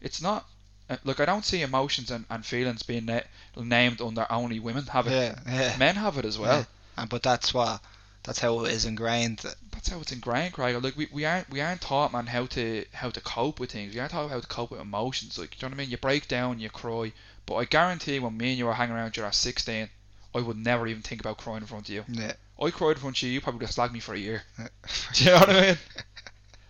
It's 0.00 0.20
not. 0.20 0.46
Uh, 0.90 0.96
look, 1.04 1.20
I 1.20 1.24
don't 1.24 1.44
see 1.44 1.62
emotions 1.62 2.10
and, 2.10 2.24
and 2.30 2.44
feelings 2.44 2.82
being 2.82 3.06
na- 3.06 3.20
named 3.56 4.00
under 4.00 4.26
only 4.30 4.58
women 4.58 4.86
have 4.86 5.06
it. 5.06 5.10
Yeah, 5.10 5.38
yeah. 5.46 5.76
Men 5.78 5.96
have 5.96 6.18
it 6.18 6.24
as 6.24 6.38
well. 6.38 6.60
Yeah. 6.60 6.64
And, 6.96 7.10
but 7.10 7.22
that's 7.22 7.52
what 7.52 7.80
that's 8.22 8.38
how 8.40 8.64
it 8.64 8.72
is 8.72 8.84
ingrained. 8.84 9.38
That's 9.72 9.88
how 9.88 10.00
it's 10.00 10.12
ingrained, 10.12 10.54
Craig. 10.54 10.82
Like 10.82 10.96
we, 10.96 11.08
we 11.12 11.24
aren't 11.24 11.50
we 11.50 11.60
aren't 11.60 11.80
taught 11.80 12.12
man 12.12 12.26
how 12.26 12.46
to 12.46 12.84
how 12.92 13.10
to 13.10 13.20
cope 13.20 13.60
with 13.60 13.72
things. 13.72 13.94
We 13.94 14.00
aren't 14.00 14.12
taught 14.12 14.30
how 14.30 14.40
to 14.40 14.46
cope 14.46 14.70
with 14.70 14.80
emotions. 14.80 15.38
Like 15.38 15.60
you 15.60 15.66
know 15.66 15.70
what 15.70 15.78
I 15.78 15.82
mean? 15.82 15.90
You 15.90 15.98
break 15.98 16.28
down, 16.28 16.58
you 16.58 16.70
cry. 16.70 17.12
But 17.46 17.56
I 17.56 17.64
guarantee 17.64 18.18
when 18.18 18.36
me 18.36 18.50
and 18.50 18.58
you 18.58 18.66
were 18.66 18.74
hanging 18.74 18.94
around, 18.94 19.16
you're 19.16 19.24
at 19.24 19.34
16, 19.34 19.88
I 20.34 20.38
would 20.38 20.58
never 20.58 20.86
even 20.86 21.00
think 21.00 21.22
about 21.22 21.38
crying 21.38 21.62
in 21.62 21.66
front 21.66 21.88
of 21.88 21.94
you. 21.94 22.04
Yeah. 22.06 22.34
I 22.62 22.70
cried 22.70 22.90
in 22.90 22.96
front 22.96 23.16
of 23.16 23.22
you, 23.22 23.30
you 23.30 23.40
probably 23.40 23.64
just 23.64 23.78
slagged 23.78 23.92
me 23.92 24.00
for 24.00 24.14
a 24.14 24.18
year. 24.18 24.42
Do 25.14 25.24
you 25.24 25.30
know 25.30 25.38
what 25.38 25.50
I 25.50 25.60
mean? 25.60 25.78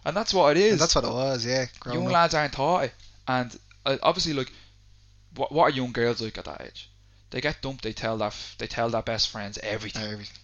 And 0.04 0.16
that's 0.16 0.33
what 0.33 0.57
it 0.57 0.62
is. 0.62 0.72
And 0.72 0.81
that's 0.81 0.94
what 0.94 1.04
it 1.04 1.11
was, 1.11 1.44
yeah. 1.44 1.66
up. 1.85 1.94
lads 1.94 2.33
aren't 2.33 2.54
taught 2.54 2.85
it, 2.85 2.94
and 3.26 3.54
obviously, 4.03 4.33
like, 4.35 4.53
what 5.35 5.53
what 5.53 5.64
are 5.64 5.70
young 5.70 5.92
girls 5.92 6.20
like 6.20 6.38
at 6.38 6.44
that 6.46 6.61
age? 6.62 6.90
They 7.31 7.40
get 7.40 7.61
dumped. 7.62 7.85
They 7.85 7.92
tell 7.92 8.16
their 8.18 8.33
they 8.59 8.66
tell 8.66 8.88
their 8.90 9.03
best 9.03 9.29
friends 9.31 9.59
everything. 9.62 10.03
Everything. 10.03 10.37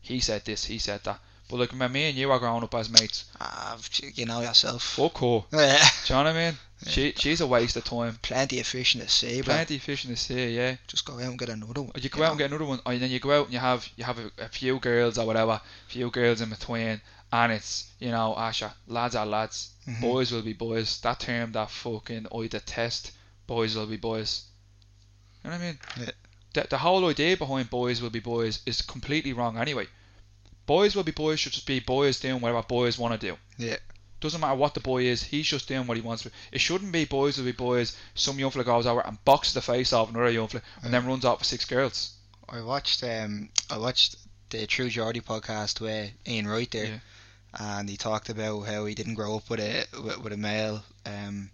He 0.00 0.20
said 0.20 0.44
this. 0.44 0.64
He 0.64 0.78
said 0.78 1.00
that. 1.04 1.20
But 1.48 1.56
like 1.58 1.72
when 1.72 1.92
me 1.92 2.08
and 2.08 2.16
you 2.16 2.30
are 2.30 2.38
growing 2.38 2.62
up 2.62 2.74
as 2.74 2.88
mates, 2.88 3.24
Ah, 3.40 3.76
you 4.14 4.24
know 4.24 4.40
yourself. 4.40 4.82
fuck 4.82 5.18
her. 5.18 5.42
Yeah. 5.52 5.88
Do 6.06 6.14
you 6.14 6.18
know 6.18 6.24
what 6.24 6.36
I 6.36 6.44
mean? 6.50 6.58
She 6.86 7.12
she's 7.16 7.40
a 7.42 7.46
waste 7.46 7.76
of 7.76 7.84
time. 7.84 8.18
Plenty 8.22 8.60
of 8.60 8.66
fish 8.66 8.94
in 8.94 9.00
the 9.02 9.08
sea, 9.08 9.42
Plenty 9.42 9.76
of 9.76 9.82
fish 9.82 10.04
in 10.06 10.12
the 10.12 10.16
sea, 10.16 10.56
yeah. 10.56 10.76
just 10.86 11.04
go 11.04 11.14
out 11.14 11.20
and 11.22 11.38
get 11.38 11.50
another 11.50 11.82
one. 11.82 11.90
Or 11.94 12.00
you 12.00 12.08
go 12.08 12.22
out 12.22 12.30
and 12.30 12.38
get 12.38 12.48
another 12.50 12.64
one, 12.64 12.80
and 12.86 13.00
then 13.02 13.10
you 13.10 13.18
go 13.20 13.32
out 13.38 13.44
and 13.46 13.52
you 13.52 13.58
have 13.60 13.86
you 13.96 14.04
have 14.04 14.18
a, 14.18 14.30
a 14.38 14.48
few 14.48 14.78
girls 14.78 15.18
or 15.18 15.26
whatever, 15.26 15.52
a 15.52 15.62
few 15.88 16.08
girls 16.10 16.40
in 16.40 16.48
between, 16.48 17.02
and 17.32 17.52
it's 17.52 17.90
you 17.98 18.10
know, 18.10 18.34
Asha, 18.36 18.72
lads 18.86 19.14
are 19.14 19.26
lads, 19.26 19.70
Mhm. 19.86 20.00
boys 20.00 20.32
will 20.32 20.42
be 20.42 20.52
boys. 20.52 21.00
That 21.00 21.20
term 21.20 21.52
that 21.52 21.70
fucking 21.70 22.26
I 22.34 22.46
detest. 22.46 23.12
Boys 23.46 23.74
will 23.76 23.86
be 23.86 23.96
boys. 23.96 24.44
You 25.44 25.50
know 25.50 25.56
what 25.56 25.62
I 25.62 25.66
mean? 25.66 25.78
Yeah. 25.98 26.10
The, 26.52 26.66
the 26.70 26.78
whole 26.78 27.08
idea 27.08 27.36
behind 27.36 27.70
boys 27.70 28.00
will 28.02 28.10
be 28.10 28.20
boys 28.20 28.60
is 28.66 28.82
completely 28.82 29.32
wrong 29.32 29.56
anyway. 29.58 29.86
Boys 30.66 30.94
will 30.94 31.02
be 31.02 31.12
boys 31.12 31.40
should 31.40 31.52
just 31.52 31.66
be 31.66 31.80
boys 31.80 32.20
doing 32.20 32.40
whatever 32.40 32.62
boys 32.62 32.98
want 32.98 33.18
to 33.20 33.26
do. 33.26 33.36
Yeah. 33.58 33.76
Doesn't 34.20 34.40
matter 34.40 34.54
what 34.54 34.74
the 34.74 34.80
boy 34.80 35.04
is, 35.04 35.22
he's 35.22 35.46
just 35.46 35.66
doing 35.66 35.86
what 35.86 35.96
he 35.96 36.02
wants 36.02 36.24
to. 36.24 36.30
It 36.52 36.60
shouldn't 36.60 36.92
be 36.92 37.06
boys 37.06 37.38
will 37.38 37.46
be 37.46 37.52
boys. 37.52 37.96
Some 38.14 38.38
young 38.38 38.50
fella 38.50 38.64
goes 38.64 38.86
over 38.86 39.00
and 39.06 39.24
boxes 39.24 39.54
the 39.54 39.62
face 39.62 39.92
off 39.92 40.10
another 40.10 40.30
young 40.30 40.48
fella 40.48 40.62
and 40.82 40.92
then 40.92 41.06
runs 41.06 41.24
out 41.24 41.38
for 41.38 41.44
six 41.44 41.64
girls. 41.64 42.12
I 42.48 42.60
watched 42.60 43.02
um 43.04 43.48
I 43.70 43.78
watched 43.78 44.16
the 44.50 44.66
True 44.66 44.90
Geordie 44.90 45.20
podcast 45.22 45.80
with 45.80 46.10
Ian 46.28 46.46
Wright 46.48 46.70
there, 46.70 46.84
Yeah. 46.86 46.98
And 47.58 47.88
he 47.88 47.96
talked 47.96 48.28
about 48.28 48.60
how 48.62 48.84
he 48.86 48.94
didn't 48.94 49.14
grow 49.14 49.36
up 49.36 49.50
with 49.50 49.60
a 49.60 49.84
with, 50.02 50.18
with 50.22 50.32
a 50.32 50.36
male 50.36 50.82
um 51.06 51.50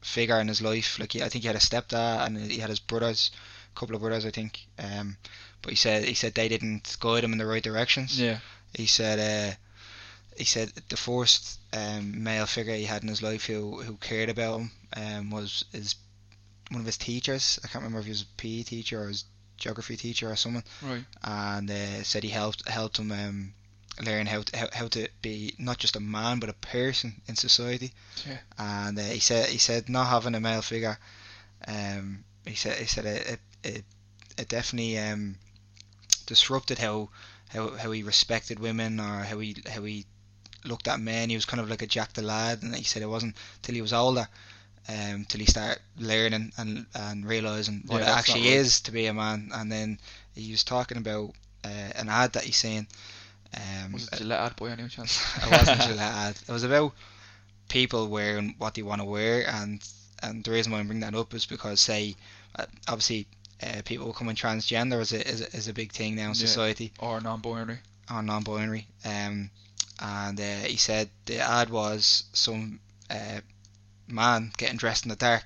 figure 0.00 0.40
in 0.40 0.48
his 0.48 0.62
life. 0.62 0.98
Like 0.98 1.12
he, 1.12 1.22
I 1.22 1.28
think 1.28 1.42
he 1.42 1.48
had 1.48 1.56
a 1.56 1.60
stepdad 1.60 2.26
and 2.26 2.38
he 2.50 2.58
had 2.58 2.70
his 2.70 2.80
brothers, 2.80 3.30
a 3.74 3.78
couple 3.78 3.94
of 3.94 4.00
brothers 4.02 4.24
I 4.26 4.30
think. 4.30 4.66
Um, 4.78 5.16
but 5.62 5.70
he 5.70 5.76
said 5.76 6.04
he 6.04 6.14
said 6.14 6.34
they 6.34 6.48
didn't 6.48 6.96
guide 7.00 7.24
him 7.24 7.32
in 7.32 7.38
the 7.38 7.46
right 7.46 7.62
directions. 7.62 8.18
Yeah. 8.20 8.38
He 8.74 8.86
said 8.86 9.18
uh, 9.18 9.56
he 10.36 10.44
said 10.44 10.72
the 10.88 10.96
first 10.96 11.58
um, 11.72 12.22
male 12.22 12.46
figure 12.46 12.74
he 12.74 12.84
had 12.84 13.02
in 13.02 13.08
his 13.08 13.22
life 13.22 13.46
who 13.46 13.82
who 13.82 13.96
cared 13.96 14.28
about 14.30 14.60
him 14.60 14.70
um, 14.96 15.30
was 15.30 15.64
his 15.72 15.94
one 16.70 16.80
of 16.80 16.86
his 16.86 16.98
teachers. 16.98 17.58
I 17.64 17.68
can't 17.68 17.82
remember 17.82 18.00
if 18.00 18.04
he 18.04 18.10
was 18.10 18.22
a 18.22 18.36
PE 18.36 18.62
teacher 18.62 19.02
or 19.02 19.08
his 19.08 19.24
geography 19.56 19.96
teacher 19.96 20.30
or 20.30 20.36
someone 20.36 20.62
Right. 20.82 21.04
and 21.24 21.70
uh, 21.70 22.02
said 22.04 22.22
he 22.22 22.28
helped 22.30 22.68
helped 22.68 22.98
him 22.98 23.10
um, 23.10 23.54
learn 24.02 24.26
how 24.26 24.42
to 24.42 24.56
how, 24.58 24.68
how 24.72 24.88
to 24.88 25.08
be 25.22 25.54
not 25.58 25.78
just 25.78 25.96
a 25.96 26.00
man 26.00 26.38
but 26.40 26.48
a 26.50 26.54
person 26.54 27.20
in 27.26 27.36
society. 27.36 27.92
Yeah. 28.26 28.38
And 28.58 28.98
uh, 28.98 29.02
he 29.02 29.20
said 29.20 29.48
he 29.48 29.58
said 29.58 29.88
not 29.88 30.08
having 30.08 30.34
a 30.34 30.40
male 30.40 30.62
figure, 30.62 30.98
um, 31.66 32.24
he 32.46 32.54
said 32.54 32.78
he 32.78 32.86
said 32.86 33.04
it 33.06 33.26
it, 33.28 33.40
it, 33.64 33.84
it 34.38 34.48
definitely 34.48 34.98
um, 34.98 35.36
disrupted 36.26 36.78
how, 36.78 37.10
how 37.50 37.76
how 37.76 37.90
he 37.92 38.02
respected 38.02 38.58
women 38.60 39.00
or 39.00 39.24
how 39.24 39.38
he 39.38 39.56
how 39.68 39.82
he 39.84 40.06
looked 40.64 40.88
at 40.88 41.00
men. 41.00 41.30
He 41.30 41.36
was 41.36 41.46
kind 41.46 41.60
of 41.60 41.70
like 41.70 41.82
a 41.82 41.86
Jack 41.86 42.12
the 42.14 42.22
lad, 42.22 42.62
and 42.62 42.74
he 42.74 42.84
said 42.84 43.02
it 43.02 43.06
wasn't 43.08 43.36
till 43.62 43.74
he 43.74 43.82
was 43.82 43.92
older. 43.92 44.28
um, 44.88 45.24
till 45.28 45.40
he 45.40 45.46
start 45.46 45.80
learning 45.98 46.52
and 46.58 46.86
and 46.94 47.26
realizing 47.26 47.84
what 47.88 48.02
Yeah, 48.02 48.08
it 48.08 48.08
actually 48.08 48.46
right. 48.46 48.58
is 48.60 48.80
to 48.82 48.92
be 48.92 49.06
a 49.06 49.14
man. 49.14 49.50
And 49.54 49.70
then 49.70 49.98
he 50.34 50.50
was 50.50 50.64
talking 50.64 50.98
about 50.98 51.32
uh, 51.64 51.90
an 51.96 52.08
ad 52.08 52.32
that 52.34 52.44
he's 52.44 52.56
seen. 52.56 52.86
Um, 53.56 53.92
Was 53.92 54.08
it 54.08 54.16
Gillette 54.18 54.40
ad 54.40 54.56
by 54.56 54.70
any 54.70 54.88
chance? 54.88 55.22
it 55.42 55.50
wasn't 55.50 55.80
Gillette 55.88 56.14
ad. 56.14 56.38
It 56.46 56.52
was 56.52 56.64
about 56.64 56.94
people 57.68 58.08
wearing 58.08 58.54
what 58.58 58.74
they 58.74 58.82
want 58.82 59.00
to 59.00 59.04
wear, 59.06 59.48
and 59.48 59.82
and 60.22 60.44
the 60.44 60.50
reason 60.50 60.72
why 60.72 60.80
I 60.80 60.82
bring 60.82 61.00
that 61.00 61.14
up 61.14 61.32
is 61.34 61.46
because 61.46 61.80
say, 61.80 62.14
uh, 62.56 62.66
obviously, 62.88 63.26
uh, 63.62 63.82
people 63.84 64.06
becoming 64.08 64.36
transgender 64.36 65.00
is 65.00 65.12
a, 65.12 65.26
is 65.28 65.40
a 65.40 65.56
is 65.56 65.68
a 65.68 65.72
big 65.72 65.92
thing 65.92 66.14
now 66.16 66.22
in 66.24 66.28
Yeah. 66.28 66.34
society 66.34 66.92
or 66.98 67.20
non-binary. 67.20 67.78
or 68.12 68.22
non-binary. 68.22 68.86
Um, 69.04 69.50
and 70.00 70.40
uh, 70.40 70.60
he 70.66 70.76
said 70.76 71.08
the 71.26 71.38
ad 71.38 71.70
was 71.70 72.24
some 72.32 72.80
uh, 73.10 73.40
man 74.06 74.52
getting 74.56 74.76
dressed 74.76 75.04
in 75.04 75.08
the 75.10 75.16
dark, 75.16 75.44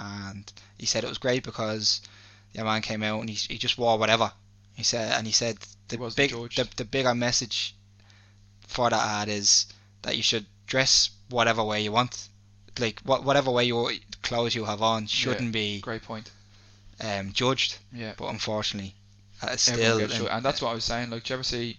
and 0.00 0.52
he 0.78 0.86
said 0.86 1.04
it 1.04 1.08
was 1.08 1.18
great 1.18 1.44
because 1.44 2.00
the 2.54 2.64
man 2.64 2.82
came 2.82 3.02
out 3.02 3.20
and 3.20 3.28
he, 3.30 3.36
he 3.36 3.58
just 3.58 3.78
wore 3.78 3.98
whatever. 3.98 4.32
He 4.74 4.82
said 4.82 5.12
and 5.16 5.26
he 5.26 5.32
said 5.32 5.56
the 5.88 5.98
wasn't 5.98 6.16
big 6.16 6.30
judged. 6.30 6.58
the, 6.58 6.76
the 6.76 6.84
bigger 6.84 7.14
message 7.14 7.74
for 8.66 8.90
that 8.90 9.22
ad 9.22 9.28
is 9.28 9.66
that 10.02 10.16
you 10.16 10.22
should 10.22 10.46
dress 10.66 11.10
whatever 11.30 11.62
way 11.64 11.82
you 11.82 11.92
want. 11.92 12.28
Like 12.78 13.00
what 13.04 13.24
whatever 13.24 13.50
way 13.50 13.64
your 13.64 13.90
clothes 14.22 14.54
you 14.54 14.64
have 14.64 14.82
on 14.82 15.06
shouldn't 15.06 15.52
be 15.52 15.80
Great 15.80 16.02
point. 16.02 16.30
um, 17.00 17.32
judged, 17.32 17.78
Yeah. 17.92 18.12
but 18.16 18.28
unfortunately, 18.28 18.94
uh, 19.42 19.56
still 19.56 19.98
gets 19.98 20.18
and 20.18 20.44
that's 20.44 20.60
what 20.60 20.70
I 20.70 20.74
was 20.74 20.84
saying. 20.84 21.10
Like, 21.10 21.24
do 21.24 21.32
you 21.32 21.36
ever 21.36 21.42
see 21.42 21.78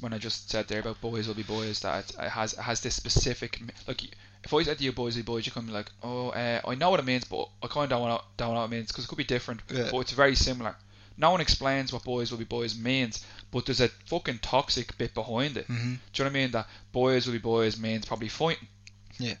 when 0.00 0.12
I 0.12 0.18
just 0.18 0.50
said 0.50 0.66
there 0.68 0.80
about 0.80 1.00
boys 1.00 1.26
will 1.28 1.34
be 1.34 1.42
boys 1.42 1.80
that 1.80 2.10
it, 2.10 2.16
it 2.18 2.28
has 2.30 2.52
it 2.54 2.60
has 2.60 2.80
this 2.80 2.94
specific 2.94 3.60
like 3.86 4.02
if 4.44 4.52
I 4.52 4.62
said 4.62 4.78
to 4.78 4.84
you 4.84 4.92
boys 4.92 5.14
will 5.16 5.22
be 5.22 5.26
boys, 5.26 5.46
you 5.46 5.52
be 5.62 5.72
like, 5.72 5.90
oh, 6.02 6.28
uh, 6.30 6.60
I 6.66 6.74
know 6.74 6.90
what 6.90 7.00
it 7.00 7.06
means, 7.06 7.24
but 7.24 7.48
I 7.62 7.66
kind 7.66 7.84
of 7.84 7.90
don't 7.90 8.02
want 8.02 8.20
to 8.20 8.26
don't 8.36 8.52
know 8.54 8.60
what 8.60 8.66
it 8.66 8.70
means 8.70 8.88
because 8.88 9.04
it 9.04 9.08
could 9.08 9.16
be 9.18 9.24
different, 9.24 9.60
Yeah. 9.70 9.88
but 9.90 10.00
it's 10.00 10.12
very 10.12 10.34
similar. 10.36 10.76
No 11.16 11.30
one 11.30 11.40
explains 11.40 11.92
what 11.92 12.02
boys 12.04 12.30
will 12.30 12.38
be 12.38 12.44
boys 12.44 12.76
means, 12.76 13.24
but 13.52 13.66
there's 13.66 13.80
a 13.80 13.88
fucking 14.06 14.38
toxic 14.40 14.96
bit 14.98 15.14
behind 15.14 15.56
it. 15.56 15.66
hmm 15.66 15.74
Do 15.74 15.78
you 15.80 15.88
know 15.90 15.98
what 16.24 16.26
I 16.26 16.30
mean? 16.30 16.50
That 16.50 16.66
boys 16.92 17.26
will 17.26 17.34
be 17.34 17.38
boys 17.38 17.78
means 17.78 18.04
probably 18.06 18.28
fighting. 18.28 18.66
Yeah. 19.18 19.34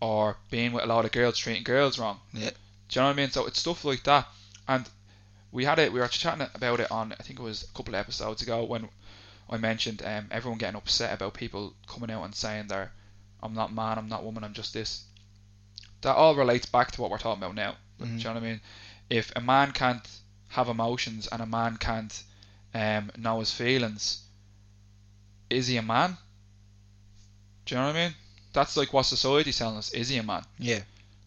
Or 0.00 0.36
being 0.50 0.72
with 0.72 0.84
a 0.84 0.86
lot 0.86 1.04
of 1.04 1.12
girls, 1.12 1.36
treating 1.38 1.64
girls 1.64 1.98
wrong. 1.98 2.20
Yeah. 2.32 2.50
Do 2.50 2.54
you 2.92 3.00
know 3.02 3.06
what 3.08 3.12
I 3.14 3.16
mean? 3.16 3.30
So 3.30 3.46
it's 3.46 3.58
stuff 3.58 3.84
like 3.84 4.04
that. 4.04 4.28
And 4.68 4.88
we 5.50 5.64
had 5.64 5.78
it. 5.80 5.92
We 5.92 5.98
were 5.98 6.04
actually 6.04 6.22
chatting 6.30 6.46
about 6.54 6.78
it 6.80 6.90
on. 6.92 7.12
I 7.12 7.22
think 7.22 7.40
it 7.40 7.42
was 7.42 7.64
a 7.64 7.76
couple 7.76 7.94
of 7.94 8.00
episodes 8.00 8.42
ago 8.42 8.62
when 8.64 8.88
I 9.50 9.56
mentioned 9.56 10.02
um, 10.04 10.28
everyone 10.30 10.58
getting 10.58 10.76
upset 10.76 11.12
about 11.12 11.34
people 11.34 11.74
coming 11.88 12.10
out 12.12 12.22
and 12.24 12.34
saying 12.34 12.68
they're, 12.68 12.92
I'm 13.42 13.54
not 13.54 13.72
man, 13.74 13.98
I'm 13.98 14.08
not 14.08 14.22
woman, 14.24 14.44
I'm 14.44 14.52
just 14.54 14.72
this. 14.74 15.04
That 16.02 16.14
all 16.14 16.36
relates 16.36 16.66
back 16.66 16.92
to 16.92 17.00
what 17.02 17.10
we're 17.10 17.18
talking 17.18 17.42
about 17.42 17.56
now. 17.56 17.74
Mhm. 18.00 18.04
Do 18.04 18.18
you 18.18 18.24
know 18.24 18.34
what 18.34 18.42
I 18.42 18.46
mean? 18.46 18.60
If 19.10 19.32
a 19.34 19.40
man 19.40 19.72
can't 19.72 20.06
have 20.48 20.68
emotions 20.68 21.26
and 21.26 21.42
a 21.42 21.46
man 21.46 21.76
can't 21.76 22.22
um, 22.74 23.10
know 23.16 23.40
his 23.40 23.52
feelings, 23.52 24.22
is 25.50 25.66
he 25.68 25.76
a 25.76 25.82
man? 25.82 26.16
Do 27.66 27.74
you 27.74 27.80
know 27.80 27.86
what 27.86 27.96
I 27.96 28.06
mean? 28.06 28.14
That's 28.52 28.76
like 28.76 28.92
what 28.92 29.04
society's 29.04 29.58
telling 29.58 29.76
us. 29.76 29.92
Is 29.92 30.08
he 30.08 30.16
a 30.16 30.22
man? 30.22 30.42
Yeah. 30.58 30.80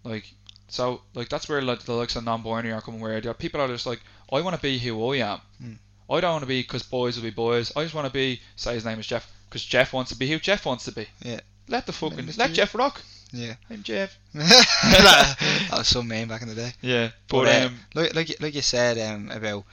Like, 0.04 0.26
so, 0.68 1.02
like 1.14 1.30
that's 1.30 1.48
where 1.48 1.62
like 1.62 1.84
the 1.84 1.94
likes 1.94 2.16
of 2.16 2.24
non-binary 2.24 2.74
are 2.74 2.82
coming. 2.82 3.00
Where 3.00 3.22
people 3.34 3.62
are 3.62 3.68
just 3.68 3.86
like, 3.86 4.02
I 4.32 4.42
want 4.42 4.56
to 4.56 4.62
be 4.62 4.80
who 4.80 5.12
I 5.12 5.18
am. 5.18 5.42
Mm. 5.62 5.78
I 6.10 6.20
don't 6.20 6.32
want 6.32 6.44
to 6.44 6.48
be 6.48 6.62
because 6.62 6.84
boys 6.84 7.16
will 7.16 7.24
be 7.24 7.30
boys. 7.30 7.72
I 7.76 7.84
just 7.84 7.94
want 7.94 8.08
to 8.08 8.14
be. 8.14 8.42
Say 8.56 8.74
his 8.74 8.86
name 8.86 9.00
is 9.00 9.08
Jeff 9.08 9.32
because 9.50 9.64
Jeff 9.64 9.94
wants 9.94 10.12
to 10.12 10.18
be 10.18 10.30
who 10.30 10.40
Jeff 10.40 10.66
wants 10.66 10.86
to 10.86 10.92
be. 10.92 11.08
Yeah. 11.22 11.40
Let 11.68 11.86
the 11.86 11.94
fucking 11.94 12.26
Mr. 12.26 12.38
let 12.38 12.54
Jeff 12.54 12.76
rock. 12.76 13.02
Yeah. 13.32 13.56
I'm 13.70 13.82
Jeff. 13.84 14.18
that 14.34 15.68
was 15.72 15.88
so 15.88 16.04
mean 16.04 16.28
back 16.28 16.42
in 16.42 16.48
the 16.50 16.56
day. 16.56 16.74
Yeah, 16.82 17.10
But, 17.28 17.46
but, 17.46 17.48
uh, 17.62 17.66
um, 17.68 17.80
Like 17.96 18.16
like 18.16 18.30
you- 18.30 18.36
like 18.40 18.56
you 18.56 18.62
said 18.62 18.98
um, 19.00 19.32
about 19.32 19.64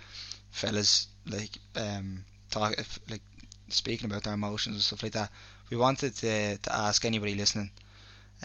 fellas 0.51 1.09
like 1.27 1.51
um 1.77 2.25
talk 2.51 2.75
like 3.11 3.21
speaking 3.68 4.11
about 4.11 4.23
their 4.25 4.35
emotions 4.35 4.77
and 4.77 4.83
stuff 4.83 5.03
like 5.03 5.12
that. 5.12 5.31
We 5.71 5.77
wanted 5.77 6.14
to 6.16 6.59
to 6.59 6.73
ask 6.75 7.05
anybody 7.05 7.35
listening, 7.35 7.71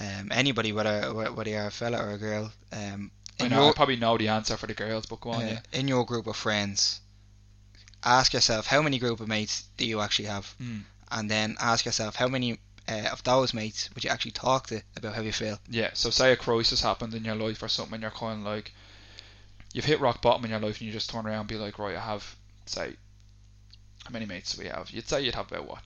um 0.02 0.30
anybody 0.32 0.72
whether 0.74 1.14
whether 1.14 1.50
you're 1.50 1.68
a 1.68 1.72
fella 1.72 1.98
or 2.04 2.12
a 2.12 2.18
girl, 2.18 2.52
um 2.72 3.12
I 3.40 3.46
in 3.46 3.52
know 3.52 3.70
I 3.70 3.74
probably 3.74 3.96
know 3.98 4.18
the 4.18 4.28
answer 4.30 4.58
for 4.58 4.68
the 4.68 4.74
girls, 4.74 5.06
but 5.06 5.20
go 5.22 5.32
on, 5.32 5.44
uh, 5.44 5.48
yeah. 5.48 5.80
in 5.80 5.88
your 5.88 6.06
group 6.06 6.28
of 6.28 6.36
friends, 6.36 7.02
ask 8.04 8.34
yourself 8.34 8.68
how 8.68 8.82
many 8.82 9.00
group 9.00 9.20
of 9.20 9.28
mates 9.28 9.64
do 9.78 9.86
you 9.86 10.02
actually 10.02 10.28
have, 10.28 10.54
Mm. 10.62 10.84
and 11.12 11.30
then 11.32 11.56
ask 11.60 11.86
yourself 11.86 12.16
how 12.16 12.28
many 12.28 12.60
uh, 12.88 13.10
of 13.12 13.24
those 13.24 13.54
mates 13.54 13.90
would 13.94 14.04
you 14.04 14.10
actually 14.10 14.32
talk 14.32 14.68
to 14.68 14.82
about 14.96 15.16
how 15.16 15.22
you 15.22 15.32
feel. 15.32 15.60
Yeah, 15.70 15.92
so 15.94 16.10
say 16.10 16.32
a 16.32 16.36
crisis 16.36 16.82
happened 16.82 17.14
in 17.14 17.24
your 17.24 17.36
life 17.36 17.64
or 17.64 17.68
something, 17.68 17.96
and 17.96 18.02
you're 18.02 18.12
kind 18.12 18.40
of 18.40 18.46
like, 18.46 18.74
you've 19.74 19.86
hit 19.86 20.00
rock 20.02 20.22
bottom 20.22 20.44
in 20.46 20.52
your 20.52 20.60
life, 20.60 20.80
and 20.80 20.88
you 20.88 20.94
just 20.94 21.10
turn 21.10 21.26
around 21.26 21.40
and 21.42 21.48
be 21.48 21.56
like, 21.56 21.80
right, 21.80 21.96
I 21.96 22.02
have, 22.02 22.36
say, 22.66 22.94
how 24.04 24.12
many 24.12 24.26
mates 24.26 24.56
do 24.56 24.64
we 24.64 24.70
have? 24.70 24.90
You'd 24.92 25.08
say 25.08 25.22
you'd 25.22 25.36
have 25.36 25.52
about 25.52 25.68
what, 25.68 25.80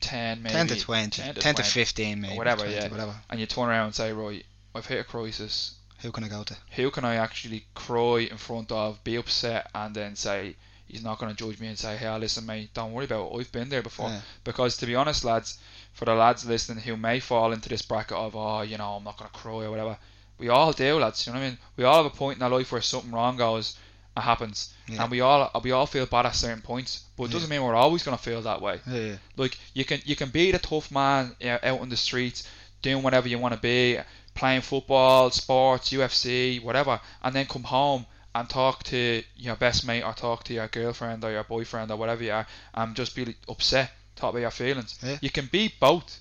ten 0.00 0.42
maybe, 0.42 0.52
10 0.52 0.66
to 0.68 0.80
20, 0.80 1.22
10 1.22 1.34
to 1.34 1.40
10 1.40 1.54
to 1.56 1.62
15 1.62 2.20
maybe. 2.20 2.36
whatever, 2.36 2.62
20, 2.62 2.74
yeah. 2.74 2.88
Whatever. 2.88 3.14
and 3.30 3.40
you 3.40 3.46
turn 3.46 3.68
around 3.68 3.86
and 3.86 3.94
say, 3.94 4.12
right, 4.12 4.44
I've 4.74 4.86
hit 4.86 5.00
a 5.00 5.04
crisis. 5.04 5.74
Who 6.02 6.12
can 6.12 6.24
I 6.24 6.28
go 6.28 6.42
to? 6.42 6.56
Who 6.72 6.90
can 6.90 7.04
I 7.04 7.16
actually 7.16 7.64
cry 7.74 8.28
in 8.30 8.36
front 8.36 8.70
of, 8.70 9.02
be 9.04 9.16
upset, 9.16 9.70
and 9.74 9.94
then 9.94 10.16
say 10.16 10.56
he's 10.86 11.02
not 11.02 11.18
going 11.18 11.34
to 11.34 11.44
judge 11.44 11.60
me 11.60 11.68
and 11.68 11.78
say, 11.78 11.96
hey, 11.96 12.16
listen, 12.18 12.46
mate, 12.46 12.70
don't 12.74 12.92
worry 12.92 13.06
about 13.06 13.32
it. 13.32 13.40
I've 13.40 13.52
been 13.52 13.68
there 13.68 13.82
before. 13.82 14.08
Yeah. 14.08 14.20
Because 14.44 14.76
to 14.78 14.86
be 14.86 14.94
honest, 14.94 15.24
lads, 15.24 15.58
for 15.94 16.04
the 16.04 16.14
lads 16.14 16.44
listening 16.44 16.82
who 16.84 16.96
may 16.96 17.18
fall 17.20 17.52
into 17.52 17.68
this 17.68 17.82
bracket 17.82 18.16
of, 18.16 18.36
oh, 18.36 18.60
you 18.62 18.76
know, 18.76 18.90
I'm 18.96 19.04
not 19.04 19.16
going 19.16 19.30
to 19.30 19.36
cry 19.36 19.64
or 19.64 19.70
whatever, 19.70 19.96
we 20.38 20.48
all 20.48 20.72
do, 20.72 20.98
lads. 20.98 21.26
You 21.26 21.32
know 21.32 21.38
what 21.38 21.44
I 21.46 21.48
mean? 21.48 21.58
We 21.76 21.84
all 21.84 22.02
have 22.02 22.12
a 22.12 22.16
point 22.16 22.36
in 22.38 22.42
our 22.42 22.50
life 22.50 22.70
where 22.72 22.80
something 22.82 23.12
wrong 23.12 23.36
goes, 23.36 23.78
it 24.16 24.20
happens, 24.20 24.72
Yeah. 24.86 25.02
and 25.02 25.10
we 25.10 25.20
all 25.22 25.50
we 25.64 25.72
all 25.72 25.86
feel 25.86 26.06
bad 26.06 26.26
at 26.26 26.34
certain 26.36 26.62
points. 26.62 27.04
But 27.16 27.24
it 27.24 27.32
doesn't 27.32 27.48
mean 27.50 27.62
we're 27.62 27.74
always 27.74 28.02
going 28.04 28.16
to 28.16 28.22
feel 28.22 28.42
that 28.42 28.60
way. 28.60 28.78
Yeah, 28.86 28.98
yeah. 28.98 29.16
Like 29.36 29.58
you 29.72 29.84
can 29.84 30.00
you 30.04 30.14
can 30.14 30.28
be 30.28 30.52
the 30.52 30.58
tough 30.60 30.90
man 30.92 31.34
uh, 31.44 31.58
out 31.62 31.80
on 31.80 31.88
the 31.88 31.96
streets, 31.96 32.48
doing 32.82 33.02
whatever 33.02 33.28
you 33.28 33.38
want 33.40 33.54
to 33.54 33.60
be, 33.60 33.98
playing 34.34 34.60
football, 34.60 35.30
sports, 35.30 35.90
UFC, 35.92 36.62
whatever, 36.62 37.00
and 37.24 37.34
then 37.34 37.46
come 37.46 37.64
home 37.64 38.06
and 38.36 38.48
talk 38.48 38.82
to 38.84 39.22
your 39.36 39.54
best 39.56 39.86
mate 39.86 40.02
or 40.02 40.12
talk 40.12 40.42
to 40.44 40.52
your 40.54 40.66
girlfriend 40.68 41.24
or 41.24 41.30
your 41.32 41.44
boyfriend 41.44 41.90
or 41.90 41.96
whatever 41.96 42.22
you 42.24 42.32
are, 42.32 42.46
and 42.74 42.94
just 42.96 43.14
be 43.16 43.34
upset, 43.48 43.90
talk 44.16 44.30
about 44.30 44.40
your 44.40 44.50
feelings. 44.50 44.98
Yeah. 45.02 45.18
You 45.20 45.30
can 45.30 45.46
be 45.52 45.72
both. 45.80 46.20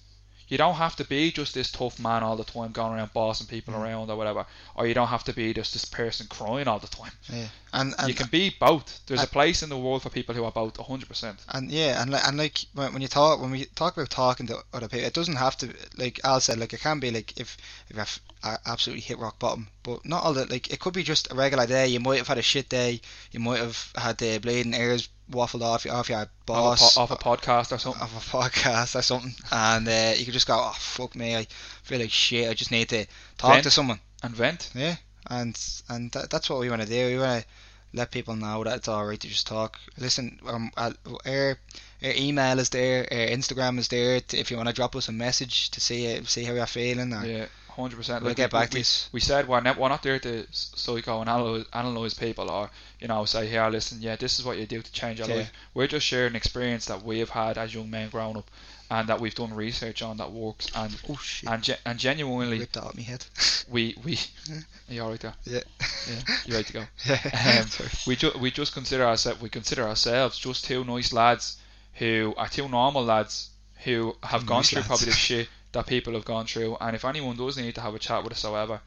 You 0.49 0.57
don't 0.57 0.75
have 0.75 0.95
to 0.97 1.05
be 1.05 1.31
just 1.31 1.53
this 1.55 1.71
tough 1.71 1.97
man 1.99 2.21
all 2.21 2.35
the 2.35 2.43
time, 2.43 2.73
going 2.73 2.93
around 2.93 3.11
bossing 3.13 3.47
people 3.47 3.73
Mm. 3.73 3.79
around 3.79 4.09
or 4.11 4.17
whatever, 4.17 4.45
or 4.75 4.85
you 4.85 4.93
don't 4.93 5.07
have 5.07 5.23
to 5.23 5.33
be 5.33 5.51
just 5.53 5.73
this 5.73 5.85
person 5.85 6.27
crying 6.29 6.67
all 6.67 6.79
the 6.79 6.87
time. 6.87 7.13
Yeah, 7.31 7.47
and 7.71 7.95
and 7.97 8.07
you 8.09 8.13
can 8.13 8.27
be 8.27 8.55
both. 8.59 8.99
There's 9.07 9.23
a 9.23 9.27
place 9.27 9.63
in 9.63 9.69
the 9.69 9.77
world 9.77 10.03
for 10.03 10.09
people 10.09 10.35
who 10.35 10.43
are 10.43 10.51
both 10.51 10.77
100%. 10.77 11.37
and 11.49 11.71
yeah, 11.71 12.01
and 12.01 12.11
like 12.11 12.27
and 12.27 12.37
like 12.37 12.59
when, 12.73 13.01
you 13.01 13.07
talk 13.07 13.39
when 13.41 13.51
we 13.51 13.65
talk 13.65 13.95
about 13.97 14.09
talking 14.11 14.45
to 14.47 14.57
other 14.73 14.89
people, 14.89 15.07
it 15.07 15.13
doesn't 15.13 15.37
have 15.37 15.57
to 15.57 15.73
like 15.97 16.19
Al 16.23 16.39
said 16.41 16.59
like 16.59 16.73
it 16.73 16.81
can 16.81 16.99
be 16.99 17.09
like 17.09 17.39
if 17.39 17.57
if 17.89 18.19
absolutely 18.65 19.01
hit 19.01 19.19
rock 19.19 19.39
bottom, 19.39 19.67
but 19.83 20.05
not 20.05 20.23
all 20.23 20.33
that. 20.33 20.49
Like 20.49 20.71
it 20.71 20.79
could 20.79 20.93
be 20.93 21.03
just 21.03 21.31
a 21.31 21.35
regular 21.35 21.65
day. 21.65 21.87
You 21.87 21.99
might 21.99 22.17
have 22.17 22.27
had 22.27 22.37
a 22.37 22.41
shit 22.41 22.69
day. 22.69 23.01
You 23.31 23.39
might 23.39 23.59
have 23.59 23.91
had 23.95 24.17
the 24.17 24.37
bleeding 24.39 24.73
ears 24.73 25.09
waffled 25.31 25.61
off 25.61 25.85
off 25.87 26.09
your 26.09 26.27
Off 26.49 26.81
a, 26.81 26.83
po- 26.83 27.01
off 27.01 27.11
a 27.11 27.15
podcast 27.15 27.71
or 27.71 27.77
something. 27.77 28.01
Off 28.01 28.33
a 28.33 28.37
podcast 28.37 28.95
or 28.97 29.01
something, 29.01 29.33
and 29.51 29.87
uh, 29.87 30.13
you 30.17 30.25
could 30.25 30.33
just 30.33 30.47
go, 30.47 30.55
oh 30.55 30.75
fuck 30.77 31.15
me, 31.15 31.35
I 31.35 31.47
feel 31.83 31.99
like 31.99 32.11
shit. 32.11 32.49
I 32.49 32.53
just 32.53 32.71
need 32.71 32.89
to 32.89 33.05
talk 33.37 33.53
Vent. 33.53 33.63
to 33.63 33.71
someone. 33.71 33.99
And 34.21 34.35
vent. 34.35 34.69
Yeah, 34.75 34.95
and 35.29 35.57
and 35.89 36.11
that, 36.11 36.29
that's 36.29 36.49
what 36.49 36.59
we 36.59 36.69
want 36.69 36.81
to 36.81 36.87
do. 36.87 37.07
We 37.07 37.19
want 37.19 37.43
to 37.43 37.47
let 37.93 38.11
people 38.11 38.35
know 38.35 38.63
that 38.63 38.77
it's 38.77 38.87
all 38.87 39.05
right 39.05 39.19
to 39.19 39.27
just 39.27 39.47
talk. 39.47 39.77
Listen, 39.97 40.39
um, 40.47 40.71
our, 40.77 41.57
our 42.03 42.11
email 42.15 42.59
is 42.59 42.69
there, 42.69 43.07
our 43.11 43.27
Instagram 43.27 43.77
is 43.79 43.87
there. 43.87 44.21
If 44.33 44.51
you 44.51 44.57
want 44.57 44.69
to 44.69 44.75
drop 44.75 44.95
us 44.95 45.07
a 45.09 45.11
message 45.11 45.69
to 45.71 45.79
see 45.79 46.23
see 46.25 46.43
how 46.43 46.53
you're 46.53 46.65
feeling, 46.65 47.11
Yeah, 47.11 47.45
hundred 47.69 47.95
percent. 47.97 48.23
we'll 48.23 48.33
get 48.33 48.51
back 48.51 48.69
to 48.71 48.79
you. 48.79 48.85
We 49.11 49.19
said 49.19 49.47
we're 49.47 49.61
not, 49.61 49.77
we're 49.77 49.89
not 49.89 50.03
there 50.03 50.19
to 50.19 50.45
psycho 50.51 51.21
and 51.21 51.29
analyze, 51.29 51.65
analyze 51.73 52.13
people 52.13 52.49
or 52.51 52.69
you 52.99 53.07
know 53.07 53.25
say 53.25 53.47
here 53.47 53.67
listen 53.69 54.01
yeah 54.01 54.15
this 54.15 54.37
is 54.39 54.45
what 54.45 54.57
you 54.57 54.65
do 54.65 54.81
to 54.81 54.91
change 54.91 55.19
your 55.19 55.27
Yeah. 55.29 55.35
life. 55.35 55.51
We're 55.73 55.87
just 55.87 56.05
sharing 56.05 56.35
experience 56.35 56.85
that 56.87 57.03
we 57.03 57.19
have 57.19 57.29
had 57.29 57.57
as 57.57 57.73
young 57.73 57.89
men 57.89 58.09
growing 58.09 58.37
up 58.37 58.49
and 58.91 59.07
that 59.09 59.19
we've 59.19 59.33
done 59.33 59.53
research 59.55 60.03
on 60.03 60.17
that 60.17 60.31
works 60.31 60.67
and 60.75 60.95
Oh 61.09 61.15
shit! 61.15 61.49
and 61.49 61.63
ge- 61.63 61.79
and 61.85 61.97
genuinely 61.97 62.59
ripped 62.59 62.73
that 62.73 62.83
out 62.83 62.95
my 62.95 63.01
head. 63.01 63.25
we 63.69 63.95
we 64.03 64.19
are 64.89 64.93
you 64.93 65.01
alright 65.01 65.19
there? 65.21 65.33
yeah. 65.45 65.59
Yeah, 66.07 66.35
you 66.45 66.53
ready 66.53 66.65
to 66.65 66.73
go? 66.73 66.83
yeah. 67.05 67.63
Um, 67.63 67.87
we 68.05 68.15
ju- 68.17 68.37
we 68.39 68.51
just 68.51 68.73
consider 68.73 69.05
ourselves 69.05 69.41
we 69.41 69.49
consider 69.49 69.83
ourselves 69.87 70.37
just 70.37 70.65
two 70.65 70.83
nice 70.83 71.11
lads 71.13 71.57
who 71.93 72.33
are 72.37 72.47
two 72.49 72.67
normal 72.67 73.03
lads 73.03 73.49
who 73.83 74.15
have 74.23 74.41
Two 74.41 74.47
gone 74.47 74.63
through 74.63 74.77
lads. 74.77 74.87
probably 74.87 75.05
the 75.07 75.11
shit 75.11 75.49
that 75.73 75.87
people 75.87 76.13
have 76.13 76.25
gone 76.25 76.45
through. 76.45 76.77
And 76.79 76.95
if 76.95 77.05
anyone 77.05 77.35
does 77.37 77.57
need 77.57 77.75
to 77.75 77.81
have 77.81 77.95
a 77.95 77.99
chat 77.99 78.23
with 78.23 78.33
us, 78.33 78.43
however, 78.43 78.81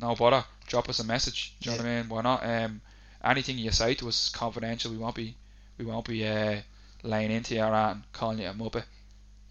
no 0.00 0.14
bother, 0.14 0.44
drop 0.66 0.88
us 0.88 0.98
a 1.00 1.04
message. 1.04 1.54
Do 1.60 1.70
you 1.70 1.76
know 1.76 1.82
what 1.82 1.90
I 1.90 2.00
mean? 2.00 2.08
We're 2.08 2.22
not 2.22 2.44
um 2.44 2.80
anything 3.24 3.58
you 3.58 3.70
say 3.70 3.94
to 3.94 4.08
us 4.08 4.24
is 4.26 4.28
confidential. 4.30 4.90
We 4.90 4.96
won't 4.98 5.14
be 5.14 5.36
we 5.78 5.84
won't 5.84 6.06
be 6.06 6.26
uh, 6.26 6.60
laying 7.02 7.30
into 7.30 7.54
your 7.54 7.66
art 7.66 7.96
and 7.96 8.12
calling 8.12 8.38
you 8.38 8.46
a 8.48 8.52
muppet, 8.52 8.84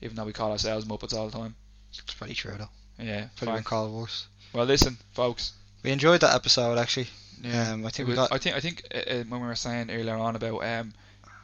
even 0.02 0.16
though 0.16 0.26
we 0.26 0.34
call 0.34 0.52
ourselves 0.52 0.86
muppets 0.86 1.14
all 1.14 1.30
the 1.30 1.38
time. 1.38 1.56
It's 1.90 2.02
pretty 2.02 2.34
true 2.36 2.56
though. 2.58 2.70
Yeah, 3.04 3.28
Probably 3.38 3.56
been 3.56 3.64
called 3.64 3.94
worse. 3.94 4.28
Well, 4.54 4.66
listen, 4.66 4.98
folks. 5.14 5.54
We 5.84 5.92
enjoyed 5.92 6.22
that 6.22 6.36
episode 6.36 6.78
actually. 6.78 7.08
Yeah, 7.42 7.72
Um, 7.74 7.86
I 7.86 7.90
think 7.90 8.08
It 8.08 8.12
we 8.12 8.16
got 8.16 8.32
I 8.34 8.38
think 8.38 8.56
I 8.56 8.60
think 8.60 8.84
uh, 8.94 8.98
uh, 8.98 9.24
when 9.30 9.40
we 9.42 9.48
were 9.48 9.56
saying 9.56 9.90
earlier 9.90 10.16
on 10.16 10.36
about 10.36 10.64
um, 10.64 10.94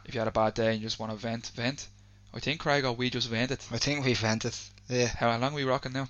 if 0.05 0.13
you 0.13 0.19
had 0.19 0.27
a 0.27 0.31
bad 0.31 0.53
day 0.53 0.67
and 0.71 0.79
you 0.81 0.85
just 0.87 0.99
want 0.99 1.11
to 1.11 1.17
vent, 1.17 1.51
vent. 1.55 1.87
I 2.33 2.39
think 2.39 2.59
Craig 2.59 2.83
or 2.85 2.93
we 2.93 3.09
just 3.09 3.29
vented. 3.29 3.59
I 3.71 3.77
think 3.77 4.05
we 4.05 4.13
vented. 4.13 4.53
Yeah. 4.89 5.07
How 5.07 5.29
long 5.37 5.53
are 5.53 5.55
we 5.55 5.63
rocking 5.63 5.93
now? 5.93 6.07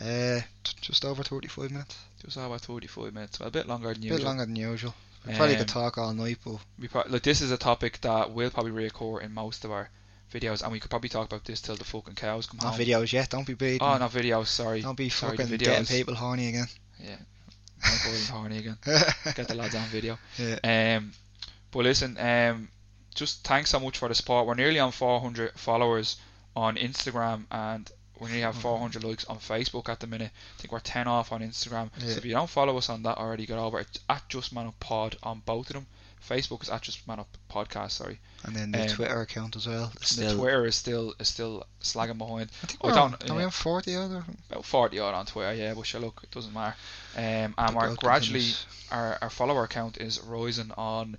Uh, 0.00 0.40
just 0.80 1.04
over 1.04 1.22
35 1.22 1.70
minutes. 1.70 1.96
Just 2.24 2.36
about 2.36 2.60
45 2.62 3.12
minutes. 3.14 3.38
Well, 3.40 3.48
a 3.48 3.52
bit 3.52 3.66
longer 3.68 3.92
than 3.92 4.02
A 4.02 4.06
usual. 4.06 4.18
bit 4.18 4.24
longer 4.24 4.46
than 4.46 4.56
usual. 4.56 4.94
We 5.26 5.34
probably 5.34 5.54
could 5.56 5.62
Um, 5.70 5.82
talk 5.82 5.98
all 5.98 6.14
night, 6.14 6.38
but 6.44 6.58
We 6.78 6.88
pro- 6.88 7.02
like 7.08 7.22
this 7.22 7.40
is 7.40 7.50
a 7.50 7.56
topic 7.56 8.00
that 8.02 8.30
we'll 8.30 8.50
probably 8.50 8.72
reoccur 8.72 9.22
in 9.22 9.32
most 9.34 9.64
of 9.64 9.70
our 9.72 9.90
videos, 10.32 10.62
and 10.62 10.70
we 10.72 10.80
could 10.80 10.90
probably 10.90 11.08
talk 11.08 11.26
about 11.26 11.44
this 11.44 11.60
till 11.60 11.76
the 11.76 11.84
fucking 11.84 12.14
cows 12.14 12.46
come 12.46 12.58
not 12.62 12.74
home. 12.74 12.80
videos 12.80 13.12
yet. 13.12 13.30
Don't 13.30 13.46
be 13.46 13.54
beating. 13.54 13.82
Oh, 13.82 13.96
not 13.98 14.12
videos. 14.12 14.46
Sorry. 14.46 14.80
Don't 14.82 14.96
be 14.96 15.08
Sorry, 15.08 15.36
fucking 15.36 15.56
getting 15.56 15.84
people 15.86 16.14
horny 16.14 16.48
again. 16.48 16.66
Yeah. 17.02 17.16
In 17.84 18.26
horny 18.30 18.58
again. 18.58 18.78
Get 19.34 19.48
the 19.48 19.54
lads 19.54 19.74
on 19.74 19.86
video. 19.88 20.18
yeah. 20.38 20.96
Um, 20.98 21.12
but 21.70 21.80
listen, 21.84 22.16
um, 22.18 22.68
just 23.16 23.44
thanks 23.44 23.70
so 23.70 23.80
much 23.80 23.98
for 23.98 24.08
the 24.08 24.14
support. 24.14 24.46
We're 24.46 24.54
nearly 24.54 24.78
on 24.78 24.92
400 24.92 25.52
followers 25.58 26.16
on 26.54 26.76
Instagram, 26.76 27.44
and 27.50 27.90
we 28.20 28.28
nearly 28.28 28.42
have 28.42 28.56
400 28.56 29.04
likes 29.04 29.24
on 29.24 29.38
Facebook 29.38 29.88
at 29.88 30.00
the 30.00 30.06
minute. 30.06 30.30
I 30.58 30.60
think 30.60 30.72
we're 30.72 30.80
10 30.80 31.08
off 31.08 31.32
on 31.32 31.40
Instagram. 31.42 31.90
Yeah. 31.98 32.10
So 32.10 32.18
if 32.18 32.24
you 32.24 32.32
don't 32.32 32.48
follow 32.48 32.76
us 32.78 32.88
on 32.88 33.02
that 33.02 33.18
already, 33.18 33.46
get 33.46 33.58
over 33.58 33.80
it. 33.80 33.88
It's 33.90 34.00
at 34.08 34.28
Just 34.28 34.52
Man 34.54 34.66
Up 34.66 34.78
Pod 34.80 35.16
on 35.22 35.42
both 35.44 35.68
of 35.70 35.74
them. 35.74 35.86
Facebook 36.26 36.62
is 36.62 36.70
at 36.70 36.82
Just 36.82 37.06
Man 37.06 37.20
Up 37.20 37.28
Podcast. 37.50 37.92
Sorry. 37.92 38.18
And 38.44 38.54
then 38.56 38.72
the 38.72 38.82
um, 38.82 38.88
Twitter 38.88 39.20
account 39.20 39.54
as 39.56 39.66
well. 39.68 39.92
It's 39.96 40.16
the 40.16 40.34
Twitter 40.34 40.66
is 40.66 40.74
still 40.74 41.14
is 41.20 41.28
still 41.28 41.64
slagging 41.80 42.18
behind. 42.18 42.50
I 42.62 42.66
think 42.66 42.82
we're 42.82 42.92
don't- 42.92 43.30
on, 43.30 43.34
we 43.36 43.40
yeah. 43.40 43.44
on 43.46 43.50
40 43.50 43.96
odd 43.96 44.12
or 44.12 44.24
About 44.50 44.64
40 44.64 44.98
odd 44.98 45.14
on 45.14 45.26
Twitter, 45.26 45.54
yeah. 45.54 45.74
But 45.74 45.86
sure, 45.86 46.00
look, 46.00 46.20
it 46.22 46.30
doesn't 46.30 46.52
matter. 46.52 46.74
Um, 47.16 47.54
and 47.58 47.76
we're 47.76 47.94
gradually 47.96 48.40
continues. 48.40 48.66
our, 48.90 49.18
our 49.22 49.30
follower 49.30 49.66
count 49.68 49.98
is 49.98 50.20
rising 50.20 50.72
on 50.76 51.16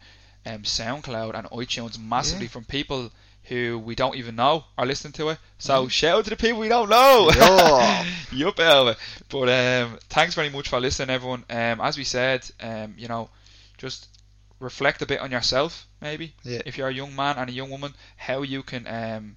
um, 0.48 0.64
SoundCloud 0.64 1.36
and 1.36 1.48
iTunes 1.50 2.00
massively 2.00 2.46
Yeah. 2.46 2.52
from 2.52 2.66
people 2.66 3.12
who 3.44 3.80
we 3.80 3.96
don't 3.96 4.16
even 4.18 4.36
know 4.36 4.66
are 4.78 4.86
listening 4.86 5.14
to 5.14 5.30
it. 5.30 5.38
So 5.58 5.86
Mhm. 5.86 5.92
shout 5.92 6.18
out 6.20 6.24
to 6.26 6.30
the 6.32 6.36
people 6.36 6.60
we 6.60 6.68
don't 6.68 6.90
know. 6.90 7.30
Yeah. 7.36 8.06
yup, 8.32 8.60
Elva. 8.60 8.98
But 9.30 9.48
um, 9.50 10.00
thanks 10.10 10.36
very 10.36 10.50
much 10.50 10.68
for 10.68 10.80
listening, 10.82 11.10
everyone. 11.16 11.46
Um, 11.50 11.80
as 11.82 11.98
we 11.98 12.04
said, 12.04 12.50
um, 12.60 12.96
you 12.98 13.08
know, 13.08 13.30
just 13.78 14.08
reflect 14.60 15.02
a 15.02 15.06
bit 15.06 15.22
on 15.22 15.32
yourself, 15.32 15.88
maybe. 16.02 16.34
Yeah. 16.44 16.62
If 16.66 16.78
you're 16.78 16.90
a 16.90 16.94
young 16.94 17.16
man 17.16 17.38
and 17.38 17.50
a 17.50 17.54
young 17.54 17.70
woman, 17.70 17.94
how 18.18 18.42
you 18.42 18.64
can 18.64 18.86
um, 18.88 19.36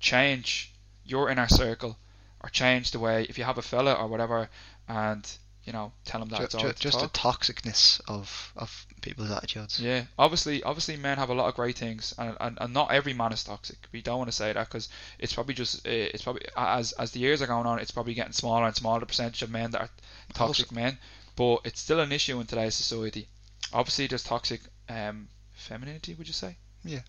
change 0.00 0.72
your 1.04 1.28
inner 1.30 1.48
circle 1.48 1.98
or 2.40 2.48
change 2.48 2.90
the 2.92 2.98
way 2.98 3.26
if 3.28 3.36
you 3.38 3.44
have 3.44 3.58
a 3.58 3.62
fella 3.62 3.92
or 3.94 4.06
whatever, 4.06 4.48
and 4.88 5.28
you 5.68 5.72
know, 5.74 5.92
tell 6.06 6.20
them 6.20 6.30
that 6.30 6.38
Ju- 6.38 6.44
it's 6.44 6.54
ju- 6.54 6.58
alright 6.60 6.76
to 6.76 6.82
just 6.82 6.98
the 7.00 7.08
toxicness 7.08 8.00
of, 8.08 8.52
of 8.56 8.86
people's 9.02 9.30
attitudes. 9.30 9.78
Yeah, 9.78 10.04
obviously, 10.18 10.62
obviously, 10.62 10.96
men 10.96 11.18
have 11.18 11.28
a 11.28 11.34
lot 11.34 11.46
of 11.48 11.54
great 11.54 11.76
things, 11.76 12.14
and, 12.16 12.34
and, 12.40 12.56
and 12.58 12.72
not 12.72 12.90
every 12.90 13.12
man 13.12 13.32
is 13.34 13.44
toxic. 13.44 13.76
We 13.92 14.00
don't 14.00 14.16
want 14.16 14.30
to 14.30 14.36
say 14.36 14.50
that 14.52 14.66
because 14.68 14.88
it's 15.18 15.34
probably 15.34 15.52
just 15.52 15.86
it's 15.86 16.22
probably 16.22 16.46
as 16.56 16.92
as 16.92 17.10
the 17.10 17.20
years 17.20 17.42
are 17.42 17.46
going 17.46 17.66
on, 17.66 17.78
it's 17.80 17.90
probably 17.90 18.14
getting 18.14 18.32
smaller 18.32 18.66
and 18.66 18.74
smaller 18.74 19.00
the 19.00 19.06
percentage 19.06 19.42
of 19.42 19.50
men 19.50 19.70
that 19.72 19.82
are 19.82 19.90
toxic 20.32 20.72
men. 20.72 20.96
But 21.36 21.60
it's 21.64 21.80
still 21.80 22.00
an 22.00 22.12
issue 22.12 22.40
in 22.40 22.46
today's 22.46 22.74
society. 22.74 23.28
Obviously, 23.72 24.06
there's 24.06 24.24
toxic 24.24 24.62
um, 24.88 25.28
femininity. 25.52 26.14
Would 26.14 26.26
you 26.26 26.32
say? 26.32 26.56
Yeah. 26.82 27.02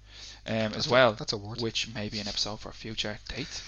Um, 0.45 0.55
That's 0.73 0.77
as 0.77 0.87
a- 0.87 0.91
well, 0.91 1.13
that's 1.13 1.31
a 1.33 1.37
word. 1.37 1.61
which 1.61 1.87
may 1.93 2.09
be 2.09 2.19
an 2.19 2.27
episode 2.27 2.59
for 2.59 2.69
a 2.69 2.73
future 2.73 3.17
date. 3.29 3.61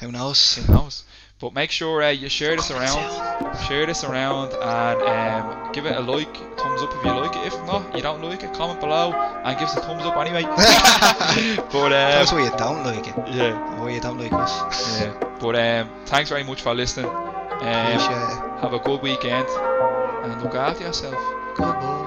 Who 0.00 0.12
knows? 0.12 0.56
Who 0.56 0.72
knows? 0.72 1.04
But 1.40 1.54
make 1.54 1.70
sure 1.70 2.02
uh, 2.02 2.10
you 2.10 2.28
share 2.28 2.56
this 2.56 2.70
around. 2.70 3.56
Share 3.68 3.86
this 3.86 4.02
around 4.02 4.52
and 4.54 5.02
um, 5.02 5.72
give 5.72 5.86
it 5.86 5.96
a 5.96 6.00
like, 6.00 6.34
thumbs 6.58 6.82
up 6.82 6.92
if 6.92 7.04
you 7.04 7.12
like 7.12 7.36
it. 7.36 7.46
If 7.46 7.54
not, 7.64 7.94
you 7.94 8.02
don't 8.02 8.20
like 8.22 8.42
it, 8.42 8.52
comment 8.54 8.80
below 8.80 9.12
and 9.12 9.58
give 9.58 9.68
us 9.68 9.76
a 9.76 9.80
thumbs 9.80 10.02
up 10.02 10.16
anyway. 10.16 10.42
but 11.72 11.92
um, 11.92 12.26
why 12.26 12.44
you 12.44 12.50
don't 12.58 12.82
like 12.84 13.06
it. 13.06 13.34
yeah, 13.34 13.78
Or 13.78 13.84
why 13.84 13.90
you 13.90 14.00
don't 14.00 14.18
like 14.18 14.32
us. 14.32 15.00
yeah. 15.00 15.12
But 15.38 15.54
um, 15.54 15.90
thanks 16.06 16.28
very 16.28 16.42
much 16.42 16.62
for 16.62 16.74
listening. 16.74 17.06
Um, 17.06 17.60
have 17.60 18.72
a 18.72 18.80
good 18.80 19.00
weekend 19.02 19.48
and 19.48 20.42
look 20.42 20.54
after 20.56 20.84
yourself. 20.84 21.14
Good 21.54 21.74
boy. 21.80 21.97